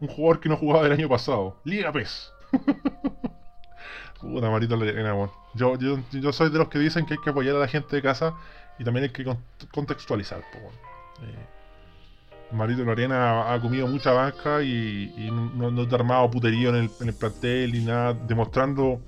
Un 0.00 0.08
jugador 0.08 0.38
que 0.40 0.48
no 0.48 0.56
jugaba 0.56 0.86
el 0.86 0.92
año 0.92 1.08
pasado. 1.08 1.56
Liga 1.64 1.90
PES. 1.92 2.32
Puta, 4.20 4.48
Marito 4.48 4.76
Larenas, 4.76 5.30
yo, 5.54 5.76
yo, 5.76 6.32
soy 6.32 6.50
de 6.50 6.58
los 6.58 6.68
que 6.68 6.78
dicen 6.78 7.04
que 7.04 7.14
hay 7.14 7.20
que 7.20 7.30
apoyar 7.30 7.56
a 7.56 7.60
la 7.60 7.68
gente 7.68 7.96
de 7.96 8.02
casa 8.02 8.34
y 8.78 8.84
también 8.84 9.04
hay 9.04 9.10
que 9.10 9.24
contextualizar. 9.72 10.38
eh, 10.38 11.46
Marito 12.52 12.84
Lorena 12.84 13.52
ha 13.52 13.60
comido 13.60 13.86
mucha 13.86 14.12
banca 14.12 14.62
y, 14.62 15.30
no, 15.56 15.70
no, 15.70 15.82
ha 15.82 15.94
armado 15.94 16.30
puterío 16.30 16.68
en 16.70 16.76
el, 16.76 16.90
en 17.00 17.08
el, 17.08 17.14
plantel 17.14 17.72
ni 17.72 17.80
nada, 17.80 18.12
demostrando 18.12 19.00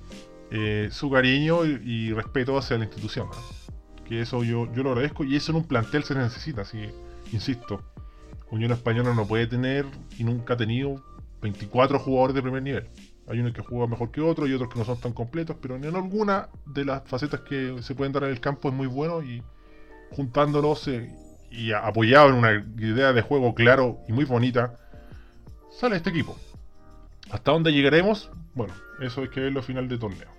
eh, 0.51 0.89
su 0.91 1.09
cariño 1.09 1.65
y, 1.65 2.13
respeto 2.13 2.57
hacia 2.57 2.77
la 2.77 2.85
institución 2.85 3.27
que 4.05 4.21
eso 4.21 4.43
yo, 4.43 4.67
lo 4.67 4.91
agradezco 4.91 5.23
y 5.23 5.35
eso 5.35 5.51
en 5.51 5.57
un 5.57 5.67
plantel 5.67 6.03
se 6.03 6.15
necesita, 6.15 6.61
así 6.61 6.89
insisto, 7.31 7.81
Unión 8.51 8.71
Española 8.71 9.13
no 9.13 9.25
puede 9.25 9.47
tener 9.47 9.85
y 10.17 10.23
nunca 10.23 10.53
ha 10.53 10.57
tenido 10.57 11.03
24 11.41 11.99
jugadores 11.99 12.35
de 12.35 12.41
primer 12.41 12.63
nivel. 12.63 12.87
Hay 13.27 13.39
unos 13.39 13.53
que 13.53 13.61
juegan 13.61 13.89
mejor 13.89 14.11
que 14.11 14.21
otros 14.21 14.47
y 14.47 14.53
otros 14.53 14.71
que 14.71 14.77
no 14.77 14.85
son 14.85 14.99
tan 14.99 15.13
completos, 15.13 15.57
pero 15.59 15.75
en 15.75 15.83
alguna 15.95 16.49
de 16.65 16.85
las 16.85 17.03
facetas 17.05 17.41
que 17.41 17.75
se 17.81 17.95
pueden 17.95 18.13
dar 18.13 18.23
en 18.23 18.29
el 18.29 18.39
campo 18.39 18.69
es 18.69 18.75
muy 18.75 18.87
bueno 18.87 19.23
y 19.23 19.41
juntándolos 20.11 20.87
eh, 20.87 21.11
y 21.49 21.71
apoyado 21.71 22.29
en 22.29 22.35
una 22.35 22.53
idea 22.77 23.13
de 23.13 23.21
juego 23.21 23.55
claro 23.55 23.99
y 24.07 24.13
muy 24.13 24.25
bonita, 24.25 24.77
sale 25.71 25.95
este 25.95 26.11
equipo. 26.11 26.37
¿Hasta 27.31 27.51
dónde 27.51 27.73
llegaremos? 27.73 28.29
Bueno, 28.53 28.73
eso 29.01 29.21
hay 29.21 29.29
que 29.29 29.39
verlo 29.39 29.59
al 29.59 29.65
final 29.65 29.87
de 29.87 29.97
torneo. 29.97 30.34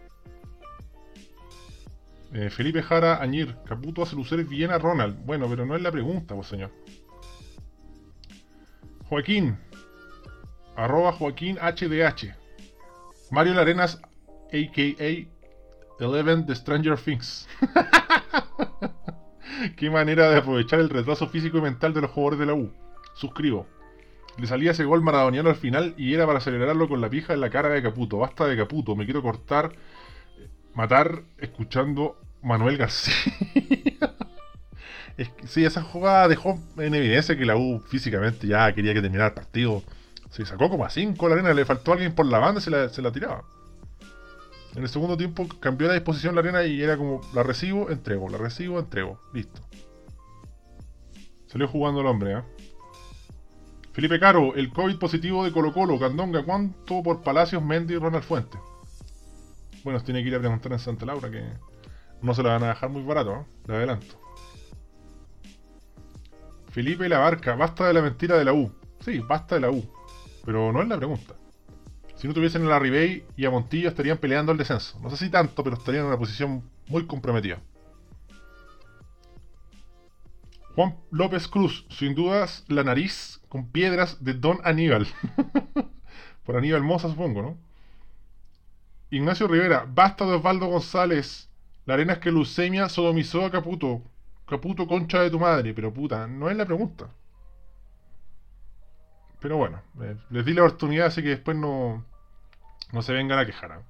Eh, 2.39 2.51
Felipe 2.51 2.83
Jara 2.83 3.23
Añir, 3.23 3.57
Caputo 3.65 4.03
hace 4.03 4.15
lucer 4.15 4.45
bien 4.45 4.71
a 4.71 4.77
Ronald. 4.77 5.25
Bueno, 5.25 5.47
pero 5.49 5.65
no 5.65 5.75
es 5.75 5.81
la 5.81 5.91
pregunta, 5.91 6.35
pues 6.35 6.49
señor. 6.49 6.71
Joaquín, 9.09 9.57
arroba 10.77 11.13
Joaquín 11.13 11.57
HDH. 11.57 12.35
Mario 13.31 13.55
Larenas, 13.55 14.03
a.k.a. 14.53 16.05
Eleven 16.05 16.45
de 16.45 16.55
Stranger 16.55 16.99
Things. 16.99 17.49
Qué 19.79 19.89
manera 19.89 20.29
de 20.29 20.37
aprovechar 20.37 20.81
el 20.81 20.91
retraso 20.91 21.29
físico 21.29 21.57
y 21.57 21.63
mental 21.63 21.95
de 21.95 22.03
los 22.03 22.11
jugadores 22.11 22.41
de 22.41 22.47
la 22.47 22.53
U. 22.53 22.71
Suscribo. 23.15 23.67
Le 24.37 24.47
salía 24.47 24.73
ese 24.73 24.85
gol 24.85 25.01
maradoniano 25.01 25.49
al 25.49 25.57
final 25.57 25.95
y 25.97 26.13
era 26.13 26.27
para 26.27 26.37
acelerarlo 26.37 26.87
con 26.87 27.01
la 27.01 27.09
pija 27.09 27.33
en 27.33 27.41
la 27.41 27.49
cara 27.49 27.71
de 27.71 27.83
Caputo. 27.83 28.19
Basta 28.19 28.47
de 28.47 28.59
Caputo, 28.59 28.95
me 28.95 29.07
quiero 29.07 29.23
cortar 29.23 29.73
matar 30.75 31.23
escuchando 31.39 32.21
Manuel 32.47 32.77
García. 32.79 33.13
sí, 35.47 35.65
esa 35.65 35.83
jugada 35.83 36.29
dejó 36.29 36.61
en 36.79 36.95
evidencia 36.95 37.37
que 37.37 37.45
la 37.45 37.57
U 37.57 37.83
físicamente 37.89 38.47
ya 38.47 38.73
quería 38.73 38.95
que 38.95 39.03
terminara 39.03 39.31
el 39.31 39.35
partido. 39.35 39.83
Se 40.31 40.47
sacó 40.47 40.71
como 40.71 40.85
a 40.85 40.91
5 40.91 41.29
la 41.29 41.35
arena, 41.35 41.53
le 41.53 41.65
faltó 41.65 41.93
alguien 41.93 42.15
por 42.15 42.25
la 42.27 42.39
banda 42.39 42.61
y 42.61 42.63
se 42.63 43.03
la, 43.03 43.13
tiraba. 43.13 43.45
En 44.77 44.83
el 44.85 44.89
segundo 44.89 45.17
tiempo 45.17 45.49
cambió 45.59 45.89
la 45.89 45.95
disposición 45.95 46.35
la 46.35 46.41
arena 46.41 46.65
y 46.65 46.81
era 46.81 46.97
como 46.97 47.21
la 47.35 47.43
recibo, 47.43 47.91
entrego, 47.91 48.29
la 48.29 48.39
recibo, 48.39 48.79
entrego. 48.79 49.21
Listo. 49.33 49.61
Salió 51.49 51.67
jugando 51.67 52.01
el 52.01 52.07
hombre, 52.07 52.33
¿eh? 52.39 52.43
Felipe 53.93 54.21
Caro, 54.21 54.55
el 54.55 54.71
COVID 54.71 54.99
positivo 54.99 55.43
de 55.45 55.53
Colo 55.53 55.73
Colo, 55.73 55.99
Candonga, 55.99 56.45
¿cuánto 56.45 57.03
por 57.03 57.23
Palacios, 57.23 57.63
Mendy 57.63 57.95
y 57.95 57.99
Ronald 57.99 58.25
Fuente? 58.25 58.59
Bueno, 59.83 60.01
tiene 60.01 60.23
que 60.23 60.29
ir 60.29 60.35
a 60.37 60.39
preguntar 60.39 60.73
en 60.73 60.79
Santa 60.79 61.07
Laura 61.07 61.31
que 61.31 61.43
no 62.23 62.35
se 62.35 62.43
la 62.43 62.53
van 62.53 62.65
a 62.65 62.69
dejar 62.69 62.91
muy 62.91 63.03
barato, 63.03 63.31
¿no? 63.33 63.47
Le 63.67 63.77
adelanto. 63.77 64.21
Felipe 66.71 67.09
La 67.09 67.19
Barca, 67.19 67.55
basta 67.55 67.87
de 67.87 67.95
la 67.95 68.03
mentira 68.03 68.37
de 68.37 68.45
la 68.45 68.53
U. 68.53 68.73
Sí, 69.01 69.21
basta 69.21 69.55
de 69.55 69.63
la 69.63 69.71
U. 69.71 69.85
Pero 70.45 70.73
no 70.73 70.83
es 70.83 70.89
la 70.89 70.97
pregunta. 70.97 71.35
Si 72.17 72.27
no 72.27 72.35
tuviesen 72.35 72.67
a 72.67 72.69
la 72.69 72.79
Ribey 72.79 73.25
y 73.37 73.45
a 73.45 73.51
Montillo 73.51 73.89
estarían 73.89 74.19
peleando 74.19 74.53
el 74.53 74.59
descenso. 74.59 74.99
No 75.01 75.11
sé 75.11 75.17
si 75.17 75.31
tanto, 75.31 75.63
pero 75.63 75.77
estarían 75.77 76.05
en 76.05 76.09
una 76.09 76.19
posición 76.19 76.63
muy 76.89 77.07
comprometida. 77.07 77.61
Juan 80.75 80.97
López 81.11 81.49
Cruz, 81.49 81.87
sin 81.89 82.15
dudas 82.15 82.65
la 82.69 82.85
nariz 82.85 83.41
con 83.49 83.71
piedras 83.71 84.23
de 84.23 84.35
Don 84.35 84.61
Aníbal. 84.63 85.07
Por 86.45 86.57
Aníbal 86.57 86.83
Moza, 86.83 87.09
supongo, 87.09 87.43
¿no? 87.43 87.59
Ignacio 89.11 89.49
Rivera, 89.49 89.87
basta 89.89 90.27
de 90.27 90.35
Osvaldo 90.35 90.67
González. 90.67 91.49
La 91.87 91.95
arena 91.95 92.15
es 92.15 92.19
que 92.19 92.33
leucemia 92.33 92.89
sodomizó 92.89 93.45
a 93.45 93.51
Caputo. 93.51 94.03
Caputo 94.47 94.87
concha 94.87 95.23
de 95.23 95.31
tu 95.31 95.39
madre, 95.39 95.73
pero 95.73 95.93
puta, 95.93 96.27
no 96.27 96.51
es 96.51 96.57
la 96.57 96.67
pregunta. 96.67 97.09
Pero 99.41 99.57
bueno, 99.57 99.81
eh, 100.03 100.17
les 100.31 100.45
di 100.45 100.53
la 100.53 100.63
oportunidad, 100.63 101.07
así 101.07 101.23
que 101.23 101.31
después 101.31 101.57
no, 101.57 102.05
no 102.93 103.03
se 103.03 103.13
vengan 103.13 103.39
a 103.39 103.47
quejar. 103.47 103.73
¿ah? 103.73 103.83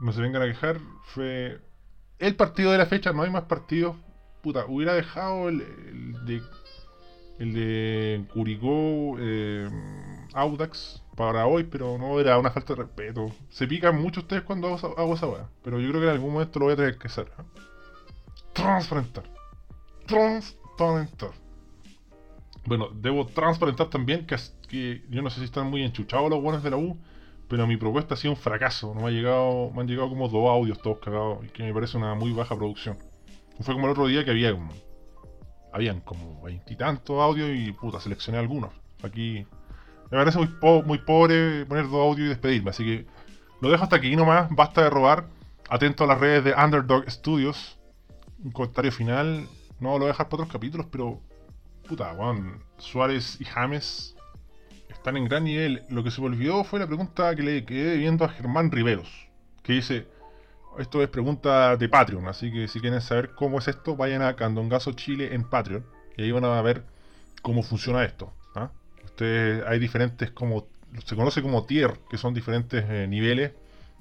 No 0.00 0.12
se 0.12 0.20
vengan 0.20 0.42
a 0.42 0.46
quejar. 0.46 0.78
Fue 1.04 1.60
el 2.18 2.36
partido 2.36 2.72
de 2.72 2.78
la 2.78 2.86
fecha, 2.86 3.12
no 3.12 3.22
hay 3.22 3.30
más 3.30 3.44
partidos. 3.44 3.96
Puta, 4.42 4.66
hubiera 4.66 4.94
dejado 4.94 5.48
el, 5.48 5.58
de 6.26 6.42
el 7.38 7.54
de 7.54 8.24
Curicó 8.32 9.16
eh, 9.18 9.68
Audax 10.34 11.02
para 11.20 11.46
hoy, 11.46 11.64
pero 11.64 11.98
no 11.98 12.18
era 12.18 12.38
una 12.38 12.50
falta 12.50 12.74
de 12.74 12.82
respeto. 12.82 13.30
Se 13.50 13.66
pican 13.66 14.00
mucho 14.00 14.20
ustedes 14.20 14.42
cuando 14.42 14.68
hago, 14.68 15.14
esa 15.14 15.26
weá, 15.26 15.46
pero 15.62 15.78
yo 15.78 15.90
creo 15.90 16.00
que 16.00 16.06
en 16.06 16.14
algún 16.14 16.32
momento 16.32 16.58
lo 16.58 16.64
voy 16.64 16.72
a 16.72 16.76
tener 16.76 16.96
que 16.96 17.08
hacer. 17.08 17.30
¿ah? 17.36 17.44
Transparentar. 18.54 19.24
Transparentar. 20.06 21.32
Bueno, 22.64 22.88
debo 22.94 23.26
transparentar 23.26 23.90
también 23.90 24.26
que, 24.26 25.02
yo 25.10 25.20
no 25.20 25.28
sé 25.28 25.40
si 25.40 25.44
están 25.44 25.66
muy 25.66 25.82
enchuchados 25.82 26.30
los 26.30 26.40
buenos 26.40 26.62
de 26.62 26.70
la 26.70 26.78
U, 26.78 26.98
pero 27.48 27.66
mi 27.66 27.76
propuesta 27.76 28.14
ha 28.14 28.16
sido 28.16 28.32
un 28.32 28.40
fracaso. 28.40 28.94
No 28.94 29.02
me, 29.02 29.08
ha 29.08 29.10
llegado, 29.10 29.70
me 29.72 29.82
han 29.82 29.88
llegado 29.88 30.08
como 30.08 30.26
dos 30.26 30.48
audios 30.48 30.80
todos 30.80 31.00
cagados, 31.00 31.44
y 31.44 31.48
que 31.48 31.64
me 31.64 31.74
parece 31.74 31.98
una 31.98 32.14
muy 32.14 32.32
baja 32.32 32.56
producción. 32.56 32.96
Fue 33.60 33.74
como 33.74 33.86
el 33.86 33.92
otro 33.92 34.06
día 34.06 34.24
que 34.24 34.30
había 34.30 34.56
habían 35.70 36.00
como 36.00 36.40
veintitantos 36.42 37.20
audios 37.20 37.50
y 37.52 37.72
puta, 37.72 38.00
seleccioné 38.00 38.38
algunos. 38.38 38.70
Aquí 39.02 39.46
me 40.10 40.18
parece 40.18 40.38
muy, 40.38 40.48
muy 40.84 40.98
pobre 40.98 41.64
poner 41.66 41.84
dos 41.84 41.94
audios 41.94 42.26
y 42.26 42.28
despedirme, 42.28 42.70
así 42.70 42.84
que 42.84 43.06
lo 43.60 43.70
dejo 43.70 43.84
hasta 43.84 43.96
aquí 43.96 44.16
nomás. 44.16 44.48
Basta 44.50 44.82
de 44.82 44.90
robar. 44.90 45.26
Atento 45.68 46.04
a 46.04 46.06
las 46.06 46.18
redes 46.18 46.44
de 46.44 46.54
Underdog 46.54 47.08
Studios. 47.10 47.78
Un 48.42 48.50
comentario 48.50 48.90
final. 48.90 49.46
No 49.78 49.92
lo 49.92 49.98
voy 49.98 50.04
a 50.06 50.08
dejar 50.08 50.28
para 50.28 50.42
otros 50.42 50.52
capítulos, 50.52 50.86
pero 50.90 51.20
puta, 51.88 52.14
Juan, 52.14 52.62
Suárez 52.78 53.40
y 53.40 53.44
James 53.44 54.16
están 54.88 55.16
en 55.16 55.26
gran 55.26 55.44
nivel. 55.44 55.82
Lo 55.88 56.02
que 56.02 56.10
se 56.10 56.20
me 56.20 56.28
olvidó 56.28 56.64
fue 56.64 56.80
la 56.80 56.86
pregunta 56.86 57.34
que 57.34 57.42
le 57.42 57.64
quedé 57.64 57.96
viendo 57.96 58.24
a 58.24 58.28
Germán 58.28 58.70
Riveros, 58.70 59.28
que 59.62 59.74
dice, 59.74 60.06
esto 60.78 61.02
es 61.02 61.08
pregunta 61.08 61.76
de 61.76 61.88
Patreon, 61.88 62.28
así 62.28 62.52
que 62.52 62.68
si 62.68 62.80
quieren 62.80 63.00
saber 63.00 63.34
cómo 63.34 63.58
es 63.58 63.68
esto, 63.68 63.96
vayan 63.96 64.22
a 64.22 64.36
Candongazo 64.36 64.92
Chile 64.92 65.34
en 65.34 65.44
Patreon, 65.44 65.84
y 66.16 66.22
ahí 66.22 66.32
van 66.32 66.44
a 66.44 66.60
ver 66.62 66.84
cómo 67.42 67.62
funciona 67.62 68.04
esto. 68.04 68.32
Ustedes, 69.20 69.62
hay 69.66 69.78
diferentes 69.78 70.30
como, 70.30 70.66
se 71.04 71.14
conoce 71.14 71.42
como 71.42 71.66
tier, 71.66 72.00
que 72.08 72.16
son 72.16 72.32
diferentes 72.32 72.82
eh, 72.88 73.06
niveles, 73.06 73.52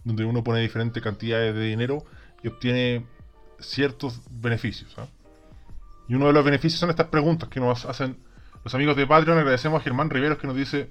donde 0.05 0.23
uno 0.23 0.45
pone 0.45 0.61
diferentes 0.61 1.03
cantidades 1.03 1.53
de 1.53 1.61
dinero 1.61 2.05
y 2.41 2.47
obtiene 2.47 3.05
ciertos 3.59 4.21
beneficios. 4.31 4.97
¿ah? 4.97 5.07
Y 6.07 6.15
uno 6.15 6.27
de 6.27 6.31
los 6.31 6.45
beneficios 6.45 6.79
son 6.79 6.89
estas 6.89 7.07
preguntas 7.07 7.49
que 7.49 7.59
nos 7.59 7.83
hacen 7.83 8.15
los 8.63 8.73
amigos 8.73 8.95
de 8.95 9.05
Patreon. 9.05 9.39
Agradecemos 9.39 9.81
a 9.81 9.83
Germán 9.83 10.09
Riveros 10.09 10.37
que 10.37 10.47
nos 10.47 10.55
dice: 10.55 10.89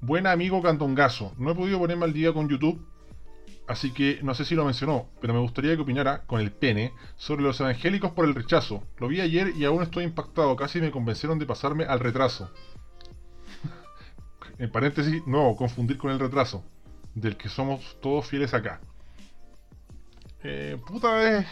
Buen 0.00 0.26
amigo 0.26 0.62
Cantongazo, 0.62 1.34
no 1.36 1.50
he 1.50 1.54
podido 1.54 1.78
ponerme 1.78 2.06
al 2.06 2.14
día 2.14 2.32
con 2.32 2.48
YouTube, 2.48 2.82
así 3.66 3.92
que 3.92 4.20
no 4.22 4.34
sé 4.34 4.46
si 4.46 4.54
lo 4.54 4.64
mencionó, 4.64 5.10
pero 5.20 5.34
me 5.34 5.40
gustaría 5.40 5.76
que 5.76 5.82
opinara 5.82 6.22
con 6.22 6.40
el 6.40 6.52
pene 6.52 6.94
sobre 7.18 7.42
los 7.42 7.60
evangélicos 7.60 8.12
por 8.12 8.24
el 8.24 8.34
rechazo. 8.34 8.82
Lo 8.96 9.08
vi 9.08 9.20
ayer 9.20 9.52
y 9.54 9.66
aún 9.66 9.82
estoy 9.82 10.04
impactado, 10.04 10.56
casi 10.56 10.80
me 10.80 10.90
convencieron 10.90 11.38
de 11.38 11.44
pasarme 11.44 11.84
al 11.84 12.00
retraso. 12.00 12.50
En 14.58 14.70
paréntesis, 14.70 15.22
no, 15.26 15.54
confundir 15.56 15.98
con 15.98 16.10
el 16.10 16.18
retraso, 16.18 16.64
del 17.14 17.36
que 17.36 17.48
somos 17.48 17.96
todos 18.00 18.26
fieles 18.26 18.54
acá. 18.54 18.80
Eh, 20.42 20.76
puta, 20.86 21.38
es. 21.38 21.46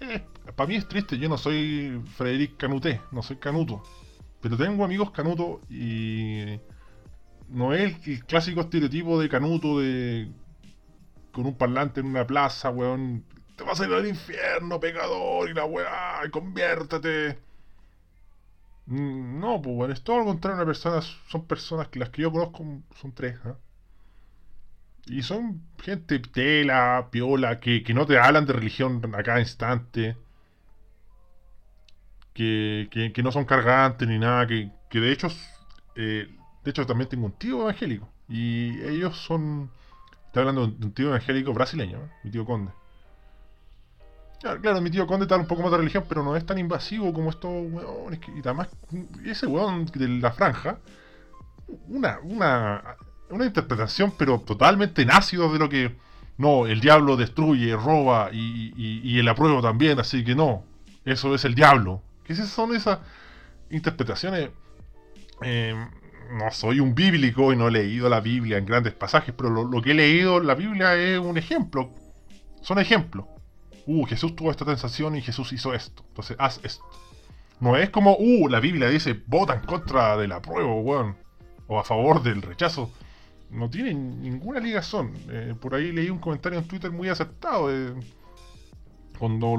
Eh, 0.00 0.22
para 0.56 0.68
mí 0.68 0.76
es 0.76 0.86
triste, 0.88 1.18
yo 1.18 1.28
no 1.28 1.38
soy 1.38 2.00
Frederic 2.16 2.56
Canuté, 2.56 3.00
no 3.10 3.22
soy 3.22 3.36
Canuto. 3.36 3.82
Pero 4.40 4.56
tengo 4.56 4.84
amigos 4.84 5.10
Canuto 5.10 5.60
y 5.70 6.60
no 7.48 7.72
es 7.72 8.06
el, 8.06 8.24
clásico 8.24 8.60
estereotipo 8.60 9.20
de 9.20 9.28
Canuto 9.28 9.80
de 9.80 10.30
con 11.32 11.46
un 11.46 11.56
parlante 11.56 12.00
en 12.00 12.06
una 12.06 12.26
plaza, 12.26 12.70
weón. 12.70 13.24
Te 13.56 13.64
vas 13.64 13.80
a 13.80 13.86
ir 13.86 13.92
al 13.92 14.06
infierno, 14.06 14.80
pecador, 14.80 15.48
y 15.48 15.54
la 15.54 15.64
weá, 15.64 16.20
conviértete. 16.30 17.38
Mm, 18.86 19.40
no, 19.40 19.60
pues 19.62 19.76
bueno, 19.76 19.94
es 19.94 20.02
todo 20.02 20.18
lo 20.18 20.24
contrario. 20.26 20.62
Una 20.64 21.02
son 21.02 21.46
personas 21.46 21.88
que 21.88 21.98
las 21.98 22.10
que 22.10 22.22
yo 22.22 22.32
conozco 22.32 22.64
son 22.96 23.12
tres, 23.14 23.36
¿eh? 23.44 23.54
Y 25.06 25.22
son 25.22 25.62
gente 25.82 26.18
tela, 26.18 27.08
piola, 27.10 27.60
que, 27.60 27.82
que 27.82 27.94
no 27.94 28.06
te 28.06 28.18
hablan 28.18 28.46
de 28.46 28.54
religión 28.54 29.02
a 29.14 29.22
cada 29.22 29.40
instante 29.40 30.16
que, 32.34 33.22
no 33.22 33.32
son 33.32 33.44
cargantes 33.44 34.06
ni 34.08 34.18
nada, 34.18 34.46
que, 34.46 34.70
de 34.92 35.12
hecho, 35.12 35.28
eh, 35.94 36.28
de 36.64 36.70
hecho 36.70 36.86
también 36.86 37.08
tengo 37.08 37.26
un 37.26 37.32
tío 37.32 37.62
evangélico. 37.62 38.08
Y 38.28 38.80
ellos 38.82 39.16
son, 39.18 39.70
estoy 40.26 40.40
hablando 40.40 40.66
de 40.66 40.86
un 40.86 40.92
tío 40.92 41.08
evangélico 41.08 41.52
brasileño, 41.52 41.98
mi 42.22 42.30
tío 42.30 42.44
Conde. 42.44 42.72
Claro, 44.60 44.80
mi 44.82 44.90
tío 44.90 45.06
Conde 45.06 45.24
está 45.24 45.36
un 45.36 45.46
poco 45.46 45.62
más 45.62 45.70
de 45.70 45.78
religión, 45.78 46.04
pero 46.06 46.22
no 46.22 46.36
es 46.36 46.44
tan 46.44 46.58
invasivo 46.58 47.14
como 47.14 47.30
estos 47.30 47.50
weones. 47.50 48.20
y 48.28 48.40
además, 48.40 48.68
ese 49.24 49.46
weón 49.46 49.86
de 49.86 50.06
la 50.08 50.32
franja, 50.32 50.78
una, 51.88 52.18
una, 52.22 52.96
una 53.30 53.46
interpretación, 53.46 54.12
pero 54.18 54.38
totalmente 54.40 55.06
nácido 55.06 55.50
de 55.50 55.58
lo 55.58 55.68
que. 55.68 55.96
No, 56.36 56.66
el 56.66 56.80
diablo 56.80 57.16
destruye, 57.16 57.74
roba 57.76 58.28
y, 58.32 59.18
el 59.18 59.28
apruebo 59.28 59.62
también, 59.62 59.98
así 60.00 60.24
que 60.24 60.34
no, 60.34 60.64
eso 61.04 61.34
es 61.34 61.44
el 61.44 61.54
diablo. 61.54 62.02
¿Qué 62.24 62.34
son 62.34 62.74
esas 62.74 62.98
interpretaciones? 63.70 64.50
Eh, 65.42 65.74
no 66.32 66.50
soy 66.50 66.80
un 66.80 66.94
bíblico 66.94 67.52
y 67.52 67.56
no 67.56 67.68
he 67.68 67.70
leído 67.70 68.08
la 68.08 68.20
Biblia 68.20 68.58
en 68.58 68.66
grandes 68.66 68.92
pasajes, 68.92 69.34
pero 69.36 69.48
lo, 69.50 69.80
que 69.80 69.92
he 69.92 69.94
leído 69.94 70.40
la 70.40 70.54
Biblia 70.54 70.96
es 70.96 71.18
un 71.18 71.38
ejemplo. 71.38 71.90
Son 72.60 72.78
ejemplos. 72.78 73.26
Uh, 73.86 74.04
Jesús 74.04 74.34
tuvo 74.34 74.50
esta 74.50 74.64
sensación 74.64 75.16
y 75.16 75.22
Jesús 75.22 75.52
hizo 75.52 75.74
esto. 75.74 76.04
Entonces, 76.08 76.36
haz 76.38 76.60
esto. 76.62 76.84
No 77.60 77.76
es 77.76 77.90
como, 77.90 78.16
uh, 78.18 78.48
la 78.48 78.60
Biblia 78.60 78.88
dice, 78.88 79.22
vota 79.26 79.54
en 79.54 79.60
contra 79.60 80.16
del 80.16 80.32
apruebo, 80.32 80.80
weón. 80.80 81.16
O 81.66 81.78
a 81.78 81.84
favor 81.84 82.22
del 82.22 82.42
rechazo. 82.42 82.90
No 83.50 83.70
tiene 83.70 83.94
ninguna 83.94 84.60
ligación. 84.60 85.12
Eh, 85.28 85.54
por 85.60 85.74
ahí 85.74 85.92
leí 85.92 86.10
un 86.10 86.18
comentario 86.18 86.58
en 86.58 86.66
Twitter 86.66 86.90
muy 86.90 87.08
aceptado. 87.08 87.70
Eh, 87.72 87.94
cuando 89.18 89.56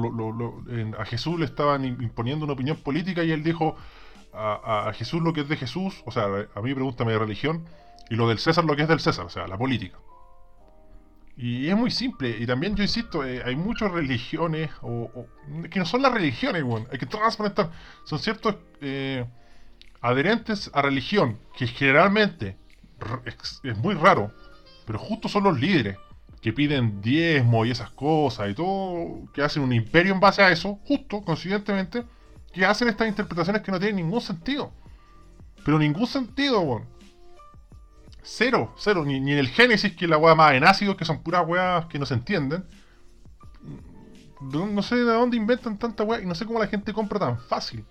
a 0.98 1.04
Jesús 1.06 1.38
le 1.38 1.46
estaban 1.46 1.84
imponiendo 1.84 2.44
una 2.44 2.52
opinión 2.52 2.76
política 2.76 3.24
y 3.24 3.32
él 3.32 3.42
dijo 3.42 3.76
a, 4.32 4.92
Jesús 4.94 5.22
lo 5.22 5.32
que 5.32 5.40
es 5.40 5.48
de 5.48 5.56
Jesús, 5.56 6.02
o 6.04 6.10
sea, 6.10 6.26
a 6.54 6.60
mí 6.60 6.74
pregúntame 6.74 7.12
de 7.12 7.18
religión, 7.18 7.64
y 8.10 8.16
lo 8.16 8.28
del 8.28 8.38
César 8.38 8.64
lo 8.64 8.76
que 8.76 8.82
es 8.82 8.88
del 8.88 9.00
César, 9.00 9.24
o 9.24 9.30
sea, 9.30 9.46
la 9.46 9.56
política. 9.56 9.98
Y 11.36 11.68
es 11.68 11.76
muy 11.76 11.90
simple, 11.90 12.34
y 12.38 12.46
también 12.46 12.74
yo 12.76 12.82
insisto, 12.82 13.22
eh, 13.22 13.42
hay 13.44 13.56
muchas 13.56 13.90
religiones, 13.92 14.70
o, 14.80 15.26
que 15.70 15.78
no 15.78 15.84
son 15.84 16.00
las 16.00 16.12
religiones, 16.12 16.62
bueno, 16.62 16.86
hay 16.90 16.98
que 16.98 17.04
transparentar, 17.04 17.70
son 18.04 18.18
ciertos 18.18 18.56
eh, 18.80 19.26
adherentes 20.00 20.70
a 20.72 20.80
religión, 20.80 21.38
que 21.58 21.66
generalmente 21.66 22.56
es 23.62 23.76
muy 23.76 23.94
raro, 23.94 24.32
pero 24.86 24.98
justo 24.98 25.28
son 25.28 25.44
los 25.44 25.60
líderes 25.60 25.98
que 26.40 26.52
piden 26.52 27.02
diezmo 27.02 27.66
y 27.66 27.70
esas 27.70 27.90
cosas 27.90 28.50
y 28.50 28.54
todo, 28.54 29.30
que 29.34 29.42
hacen 29.42 29.62
un 29.62 29.72
imperio 29.72 30.14
en 30.14 30.20
base 30.20 30.42
a 30.42 30.50
eso, 30.50 30.78
justo, 30.84 31.20
coincidentemente, 31.22 32.04
que 32.52 32.64
hacen 32.64 32.88
estas 32.88 33.08
interpretaciones 33.08 33.62
que 33.62 33.72
no 33.72 33.78
tienen 33.78 33.96
ningún 33.96 34.20
sentido. 34.20 34.72
Pero 35.64 35.78
ningún 35.78 36.06
sentido, 36.06 36.60
weón. 36.60 36.95
Cero, 38.28 38.72
cero. 38.76 39.04
Ni, 39.04 39.16
en 39.18 39.28
el 39.38 39.46
Génesis, 39.48 39.94
que 39.94 40.06
es 40.06 40.10
la 40.10 40.18
weá 40.18 40.34
más 40.34 40.52
en 40.54 40.64
ácido, 40.64 40.96
que 40.96 41.04
son 41.04 41.22
puras 41.22 41.46
weas 41.46 41.86
que 41.86 41.96
no 41.96 42.04
se 42.06 42.14
entienden. 42.14 42.64
No, 44.40 44.82
sé 44.82 44.96
de 44.96 45.04
dónde 45.04 45.36
inventan 45.36 45.78
tanta 45.78 46.02
weá 46.02 46.20
y 46.20 46.26
no 46.26 46.34
sé 46.34 46.44
cómo 46.44 46.58
la 46.58 46.66
gente 46.66 46.92
compra 46.92 47.20
tan 47.20 47.38
fácil. 47.38 47.84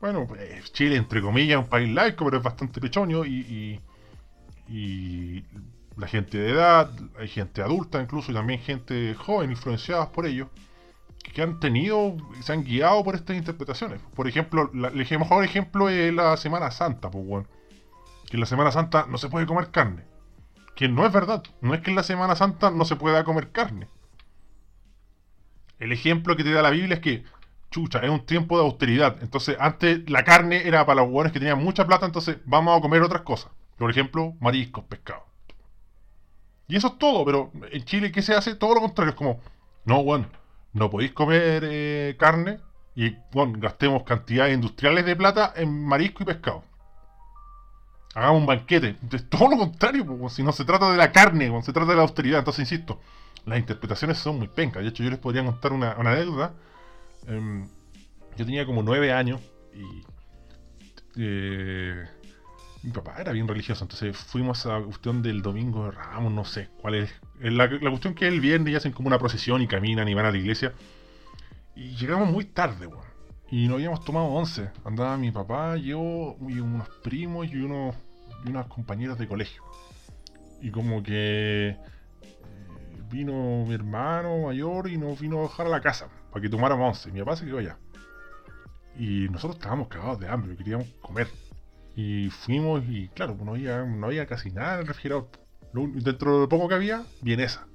bueno, 0.00 0.26
pues, 0.26 0.72
Chile, 0.72 0.96
entre 0.96 1.20
comillas, 1.20 1.58
es 1.58 1.64
un 1.64 1.68
país 1.68 1.92
laico, 1.92 2.24
pero 2.24 2.38
es 2.38 2.42
bastante 2.42 2.80
pechoño 2.80 3.26
y, 3.26 3.80
y, 4.68 5.44
la 5.98 6.08
gente 6.08 6.38
de 6.38 6.50
edad, 6.52 6.90
hay 7.18 7.28
gente 7.28 7.62
adulta 7.62 8.00
incluso, 8.00 8.30
y 8.30 8.34
también 8.34 8.60
gente 8.60 9.14
joven 9.14 9.50
influenciadas 9.50 10.08
por 10.08 10.26
ellos, 10.26 10.48
que 11.22 11.42
han 11.42 11.60
tenido, 11.60 12.16
se 12.40 12.52
han 12.52 12.64
guiado 12.64 13.04
por 13.04 13.14
estas 13.14 13.36
interpretaciones. 13.36 14.00
Por 14.14 14.26
ejemplo, 14.26 14.70
el 14.72 15.18
mejor 15.18 15.44
ejemplo 15.44 15.88
es 15.90 16.12
la 16.12 16.36
Semana 16.38 16.70
Santa, 16.70 17.10
pues 17.10 17.26
bueno. 17.26 17.46
Que 18.26 18.36
en 18.36 18.40
la 18.40 18.46
Semana 18.46 18.72
Santa 18.72 19.06
no 19.08 19.18
se 19.18 19.28
puede 19.28 19.46
comer 19.46 19.70
carne. 19.70 20.04
Que 20.74 20.88
no 20.88 21.06
es 21.06 21.12
verdad. 21.12 21.42
No 21.60 21.74
es 21.74 21.80
que 21.80 21.90
en 21.90 21.96
la 21.96 22.02
Semana 22.02 22.36
Santa 22.36 22.70
no 22.70 22.84
se 22.84 22.96
pueda 22.96 23.24
comer 23.24 23.50
carne. 23.50 23.88
El 25.78 25.92
ejemplo 25.92 26.36
que 26.36 26.44
te 26.44 26.52
da 26.52 26.62
la 26.62 26.70
Biblia 26.70 26.94
es 26.94 27.00
que 27.00 27.24
chucha, 27.70 27.98
es 28.00 28.10
un 28.10 28.24
tiempo 28.24 28.56
de 28.56 28.64
austeridad. 28.64 29.18
Entonces, 29.22 29.56
antes 29.60 30.08
la 30.08 30.24
carne 30.24 30.66
era 30.66 30.86
para 30.86 31.02
los 31.02 31.10
hueones 31.10 31.32
que 31.32 31.38
tenían 31.38 31.62
mucha 31.62 31.86
plata, 31.86 32.06
entonces 32.06 32.38
vamos 32.46 32.76
a 32.76 32.80
comer 32.80 33.02
otras 33.02 33.22
cosas. 33.22 33.50
Por 33.76 33.90
ejemplo, 33.90 34.34
mariscos, 34.40 34.84
pescado. 34.84 35.24
Y 36.68 36.76
eso 36.76 36.88
es 36.88 36.98
todo, 36.98 37.24
pero 37.24 37.52
en 37.70 37.84
Chile, 37.84 38.10
¿qué 38.10 38.22
se 38.22 38.34
hace? 38.34 38.54
Todo 38.54 38.74
lo 38.74 38.80
contrario, 38.80 39.10
es 39.10 39.16
como, 39.16 39.40
no, 39.84 40.02
bueno, 40.02 40.26
no 40.72 40.90
podéis 40.90 41.12
comer 41.12 41.62
eh, 41.64 42.16
carne 42.18 42.58
y, 42.94 43.14
bueno, 43.32 43.58
gastemos 43.58 44.02
cantidades 44.02 44.54
industriales 44.54 45.04
de 45.04 45.14
plata 45.14 45.52
en 45.54 45.84
marisco 45.84 46.22
y 46.22 46.26
pescado. 46.26 46.64
Hagamos 48.16 48.40
un 48.40 48.46
banquete. 48.46 48.96
Es 49.12 49.28
todo 49.28 49.48
lo 49.48 49.58
contrario, 49.58 50.04
pues, 50.04 50.32
si 50.32 50.42
no 50.42 50.50
se 50.50 50.64
trata 50.64 50.90
de 50.90 50.96
la 50.96 51.12
carne, 51.12 51.52
se 51.62 51.72
trata 51.72 51.90
de 51.90 51.96
la 51.96 52.02
austeridad. 52.02 52.40
Entonces, 52.40 52.70
insisto, 52.70 53.00
las 53.44 53.58
interpretaciones 53.58 54.18
son 54.18 54.38
muy 54.38 54.48
pencas. 54.48 54.82
De 54.82 54.88
hecho, 54.88 55.04
yo 55.04 55.10
les 55.10 55.18
podría 55.18 55.44
contar 55.44 55.72
una, 55.72 55.96
una 55.96 56.12
anécdota 56.12 56.54
Em, 57.26 57.68
yo 58.36 58.44
tenía 58.44 58.64
como 58.66 58.82
nueve 58.82 59.12
años 59.12 59.40
y 59.74 60.04
eh, 61.16 62.04
mi 62.82 62.92
papá 62.92 63.16
era 63.18 63.32
bien 63.32 63.48
religioso, 63.48 63.84
entonces 63.84 64.16
fuimos 64.16 64.64
a 64.66 64.78
la 64.78 64.84
cuestión 64.84 65.22
del 65.22 65.42
domingo 65.42 65.86
de 65.86 65.90
Ramos, 65.90 66.32
no 66.32 66.44
sé 66.44 66.68
cuál 66.80 66.94
es. 66.94 67.14
La, 67.40 67.68
cuestión 67.68 68.14
que 68.14 68.28
es 68.28 68.32
el 68.32 68.40
viernes 68.40 68.72
y 68.72 68.76
hacen 68.76 68.92
como 68.92 69.08
una 69.08 69.18
procesión 69.18 69.60
y 69.60 69.66
caminan 69.66 70.08
y 70.08 70.14
van 70.14 70.26
a 70.26 70.30
la 70.30 70.38
iglesia. 70.38 70.72
Y 71.74 71.96
llegamos 71.96 72.30
muy 72.30 72.44
tarde, 72.44 72.88
Y 73.50 73.68
no 73.68 73.74
habíamos 73.74 74.04
tomado 74.04 74.26
once. 74.26 74.70
Andaba 74.84 75.16
mi 75.16 75.30
papá, 75.30 75.76
yo 75.76 76.36
y 76.48 76.60
unos 76.60 76.88
primos 77.02 77.48
y, 77.48 77.56
unos, 77.56 77.94
y 78.46 78.50
unas 78.50 78.66
compañeras 78.66 79.18
de 79.18 79.28
colegio. 79.28 79.62
Y 80.60 80.70
como 80.70 81.02
que 81.02 81.68
eh, 81.68 81.78
vino 83.10 83.64
mi 83.66 83.74
hermano 83.74 84.46
mayor 84.46 84.88
y 84.88 84.96
nos 84.96 85.20
vino 85.20 85.40
a 85.40 85.42
dejar 85.42 85.66
a 85.66 85.70
la 85.70 85.80
casa 85.80 86.08
para 86.30 86.40
que 86.40 86.48
tomáramos 86.48 86.88
once. 86.88 87.10
Mi 87.12 87.20
papá 87.20 87.36
se 87.36 87.44
quedó 87.44 87.58
allá. 87.58 87.78
Y 88.98 89.28
nosotros 89.28 89.56
estábamos 89.56 89.88
cagados 89.88 90.20
de 90.20 90.28
hambre, 90.28 90.56
queríamos 90.56 90.86
comer. 91.00 91.28
Y 91.94 92.30
fuimos 92.30 92.82
y 92.88 93.08
claro, 93.08 93.36
no 93.42 93.52
había, 93.52 93.84
no 93.84 94.06
había 94.06 94.26
casi 94.26 94.50
nada 94.50 94.74
en 94.74 94.80
el 94.80 94.86
refrigerador. 94.86 95.28
Dentro 95.72 96.40
de 96.40 96.48
poco 96.48 96.68
que 96.68 96.74
había, 96.74 97.04
vienesa. 97.20 97.66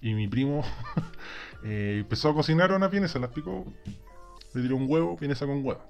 Y 0.00 0.14
mi 0.14 0.28
primo 0.28 0.64
eh, 1.64 1.98
empezó 2.00 2.30
a 2.30 2.34
cocinar 2.34 2.72
una 2.72 2.88
vienesa, 2.88 3.18
la 3.18 3.30
picó, 3.30 3.64
le 4.54 4.62
tiró 4.62 4.76
un 4.76 4.86
huevo, 4.88 5.16
vienesa 5.16 5.46
con 5.46 5.64
huevo. 5.64 5.82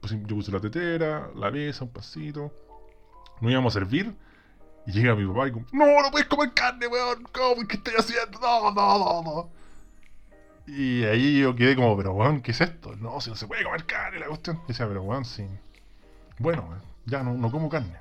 Pues, 0.00 0.12
yo 0.26 0.36
puse 0.36 0.50
la 0.50 0.60
tetera, 0.60 1.30
la 1.36 1.50
mesa, 1.50 1.84
un 1.84 1.92
pasito. 1.92 2.52
No 3.40 3.50
íbamos 3.50 3.74
a 3.74 3.80
servir. 3.80 4.14
Y 4.86 4.92
llega 4.92 5.14
mi 5.14 5.26
papá 5.26 5.48
y 5.48 5.52
como, 5.52 5.66
no, 5.72 6.02
no 6.02 6.10
puedes 6.10 6.26
comer 6.26 6.52
carne, 6.54 6.86
weón. 6.86 7.22
¿Cómo? 7.32 7.66
¿Qué 7.68 7.76
estoy 7.76 7.94
haciendo? 7.96 8.38
No, 8.40 8.72
no, 8.72 8.98
no, 8.98 9.22
no. 9.22 9.50
Y 10.66 11.04
ahí 11.04 11.40
yo 11.40 11.54
quedé 11.54 11.74
como, 11.74 11.96
pero 11.96 12.12
weón, 12.12 12.40
¿qué 12.40 12.52
es 12.52 12.60
esto? 12.60 12.94
No, 12.96 13.20
si 13.20 13.30
no 13.30 13.36
se 13.36 13.46
puede 13.46 13.64
comer 13.64 13.84
carne 13.84 14.18
la 14.18 14.26
cuestión. 14.26 14.60
Y 14.64 14.68
decía, 14.68 14.86
pero 14.86 15.02
weón, 15.02 15.24
sí. 15.24 15.46
Bueno, 16.38 16.68
ya 17.06 17.22
no, 17.22 17.34
no 17.34 17.50
como 17.50 17.68
carne. 17.68 17.96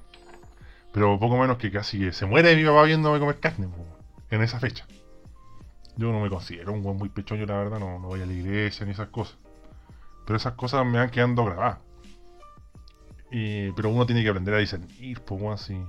Pero 0.91 1.19
poco 1.19 1.37
menos 1.37 1.57
que 1.57 1.71
casi 1.71 2.11
se 2.11 2.25
muere 2.25 2.55
mi 2.55 2.65
papá 2.65 2.83
viéndome 2.83 3.19
comer 3.19 3.39
carne, 3.39 3.67
en 4.29 4.41
esa 4.41 4.59
fecha. 4.59 4.85
Yo 5.97 6.11
no 6.11 6.19
me 6.19 6.29
considero 6.29 6.73
un 6.73 6.83
weón 6.83 6.97
muy 6.97 7.09
pechoño, 7.09 7.45
la 7.45 7.57
verdad, 7.57 7.79
no, 7.79 7.99
no 7.99 8.07
voy 8.07 8.21
a 8.21 8.25
la 8.25 8.33
iglesia 8.33 8.85
ni 8.85 8.91
esas 8.93 9.09
cosas. 9.09 9.37
Pero 10.25 10.37
esas 10.37 10.53
cosas 10.53 10.85
me 10.85 10.97
van 10.97 11.09
quedando 11.09 11.45
grabadas. 11.45 11.79
Y, 13.31 13.71
pero 13.71 13.89
uno 13.89 14.05
tiene 14.05 14.23
que 14.23 14.29
aprender 14.29 14.53
a 14.53 14.57
discernir, 14.57 15.21
pues, 15.21 15.41
weón, 15.41 15.53
así. 15.53 15.73
Eh, 15.73 15.85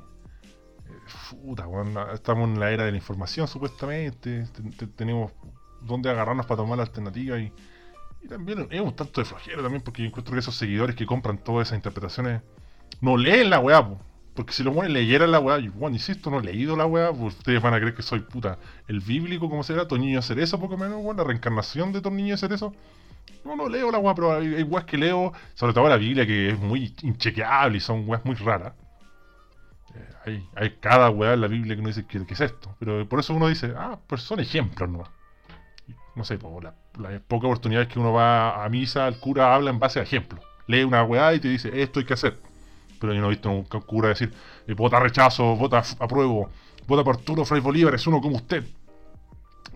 puta, 1.31 1.67
weón, 1.67 1.95
estamos 2.13 2.49
en 2.49 2.61
la 2.61 2.71
era 2.71 2.85
de 2.85 2.93
la 2.93 2.97
información, 2.97 3.49
supuestamente. 3.49 4.47
Tenemos 4.97 5.33
dónde 5.81 6.11
agarrarnos 6.11 6.47
para 6.47 6.59
tomar 6.59 6.79
la 6.79 6.85
alternativa 6.85 7.39
y, 7.39 7.53
también 8.29 8.69
es 8.71 8.81
un 8.81 8.95
tanto 8.95 9.21
de 9.21 9.25
flojera 9.25 9.63
también 9.63 9.83
porque 9.83 10.05
encuentro 10.05 10.33
que 10.33 10.39
esos 10.39 10.55
seguidores 10.55 10.95
que 10.95 11.07
compran 11.07 11.39
todas 11.39 11.67
esas 11.67 11.77
interpretaciones 11.77 12.43
no 13.01 13.17
leen 13.17 13.51
la 13.51 13.59
weá, 13.59 13.85
porque 14.35 14.53
si 14.53 14.63
los 14.63 14.73
buenos 14.73 14.93
leyeran 14.93 15.33
la 15.33 15.41
weá, 15.41 15.59
y 15.59 15.69
bueno, 15.69 15.97
insisto, 15.97 16.31
no 16.31 16.39
he 16.39 16.43
leído 16.45 16.77
la 16.77 16.87
weá, 16.87 17.13
pues 17.13 17.37
ustedes 17.37 17.61
van 17.61 17.75
a 17.75 17.79
creer 17.79 17.95
que 17.95 18.03
soy 18.03 18.21
puta 18.21 18.59
el 18.87 19.01
bíblico, 19.01 19.51
como 19.51 19.65
será, 19.65 19.89
Toñiño 19.89 20.23
Cerezo, 20.23 20.61
poco 20.61 20.77
menos, 20.77 21.05
la 21.17 21.25
reencarnación 21.25 21.93
de 21.93 22.01
Toñiño 22.01 22.37
Cerezo. 22.37 22.73
No, 23.45 23.57
no 23.57 23.69
leo 23.69 23.91
la 23.91 23.99
weá, 23.99 24.15
pero 24.15 24.35
hay, 24.35 24.63
weas 24.63 24.85
que 24.85 24.97
leo, 24.97 25.33
sobre 25.55 25.75
todo 25.75 25.89
la 25.89 25.97
Biblia, 25.97 26.27
que 26.27 26.51
es 26.51 26.59
muy 26.59 26.95
inchequeable 27.03 27.79
y 27.79 27.81
son 27.81 28.09
weas 28.09 28.25
muy 28.25 28.37
raras. 28.37 28.73
Eh, 30.27 30.43
hay, 30.55 30.71
cada 30.81 31.11
weá 31.11 31.35
en 31.35 31.41
la 31.41 31.49
Biblia 31.49 31.75
que 31.75 31.81
uno 31.81 31.89
dice 31.89 32.07
que, 32.07 32.19
es 32.19 32.41
esto, 32.41 32.75
pero 32.79 33.09
por 33.09 33.19
eso 33.19 33.35
uno 33.35 33.49
dice, 33.49 33.75
ah, 33.77 33.99
pues 34.07 34.23
son 34.23 34.39
ejemplos, 34.41 34.89
¿no? 34.89 35.05
no 36.15 36.25
sé, 36.25 36.39
por 36.39 36.63
las 36.63 36.75
la 36.99 37.21
pocas 37.21 37.47
oportunidades 37.47 37.89
que 37.89 37.99
uno 37.99 38.13
va 38.13 38.65
a 38.65 38.69
misa, 38.69 39.09
el 39.09 39.19
cura 39.19 39.55
habla 39.55 39.71
en 39.71 39.79
base 39.79 39.99
a 39.99 40.03
ejemplos. 40.03 40.45
Lee 40.67 40.85
una 40.85 41.03
weá 41.05 41.35
y 41.35 41.41
te 41.41 41.49
dice, 41.49 41.83
esto 41.83 42.01
hay 42.01 42.07
que 42.07 42.15
hacer. 42.15 42.39
Pero 43.01 43.15
yo 43.15 43.21
no 43.21 43.27
he 43.27 43.31
visto 43.31 43.51
un 43.51 43.65
cura 43.65 44.11
decir, 44.11 44.33
eh, 44.67 44.75
vota 44.75 45.01
rechazo, 45.01 45.57
vota 45.57 45.83
apruebo, 45.99 46.51
vota 46.87 47.03
por 47.03 47.17
Arturo 47.17 47.45
Fray 47.45 47.61
Bolívar, 47.61 47.95
es 47.95 48.07
uno 48.07 48.21
como 48.21 48.37
usted. 48.37 48.65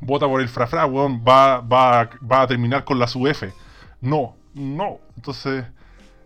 Vota 0.01 0.27
por 0.27 0.41
el 0.41 0.49
frafra, 0.49 0.87
weón, 0.87 1.23
va, 1.27 1.61
va, 1.61 2.11
va 2.31 2.43
a 2.43 2.47
terminar 2.47 2.85
con 2.85 2.99
la 2.99 3.07
UF. 3.07 3.45
No, 4.01 4.37
no. 4.55 5.01
Entonces, 5.17 5.65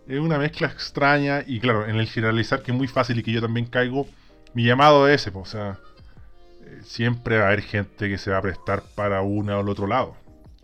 es 0.07 0.19
una 0.19 0.37
mezcla 0.37 0.67
extraña 0.67 1.43
y 1.45 1.59
claro, 1.59 1.87
en 1.87 1.95
el 1.95 2.07
generalizar 2.07 2.61
que 2.61 2.71
es 2.71 2.77
muy 2.77 2.87
fácil 2.87 3.19
y 3.19 3.23
que 3.23 3.31
yo 3.31 3.41
también 3.41 3.65
caigo, 3.65 4.07
mi 4.53 4.65
llamado 4.65 5.07
es 5.07 5.27
ese, 5.27 5.37
o 5.37 5.45
sea, 5.45 5.79
siempre 6.83 7.37
va 7.37 7.45
a 7.45 7.47
haber 7.47 7.61
gente 7.61 8.09
que 8.09 8.17
se 8.17 8.31
va 8.31 8.37
a 8.37 8.41
prestar 8.41 8.83
para 8.95 9.21
uno 9.21 9.57
o 9.57 9.61
el 9.61 9.69
otro 9.69 9.87
lado. 9.87 10.15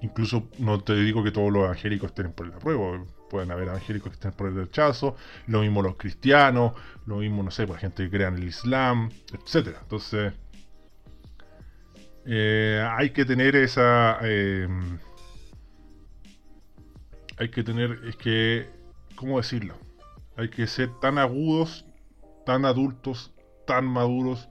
Incluso 0.01 0.47
no 0.59 0.81
te 0.81 0.95
digo 0.95 1.23
que 1.23 1.31
todos 1.31 1.51
los 1.51 1.63
evangélicos 1.63 2.09
estén 2.09 2.31
por 2.31 2.47
el 2.47 2.53
apruebo, 2.53 3.05
pueden 3.29 3.51
haber 3.51 3.69
evangélicos 3.69 4.09
que 4.09 4.15
estén 4.15 4.31
por 4.31 4.47
el 4.47 4.55
rechazo, 4.55 5.15
lo 5.47 5.61
mismo 5.61 5.81
los 5.81 5.95
cristianos, 5.95 6.73
lo 7.05 7.17
mismo, 7.17 7.41
no 7.41 7.51
sé, 7.51 7.63
por 7.63 7.75
pues, 7.75 7.81
gente 7.81 8.03
que 8.03 8.09
crea 8.09 8.27
en 8.27 8.35
el 8.35 8.43
Islam, 8.43 9.09
etc. 9.33 9.75
Entonces, 9.81 10.33
eh, 12.27 12.85
hay 12.97 13.11
que 13.11 13.25
tener 13.25 13.55
esa... 13.55 14.19
Eh, 14.21 14.67
hay 17.37 17.49
que 17.49 17.63
tener, 17.63 18.01
es 18.07 18.15
que, 18.15 18.67
¿cómo 19.15 19.37
decirlo? 19.37 19.75
Hay 20.35 20.49
que 20.49 20.67
ser 20.67 20.89
tan 20.99 21.17
agudos, 21.17 21.85
tan 22.45 22.65
adultos, 22.65 23.31
tan 23.65 23.85
maduros 23.85 24.49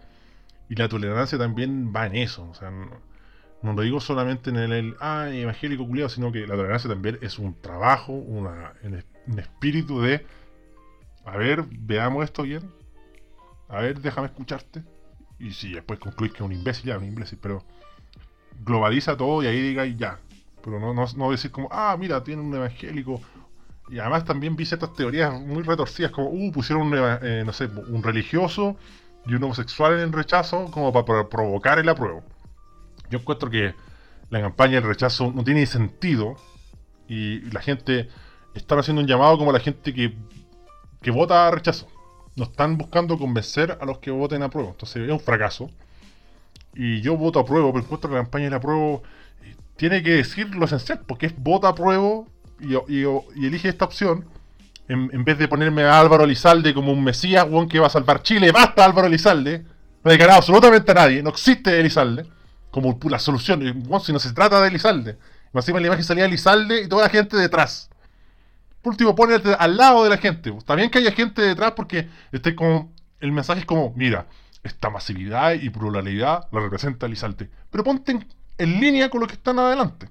y 0.69 0.77
la 0.77 0.89
tolerancia 0.89 1.39
también 1.39 1.93
va 1.95 2.07
en 2.07 2.17
eso. 2.17 2.49
O 2.49 2.55
sea, 2.55 2.71
no, 2.71 3.73
lo 3.73 3.83
digo 3.83 4.01
solamente 4.01 4.51
en 4.51 4.57
el, 4.57 4.97
ah, 5.01 5.29
evangélico 5.31 5.87
culiado, 5.87 6.09
sino 6.09 6.33
que 6.33 6.47
la 6.47 6.55
tolerancia 6.55 6.89
también 6.89 7.19
es 7.23 7.39
un 7.39 7.61
trabajo, 7.61 8.13
un 8.13 8.49
espíritu 9.39 10.01
de, 10.01 10.25
a 11.25 11.37
ver, 11.37 11.65
veamos 11.71 12.25
esto 12.25 12.45
bien. 12.45 12.63
A 13.69 13.81
ver, 13.81 14.01
déjame 14.01 14.29
escucharte. 14.29 14.85
Y 15.39 15.53
si 15.53 15.73
después 15.73 15.99
concluís 15.99 16.33
que 16.33 16.39
es 16.39 16.43
un 16.43 16.53
imbécil, 16.53 16.87
ya, 16.87 16.99
un 16.99 17.05
imbécil, 17.05 17.39
pero 17.41 17.63
globaliza 18.65 19.17
todo 19.17 19.43
y 19.43 19.47
ahí 19.47 19.61
diga 19.61 19.85
ya. 19.87 20.19
Pero 20.63 20.81
no, 20.81 20.95
no, 20.95 21.31
decir 21.31 21.51
como, 21.51 21.69
ah, 21.71 21.97
mira, 21.99 22.23
tiene 22.25 22.43
un 22.43 22.55
evangélico. 22.55 23.21
Y 23.89 23.99
además 23.99 24.25
también 24.25 24.57
vi 24.57 24.67
ciertas 24.67 24.95
teorías 24.95 25.41
muy 25.41 25.63
retorcidas, 25.63 26.11
como, 26.11 26.31
uh, 26.31 26.53
pusieron 26.53 26.89
un, 26.89 26.95
eh, 26.97 27.43
no 27.45 27.53
sé, 27.53 27.67
un 27.67 28.03
religioso 28.03 28.77
y 29.27 29.35
un 29.35 29.45
homosexual 29.45 29.95
en 29.95 30.01
el 30.01 30.13
rechazo 30.13 30.71
como 30.71 30.93
para 30.93 31.29
provocar 31.29 31.79
el 31.79 31.89
apruebo. 31.89 32.25
Yo 33.11 33.19
encuentro 33.19 33.51
que 33.51 33.75
la 34.31 34.41
campaña 34.41 34.75
del 34.75 34.85
rechazo 34.85 35.33
no 35.33 35.45
tiene 35.45 35.67
sentido 35.67 36.37
y 37.09 37.41
la 37.53 37.61
gente 37.61 38.09
está 38.55 38.79
haciendo 38.79 39.03
un 39.03 39.09
llamado 39.09 39.39
como 39.39 39.53
la 39.53 39.61
gente 39.61 39.95
que, 39.95 40.17
que 41.01 41.11
vota 41.11 41.51
rechazo. 41.51 41.87
No 42.37 42.45
están 42.45 42.79
buscando 42.79 43.19
convencer 43.19 43.79
a 43.81 43.85
los 43.85 43.99
que 43.99 44.11
voten 44.11 44.43
a 44.43 44.51
prueba. 44.51 44.71
Entonces 44.71 45.03
es 45.03 45.11
un 45.11 45.21
fracaso. 45.21 45.71
Y 46.75 47.01
yo 47.01 47.17
voto 47.17 47.41
a 47.41 47.47
prueba, 47.47 47.73
pero 47.73 47.85
encuentro 47.85 48.11
que 48.11 48.17
la 48.17 48.23
campaña 48.23 48.45
del 48.45 48.55
apruebo 48.55 49.03
eh, 49.43 49.57
tiene 49.77 50.03
que 50.03 50.11
decir 50.11 50.55
lo 50.55 50.67
esencial, 50.67 51.01
porque 51.07 51.27
es 51.27 51.35
vota 51.37 51.69
a 51.69 51.75
prueba 51.75 52.25
y, 52.61 53.45
elige 53.45 53.69
esta 53.69 53.87
opción 53.87 54.25
en, 54.89 55.25
vez 55.25 55.39
de 55.39 55.49
ponerme 55.49 55.83
a 55.83 55.99
Álvaro 55.99 56.25
Elizalde 56.25 56.73
como 56.73 56.93
un 56.93 57.03
mesías, 57.03 57.47
que 57.69 57.81
va 57.81 57.89
a 57.89 57.91
salvar 57.91 58.23
Chile, 58.23 58.53
basta 58.53 58.85
Álvaro 58.85 59.09
Elizalde, 59.09 59.65
no 60.05 60.11
ganado 60.13 60.39
absolutamente 60.39 60.93
a 60.93 60.95
nadie, 60.95 61.23
no 61.23 61.31
existe 61.31 61.81
Elizalde, 61.81 62.27
como 62.71 62.99
la 63.09 63.19
solución, 63.19 63.61
si 64.03 64.13
no 64.13 64.19
se 64.19 64.33
trata 64.33 64.61
de 64.61 64.69
Elizalde. 64.69 65.17
Encima 65.53 65.79
en 65.79 65.85
la 65.85 65.87
imagen 65.89 66.05
salía 66.05 66.27
Elizalde 66.27 66.83
y 66.83 66.89
toda 66.89 67.05
la 67.05 67.09
gente 67.09 67.37
detrás. 67.37 67.89
Último, 68.89 69.15
ponerte 69.15 69.55
al 69.55 69.77
lado 69.77 70.05
de 70.05 70.11
la 70.11 70.19
gente. 70.19 70.53
También 70.65 70.91
que 70.91 70.99
haya 70.99 71.13
gente 71.13 71.43
detrás 71.43 71.73
porque 71.73 72.09
este 72.33 72.55
como, 72.55 72.93
el 73.21 73.33
mensaje 73.33 73.61
es 73.61 73.67
como, 73.67 73.93
mira, 73.97 74.27
esta 74.63 74.91
masividad 74.91 75.55
y 75.55 75.71
pluralidad 75.71 76.49
la 76.53 76.61
representa 76.61 77.09
Lizalte. 77.09 77.51
Pero 77.71 77.85
ponte 77.85 78.19
en, 78.59 78.81
línea 78.81 79.09
con 79.11 79.21
los 79.21 79.29
que 79.29 79.35
están 79.35 79.59
adelante. 79.59 80.11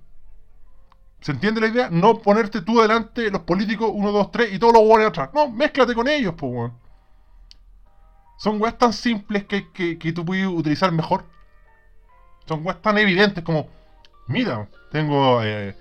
¿Se 1.21 1.31
entiende 1.31 1.61
la 1.61 1.67
idea? 1.67 1.89
No 1.89 2.19
ponerte 2.19 2.61
tú 2.61 2.79
delante, 2.79 3.29
los 3.31 3.41
políticos, 3.41 3.89
uno, 3.93 4.11
dos, 4.11 4.31
tres, 4.31 4.53
y 4.53 4.59
todos 4.59 4.73
los 4.73 4.83
hueones 4.83 5.07
atrás. 5.07 5.29
No, 5.33 5.49
mézclate 5.49 5.95
con 5.95 6.07
ellos, 6.07 6.35
pues, 6.37 6.51
weón. 6.51 6.73
Son 8.37 8.61
weas 8.61 8.77
tan 8.77 8.93
simples 8.93 9.45
que, 9.45 9.71
que, 9.71 10.13
tú 10.13 10.25
puedes 10.25 10.45
utilizar 10.45 10.91
mejor. 10.91 11.25
Son 12.47 12.65
weas 12.65 12.81
tan 12.81 12.97
evidentes 12.97 13.43
como, 13.43 13.69
mira, 14.27 14.67
tengo, 14.91 15.41
eh, 15.41 15.75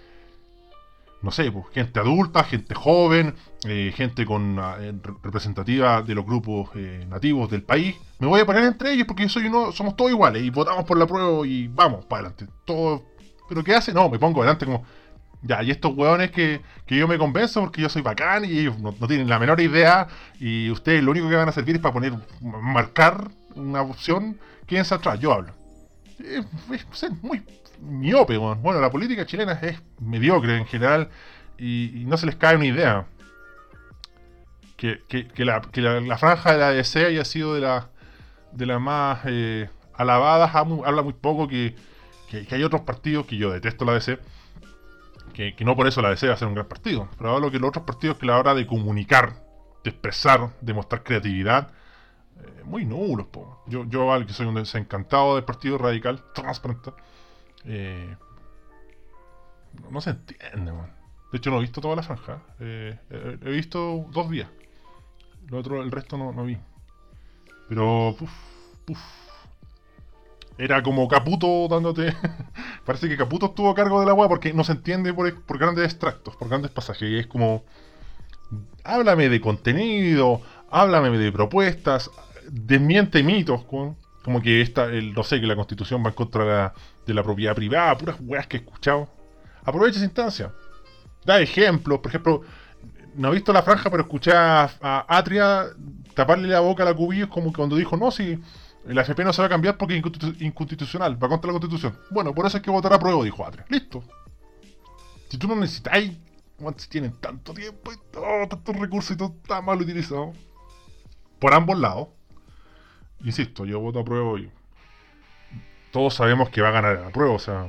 no 1.25 1.31
sé, 1.31 1.51
pues, 1.51 1.64
gente 1.72 1.99
adulta, 1.99 2.45
gente 2.45 2.75
joven, 2.75 3.35
eh, 3.66 3.93
gente 3.97 4.27
con 4.27 4.59
eh, 4.81 4.93
representativa 5.22 6.03
de 6.03 6.14
los 6.14 6.25
grupos 6.25 6.70
nativos 7.09 7.51
del 7.51 7.62
país. 7.62 7.97
Me 8.18 8.27
voy 8.27 8.41
a 8.41 8.47
poner 8.47 8.64
entre 8.64 8.93
ellos 8.93 9.07
porque 9.07 9.25
yo 9.25 9.29
soy 9.31 9.47
uno, 9.47 9.72
somos 9.72 9.97
todos 9.97 10.11
iguales 10.11 10.43
y 10.43 10.51
votamos 10.51 10.85
por 10.85 10.99
la 10.99 11.07
prueba 11.07 11.47
y 11.47 11.66
vamos 11.68 12.05
para 12.05 12.29
adelante. 12.29 12.47
Todo, 12.64 13.03
pero 13.49 13.64
¿qué 13.64 13.75
hace? 13.75 13.93
No, 13.93 14.09
me 14.09 14.18
pongo 14.18 14.43
adelante 14.43 14.66
como 14.66 14.85
ya, 15.45 15.62
y 15.62 15.70
estos 15.70 15.95
hueones 15.95 16.31
que, 16.31 16.62
yo 16.87 17.07
me 17.07 17.18
convenzo 17.18 17.61
porque 17.61 17.83
yo 17.83 17.89
soy 17.89 18.03
bacán 18.03 18.45
y 18.47 18.59
ellos 18.59 18.79
no, 18.79 18.93
tienen 19.07 19.29
la 19.29 19.39
menor 19.39 19.61
idea 19.61 20.09
y 20.41 20.70
ustedes 20.70 21.03
lo 21.03 21.11
único 21.11 21.29
que 21.29 21.37
van 21.37 21.49
a 21.49 21.53
servir 21.53 21.77
es 21.77 21.83
para 21.83 21.93
poner, 21.93 22.14
marcar 22.41 23.29
una 23.55 23.83
opción, 23.83 24.39
quédense 24.66 24.95
atrás, 24.95 25.20
yo 25.20 25.33
hablo. 25.33 25.53
Es, 26.31 26.47
muy 27.22 27.43
miope, 27.81 28.37
bueno. 28.37 28.81
la 28.81 28.91
política 28.91 29.27
chilena 29.27 29.53
es 29.62 29.81
mediocre 30.01 30.57
en 30.57 30.66
general 30.66 31.11
y, 31.59 32.05
no 32.07 32.16
se 32.16 32.27
les 32.27 32.37
cae 32.37 32.57
una 32.57 32.66
idea. 32.66 33.07
Que, 34.77 35.01
la, 35.39 36.18
franja 36.18 36.53
de 36.53 36.59
la 36.59 36.68
ADC 36.68 36.97
haya 37.07 37.25
sido 37.25 37.55
de 37.55 37.61
las 37.62 37.87
de 38.53 38.66
las 38.66 38.81
más 38.81 39.20
eh, 39.25 39.68
alabadas, 39.95 40.55
habla 40.55 41.03
muy 41.03 41.14
poco 41.14 41.49
que, 41.49 41.75
que, 42.29 42.47
hay 42.55 42.62
otros 42.62 42.83
partidos 42.83 43.27
que 43.27 43.37
yo 43.37 43.51
detesto 43.51 43.85
la 43.85 43.93
ADC 43.93 44.20
que, 45.35 45.64
no 45.64 45.77
por 45.77 45.87
eso 45.87 46.01
la 46.01 46.11
DC 46.11 46.29
va 46.29 46.35
a 46.35 46.37
ser 46.37 46.49
un 46.49 46.55
gran 46.55 46.66
partido, 46.66 47.09
pero 47.18 47.35
hablo 47.35 47.51
que 47.51 47.59
los 47.59 47.68
otros 47.68 47.85
partidos 47.85 48.16
que 48.16 48.27
la 48.27 48.39
hora 48.39 48.55
de 48.55 48.66
comunicar, 48.66 49.35
de 49.83 49.91
expresar, 49.91 50.51
de 50.61 50.72
mostrar 50.72 51.03
creatividad, 51.03 51.72
eh, 52.47 52.62
muy 52.64 52.84
nulos. 52.84 53.26
Po. 53.26 53.62
Yo, 53.66 53.84
yo, 53.86 54.09
que 54.26 54.32
soy 54.32 54.47
un 54.47 54.55
desencantado 54.55 55.36
del 55.36 55.45
Partido 55.45 55.78
Radical, 55.78 56.22
transparente, 56.34 56.92
eh, 57.64 58.16
no, 59.90 60.01
se 60.01 60.11
entiende, 60.11 60.72
man. 60.72 60.92
De 61.32 61.38
hecho, 61.38 61.51
no 61.51 61.57
he 61.59 61.61
visto 61.61 61.80
toda 61.80 61.97
la 61.97 62.03
franja. 62.03 62.42
Eh, 62.61 62.97
he 63.11 63.51
visto 63.51 64.07
dos 64.12 64.30
días. 64.30 64.49
Lo 65.49 65.59
otro, 65.59 65.82
el 65.82 65.90
resto 65.90 66.16
no, 66.16 66.32
no 66.32 66.45
vi. 66.45 66.57
Pero, 67.68 68.16
era 70.59 70.82
como 70.82 71.09
Caputo 71.09 71.66
dándote. 71.68 72.14
Parece 72.84 73.09
que 73.09 73.16
Caputo 73.16 73.47
estuvo 73.47 73.70
a 73.70 73.74
cargo 73.74 74.01
de 74.01 74.07
la 74.07 74.14
weá 74.14 74.28
porque 74.28 74.53
no 74.53 74.64
se 74.64 74.72
entiende 74.72 75.12
por, 75.12 75.59
grandes 75.59 75.84
extractos, 75.84 76.36
por 76.36 76.49
grandes 76.49 76.70
pasajes. 76.70 77.11
Y 77.11 77.18
es 77.18 77.26
como. 77.26 77.64
Háblame 78.84 79.28
de 79.30 79.40
contenido, 79.40 80.42
háblame 80.70 81.16
de 81.16 81.32
propuestas, 81.32 82.11
desmiente 82.51 83.22
mitos, 83.22 83.64
con, 83.64 83.97
como 84.24 84.40
que 84.40 84.62
esta, 84.62 84.86
el, 84.86 85.12
no 85.12 85.22
sé, 85.22 85.40
que 85.40 85.47
la 85.47 85.57
constitución 85.57 86.03
va 86.05 86.09
en 86.09 86.14
contra 86.14 86.74
de 87.07 87.14
la, 87.14 87.22
propiedad 87.22 87.55
privada, 87.55 87.97
puras 87.97 88.16
weas 88.20 88.47
que 88.47 88.57
he 88.57 88.61
escuchado. 88.61 89.09
Aprovecha 89.64 89.97
esa 89.97 90.07
instancia. 90.07 90.53
Da 91.24 91.40
ejemplos, 91.40 92.01
por 92.01 92.11
ejemplo, 92.11 92.42
no 93.14 93.28
he 93.28 93.32
visto 93.32 93.53
la 93.53 93.62
franja, 93.62 93.90
pero 93.90 94.03
escuché 94.03 94.32
a, 94.34 94.70
Atria 95.09 95.66
taparle 96.14 96.49
la 96.49 96.61
boca 96.61 96.82
a 96.82 96.86
la 96.86 96.95
Cubillos 96.95 97.28
como 97.28 97.53
cuando 97.53 97.76
dijo, 97.76 97.97
no, 97.97 98.11
si 98.11 98.38
el 98.86 98.99
AFP 98.99 99.24
no 99.24 99.32
se 99.32 99.42
va 99.42 99.47
a 99.47 99.51
cambiar 99.51 99.76
porque 99.76 99.97
es 99.97 100.40
inconstitucional, 100.40 101.22
va 101.22 101.28
contra 101.28 101.49
la 101.49 101.59
constitución. 101.59 101.99
Bueno, 102.11 102.34
por 102.34 102.47
eso 102.47 102.59
hay 102.59 102.62
que 102.62 102.70
votar 102.70 102.92
a 102.92 102.99
prueba, 102.99 103.22
dijo 103.24 103.47
Atria. 103.47 103.64
Listo. 103.68 104.05
Si 105.28 105.38
tú 105.38 105.49
no 105.49 105.57
necesitas, 105.57 105.99
si 106.76 106.88
tienen 106.88 107.12
tanto 107.20 107.53
tiempo 107.55 107.92
y 107.92 107.97
todo, 108.11 108.49
tantos 108.49 108.76
recursos 108.76 109.12
y 109.12 109.16
todo 109.16 109.34
está 109.42 109.61
mal 109.61 109.80
utilizado. 109.80 110.32
Por 111.38 111.55
ambos 111.55 111.78
lados. 111.78 112.09
Insisto, 113.25 113.64
yo 113.64 113.81
voto 113.81 114.01
a 114.01 114.05
prueba 114.05 114.39
y 114.39 114.51
todos 115.91 116.14
sabemos 116.14 116.51
que 116.51 116.61
va 116.61 116.68
a 116.68 116.72
ganar 116.72 116.99
la 116.99 117.11
prueba. 117.11 117.33
O 117.33 117.39
sea, 117.39 117.68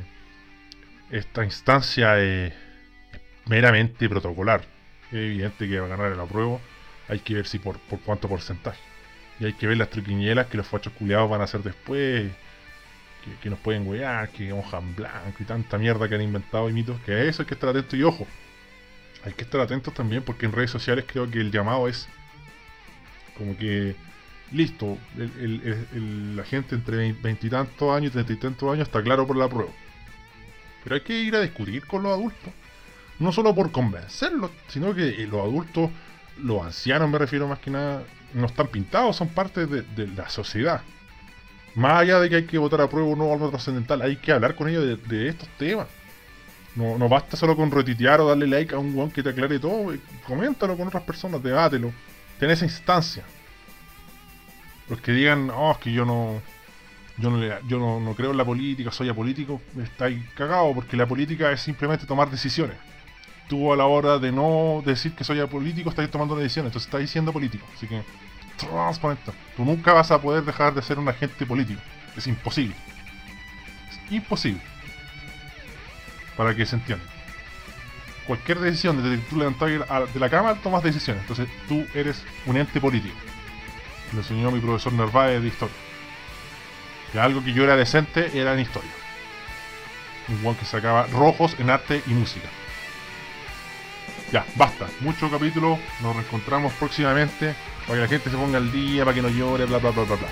esta 1.10 1.46
instancia 1.46 2.20
es 2.20 2.54
meramente 3.46 4.10
protocolar. 4.10 4.62
Es 5.12 5.14
evidente 5.14 5.70
que 5.70 5.80
va 5.80 5.86
a 5.86 5.90
ganar 5.90 6.12
el 6.12 6.20
apruebo. 6.20 6.60
Hay 7.08 7.20
que 7.20 7.36
ver 7.36 7.48
si 7.48 7.60
por, 7.60 7.80
por 7.80 8.00
cuánto 8.02 8.28
porcentaje. 8.28 8.80
Y 9.40 9.46
hay 9.46 9.54
que 9.54 9.68
ver 9.68 9.78
las 9.78 9.90
triquiñelas 9.90 10.48
que 10.48 10.58
los 10.58 10.68
fachos 10.68 10.92
culiados 10.94 11.30
van 11.30 11.42
a 11.42 11.46
hacer 11.46 11.62
después. 11.62 12.32
Que, 13.42 13.50
nos 13.50 13.58
pueden 13.60 13.88
wear, 13.88 14.30
que 14.30 14.54
hojan 14.54 14.96
blanco 14.96 15.38
y 15.40 15.46
tanta 15.46 15.80
mierda 15.80 16.08
que 16.08 16.16
han 16.16 16.22
inventado 16.22 16.70
y 16.70 16.74
mitos. 16.74 17.00
Que 17.02 17.14
a 17.14 17.24
eso 17.24 17.42
hay 17.42 17.48
que 17.48 17.54
estar 17.56 17.70
atentos 17.70 17.98
y 17.98 18.04
ojo. 18.04 18.28
Hay 19.24 19.34
que 19.34 19.44
estar 19.44 19.62
atentos 19.62 19.94
también 19.94 20.22
porque 20.22 20.46
en 20.46 20.52
redes 20.52 20.70
sociales 20.70 21.06
creo 21.08 21.30
que 21.32 21.40
el 21.40 21.52
llamado 21.52 21.88
es 21.88 22.08
como 23.38 23.58
que 23.58 23.96
listo, 24.52 24.98
la 25.16 26.44
gente 26.44 26.76
entre 26.76 27.14
veintitantos 27.14 27.96
años 27.96 28.10
y 28.10 28.14
treinta 28.14 28.34
y 28.34 28.38
tantos 28.38 28.72
años 28.72 28.88
está 28.88 29.02
claro 29.02 29.26
por 29.26 29.38
la 29.38 29.48
prueba. 29.48 29.72
Pero 30.84 30.96
hay 30.96 31.02
que 31.02 31.20
ir 31.20 31.36
a 31.36 31.42
discutir 31.42 31.86
con 31.88 32.04
los 32.04 32.14
adultos. 32.14 32.54
No 33.18 33.32
solo 33.32 33.56
por 33.56 33.72
convencerlos, 33.72 34.52
sino 34.68 34.94
que 34.94 35.26
los 35.28 35.42
adultos, 35.42 35.90
los 36.38 36.64
ancianos 36.64 37.10
me 37.10 37.18
refiero 37.18 37.48
más 37.48 37.60
que 37.60 37.72
nada, 37.72 38.04
no 38.34 38.46
están 38.46 38.68
pintados, 38.68 39.16
son 39.16 39.30
parte 39.30 39.66
de, 39.66 40.08
la 40.08 40.30
sociedad. 40.30 40.82
Más 41.76 42.02
allá 42.02 42.20
de 42.20 42.30
que 42.30 42.36
hay 42.36 42.46
que 42.46 42.58
votar 42.58 42.82
a 42.82 42.90
prueba 42.90 43.10
o 43.10 43.16
no 43.16 43.32
algo 43.32 43.50
trascendental, 43.50 44.02
hay 44.02 44.18
que 44.18 44.32
hablar 44.32 44.56
con 44.56 44.70
ellos 44.70 45.00
de, 45.08 45.28
estos 45.28 45.50
temas. 45.58 45.88
No, 46.76 46.98
no, 46.98 47.08
basta 47.08 47.38
solo 47.38 47.56
con 47.56 47.72
retitear 47.72 48.20
o 48.20 48.28
darle 48.28 48.48
like 48.48 48.76
a 48.76 48.78
un 48.78 48.94
guan 48.94 49.10
que 49.10 49.24
te 49.24 49.30
aclare 49.30 49.60
todo. 49.60 49.94
Coméntalo 50.28 50.76
con 50.76 50.88
otras 50.90 51.04
personas, 51.04 51.42
debátelo. 51.42 51.92
Ten 52.38 52.52
esa 52.52 52.66
instancia. 52.66 53.24
Los 54.90 55.02
que 55.02 55.12
digan, 55.12 55.50
oh, 55.50 55.72
es 55.72 55.78
que 55.80 55.92
yo 55.92 56.06
no. 56.06 56.42
Yo 57.18 57.30
no, 57.30 57.40
yo 57.62 57.80
no, 57.80 58.14
creo 58.14 58.32
en 58.32 58.38
la 58.38 58.44
política, 58.44 58.92
soy 58.92 59.08
apolítico, 59.08 59.62
estáis 59.82 60.22
cagado 60.36 60.74
porque 60.74 60.98
la 60.98 61.06
política 61.06 61.50
es 61.50 61.62
simplemente 61.62 62.06
tomar 62.06 62.30
decisiones. 62.30 62.76
Tú 63.48 63.72
a 63.72 63.78
la 63.78 63.86
hora 63.86 64.20
de 64.20 64.34
no 64.34 64.84
decir 64.86 65.14
que 65.14 65.24
soy 65.24 65.40
apolítico, 65.40 65.90
estás 65.90 66.12
tomando 66.12 66.36
decisión, 66.36 66.66
entonces 66.66 66.88
estás 66.94 67.10
siendo 67.10 67.32
político. 67.32 67.66
Así 67.74 67.88
que 67.88 68.04
transparente. 68.58 69.32
Tú 69.56 69.64
nunca 69.64 69.94
vas 69.94 70.12
a 70.12 70.22
poder 70.22 70.44
dejar 70.44 70.74
de 70.74 70.82
ser 70.82 71.00
un 71.00 71.08
agente 71.08 71.46
político. 71.46 71.82
Es 72.16 72.28
imposible. 72.28 72.76
Es 73.90 74.12
imposible. 74.12 74.62
Para 76.36 76.56
que 76.56 76.66
se 76.66 76.76
entienda. 76.76 77.06
Cualquier 78.28 78.60
decisión, 78.60 79.02
desde 79.02 79.24
que 79.24 79.30
tú 79.30 79.38
levantas 79.38 79.70
de 80.14 80.20
la 80.20 80.30
cama, 80.30 80.56
tomas 80.56 80.84
decisiones. 80.84 81.22
Entonces 81.22 81.48
tú 81.68 81.86
eres 81.94 82.24
un 82.46 82.58
ente 82.58 82.82
político. 82.82 83.16
Lo 84.14 84.20
enseñó 84.20 84.52
mi 84.52 84.60
profesor 84.60 84.94
Narváez 84.94 85.42
de 85.42 85.48
historia. 85.48 85.76
Que 87.12 87.20
algo 87.20 87.44
que 87.44 87.54
yo 87.54 87.64
era 87.64 87.76
decente 87.76 88.32
era 88.40 88.54
en 88.54 88.60
historia. 88.60 88.92
Un 90.28 90.42
buen 90.42 90.56
que 90.56 90.66
sacaba 90.66 91.08
rojos 91.08 91.56
en 91.60 91.70
arte 91.70 92.02
y 92.08 92.12
música. 92.12 92.48
Ya, 94.32 94.46
basta. 94.56 94.88
Mucho 95.02 95.30
capítulo. 95.30 95.80
Nos 96.02 96.16
reencontramos 96.16 96.74
próximamente 96.74 97.56
para 97.86 97.96
que 97.96 98.02
la 98.02 98.08
gente 98.08 98.30
se 98.30 98.38
ponga 98.38 98.58
al 98.58 98.72
día, 98.72 99.06
para 99.06 99.16
que 99.16 99.22
no 99.22 99.30
llore, 99.30 99.66
bla, 99.66 99.78
bla, 99.78 99.92
bla, 99.92 100.04
bla, 100.04 100.16
bla. 100.16 100.28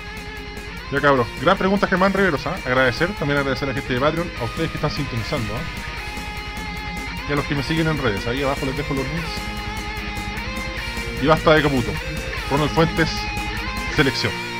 Ya 0.92 1.00
cabros, 1.00 1.26
gran 1.40 1.56
pregunta 1.56 1.86
Germán 1.86 2.12
Riveros, 2.12 2.46
¿ah? 2.46 2.56
agradecer, 2.64 3.08
también 3.14 3.38
agradecer 3.38 3.68
a 3.68 3.72
la 3.72 3.78
gente 3.78 3.94
de 3.94 4.00
Patreon, 4.00 4.30
a 4.40 4.44
ustedes 4.44 4.70
que 4.70 4.76
están 4.76 4.90
sintonizando, 4.90 5.54
¿ah? 5.54 5.60
y 7.28 7.32
a 7.32 7.36
los 7.36 7.44
que 7.46 7.54
me 7.54 7.62
siguen 7.62 7.88
en 7.88 7.98
redes, 7.98 8.26
ahí 8.26 8.42
abajo 8.42 8.66
les 8.66 8.76
dejo 8.76 8.94
los 8.94 9.04
links. 9.08 9.30
Y 11.22 11.26
basta 11.26 11.54
de 11.54 11.62
Caputo, 11.62 11.90
Ronald 12.50 12.70
Fuentes, 12.70 13.10
selección. 13.94 14.53